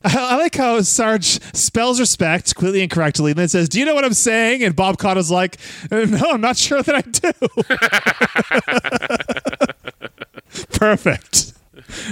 [0.06, 4.04] I, like how Sarge spells respect completely incorrectly and then says, Do you know what
[4.04, 4.62] I'm saying?
[4.64, 5.58] And Bob Caudle's like,
[5.90, 7.32] "Uh, No, I'm not sure that I do.
[10.78, 11.54] perfect.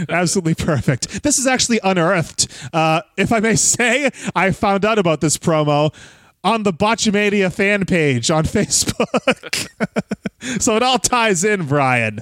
[0.08, 1.24] Absolutely perfect.
[1.24, 2.48] This is actually unearthed.
[2.72, 5.94] Uh, if I may say, I found out about this promo
[6.44, 9.68] on the Botchamania fan page on Facebook.
[10.62, 12.22] so it all ties in, Brian.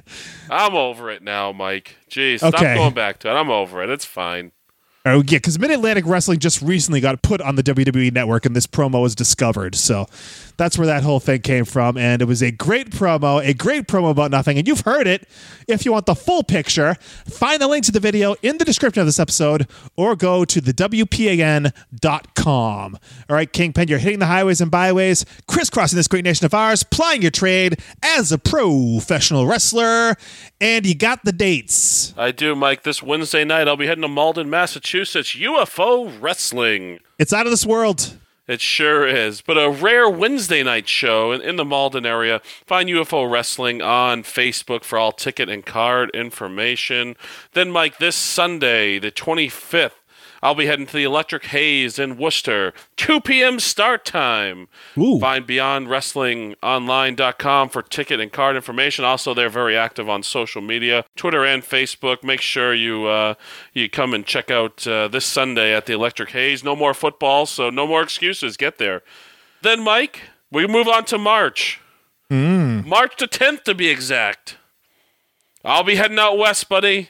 [0.50, 1.96] I'm over it now, Mike.
[2.10, 2.76] Jeez, stop Okay.
[2.76, 3.34] going back to it.
[3.34, 3.90] I'm over it.
[3.90, 4.52] It's fine.
[5.06, 8.54] Oh yeah, because Mid Atlantic Wrestling just recently got put on the WWE Network, and
[8.56, 9.74] this promo was discovered.
[9.76, 10.08] So
[10.60, 13.88] that's where that whole thing came from, and it was a great promo, a great
[13.88, 14.60] promo about nothing.
[14.60, 15.28] And you've heard it.
[15.68, 16.96] If you want the full picture,
[17.26, 20.62] find the link to the video in the description of this episode, or go to
[20.62, 21.74] the WPAN.com.
[23.30, 26.84] All right, Kingpin, you're hitting the highways and byways, crisscrossing this great nation of ours,
[26.84, 30.16] plying your trade as a professional wrestler,
[30.60, 32.14] and you got the dates.
[32.18, 32.84] I do, Mike.
[32.84, 35.36] This Wednesday night, I'll be heading to Malden, Massachusetts.
[35.36, 37.00] UFO Wrestling.
[37.18, 38.18] It's out of this world.
[38.50, 39.42] It sure is.
[39.42, 42.42] But a rare Wednesday night show in, in the Malden area.
[42.66, 47.16] Find UFO Wrestling on Facebook for all ticket and card information.
[47.54, 49.92] Then, Mike, this Sunday, the 25th,
[50.42, 52.74] I'll be heading to the Electric Haze in Worcester.
[52.98, 53.60] 2 p.m.
[53.60, 54.68] start time.
[54.98, 55.20] Ooh.
[55.20, 59.06] Find BeyondWrestlingOnline.com for ticket and card information.
[59.06, 62.24] Also, they're very active on social media, Twitter and Facebook.
[62.24, 63.36] Make sure you uh,
[63.74, 66.64] you come and check out uh, this Sunday at the Electric Haze.
[66.64, 68.58] No more football, so no more excuses.
[68.58, 69.04] Get there.
[69.62, 70.22] Then, Mike,
[70.52, 71.82] we move on to March.
[72.88, 74.58] March the 10th, to be exact.
[75.66, 77.10] I'll be heading out west, buddy.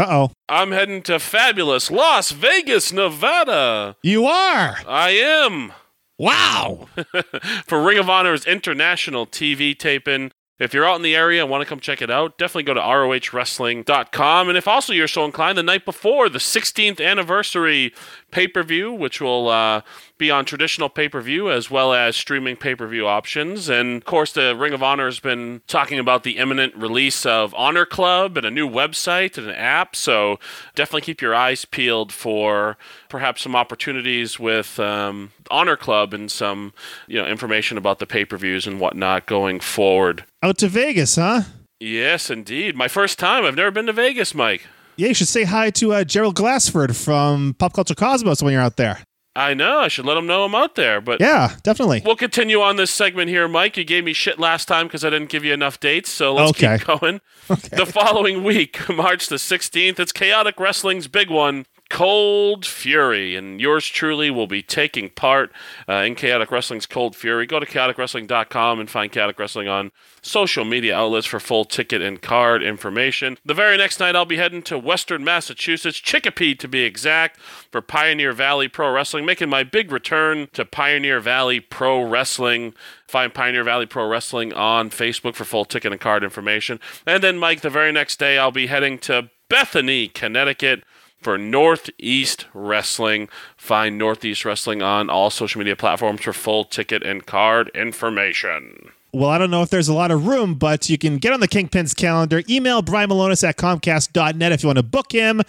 [0.00, 0.32] Uh oh.
[0.48, 3.96] I'm heading to fabulous Las Vegas, Nevada.
[4.02, 4.78] You are.
[4.88, 5.74] I am
[6.16, 6.88] Wow.
[7.66, 10.32] for Ring of Honor's international TV taping.
[10.58, 12.72] If you're out in the area and want to come check it out, definitely go
[12.74, 14.48] to ROHWrestling.com.
[14.48, 17.92] And if also you're so inclined, the night before the 16th anniversary
[18.30, 19.82] pay per view, which will uh,
[20.20, 23.68] be on traditional pay per view as well as streaming pay per view options.
[23.68, 27.52] And of course, the Ring of Honor has been talking about the imminent release of
[27.54, 29.96] Honor Club and a new website and an app.
[29.96, 30.38] So
[30.76, 32.76] definitely keep your eyes peeled for
[33.08, 36.72] perhaps some opportunities with um, Honor Club and some
[37.08, 40.24] you know information about the pay per views and whatnot going forward.
[40.42, 41.42] Out to Vegas, huh?
[41.80, 42.76] Yes, indeed.
[42.76, 43.44] My first time.
[43.44, 44.66] I've never been to Vegas, Mike.
[44.96, 48.60] Yeah, you should say hi to uh, Gerald Glassford from Pop Culture Cosmos when you're
[48.60, 48.98] out there.
[49.36, 49.78] I know.
[49.78, 51.00] I should let them know I'm out there.
[51.00, 52.02] But Yeah, definitely.
[52.04, 53.76] we'll continue on this segment here, Mike.
[53.76, 56.10] You gave me shit last time because I didn't give you enough dates.
[56.10, 56.78] So let's Okay.
[56.78, 57.20] keep going.
[57.48, 61.66] The following week, March the 16th, it's Chaotic Wrestling's big one.
[61.90, 65.52] Cold Fury, and yours truly will be taking part
[65.88, 67.46] uh, in Chaotic Wrestling's Cold Fury.
[67.46, 69.90] Go to chaoticwrestling.com and find Chaotic Wrestling on
[70.22, 73.38] social media outlets for full ticket and card information.
[73.44, 77.82] The very next night, I'll be heading to Western Massachusetts, Chicopee to be exact, for
[77.82, 82.72] Pioneer Valley Pro Wrestling, making my big return to Pioneer Valley Pro Wrestling.
[83.08, 86.78] Find Pioneer Valley Pro Wrestling on Facebook for full ticket and card information.
[87.04, 90.84] And then, Mike, the very next day, I'll be heading to Bethany, Connecticut
[91.20, 93.28] for Northeast Wrestling.
[93.56, 98.90] Find Northeast Wrestling on all social media platforms for full ticket and card information.
[99.12, 101.40] Well, I don't know if there's a lot of room, but you can get on
[101.40, 102.42] the Kingpin's calendar.
[102.48, 105.42] Email Brian Milonas at Comcast.net if you want to book him,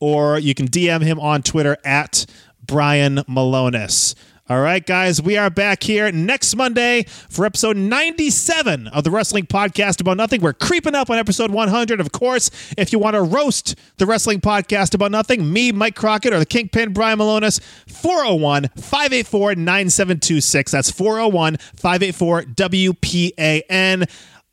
[0.00, 2.26] or you can DM him on Twitter at
[2.66, 4.14] Brian Milonas.
[4.48, 9.44] All right, guys, we are back here next Monday for episode 97 of the Wrestling
[9.44, 10.40] Podcast About Nothing.
[10.40, 12.00] We're creeping up on episode 100.
[12.00, 16.32] Of course, if you want to roast the Wrestling Podcast About Nothing, me, Mike Crockett,
[16.32, 20.70] or the Kingpin, Brian Milonas, 401 584 9726.
[20.70, 24.08] That's 401 584 WPAN.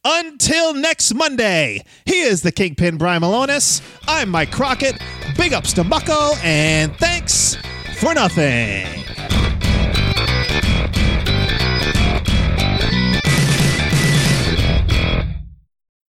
[0.05, 3.83] Until next Monday, he is the Kingpin Brian Milonas.
[4.07, 4.99] I'm Mike Crockett.
[5.37, 7.57] Big ups to Mucko, and thanks
[7.99, 9.03] for nothing.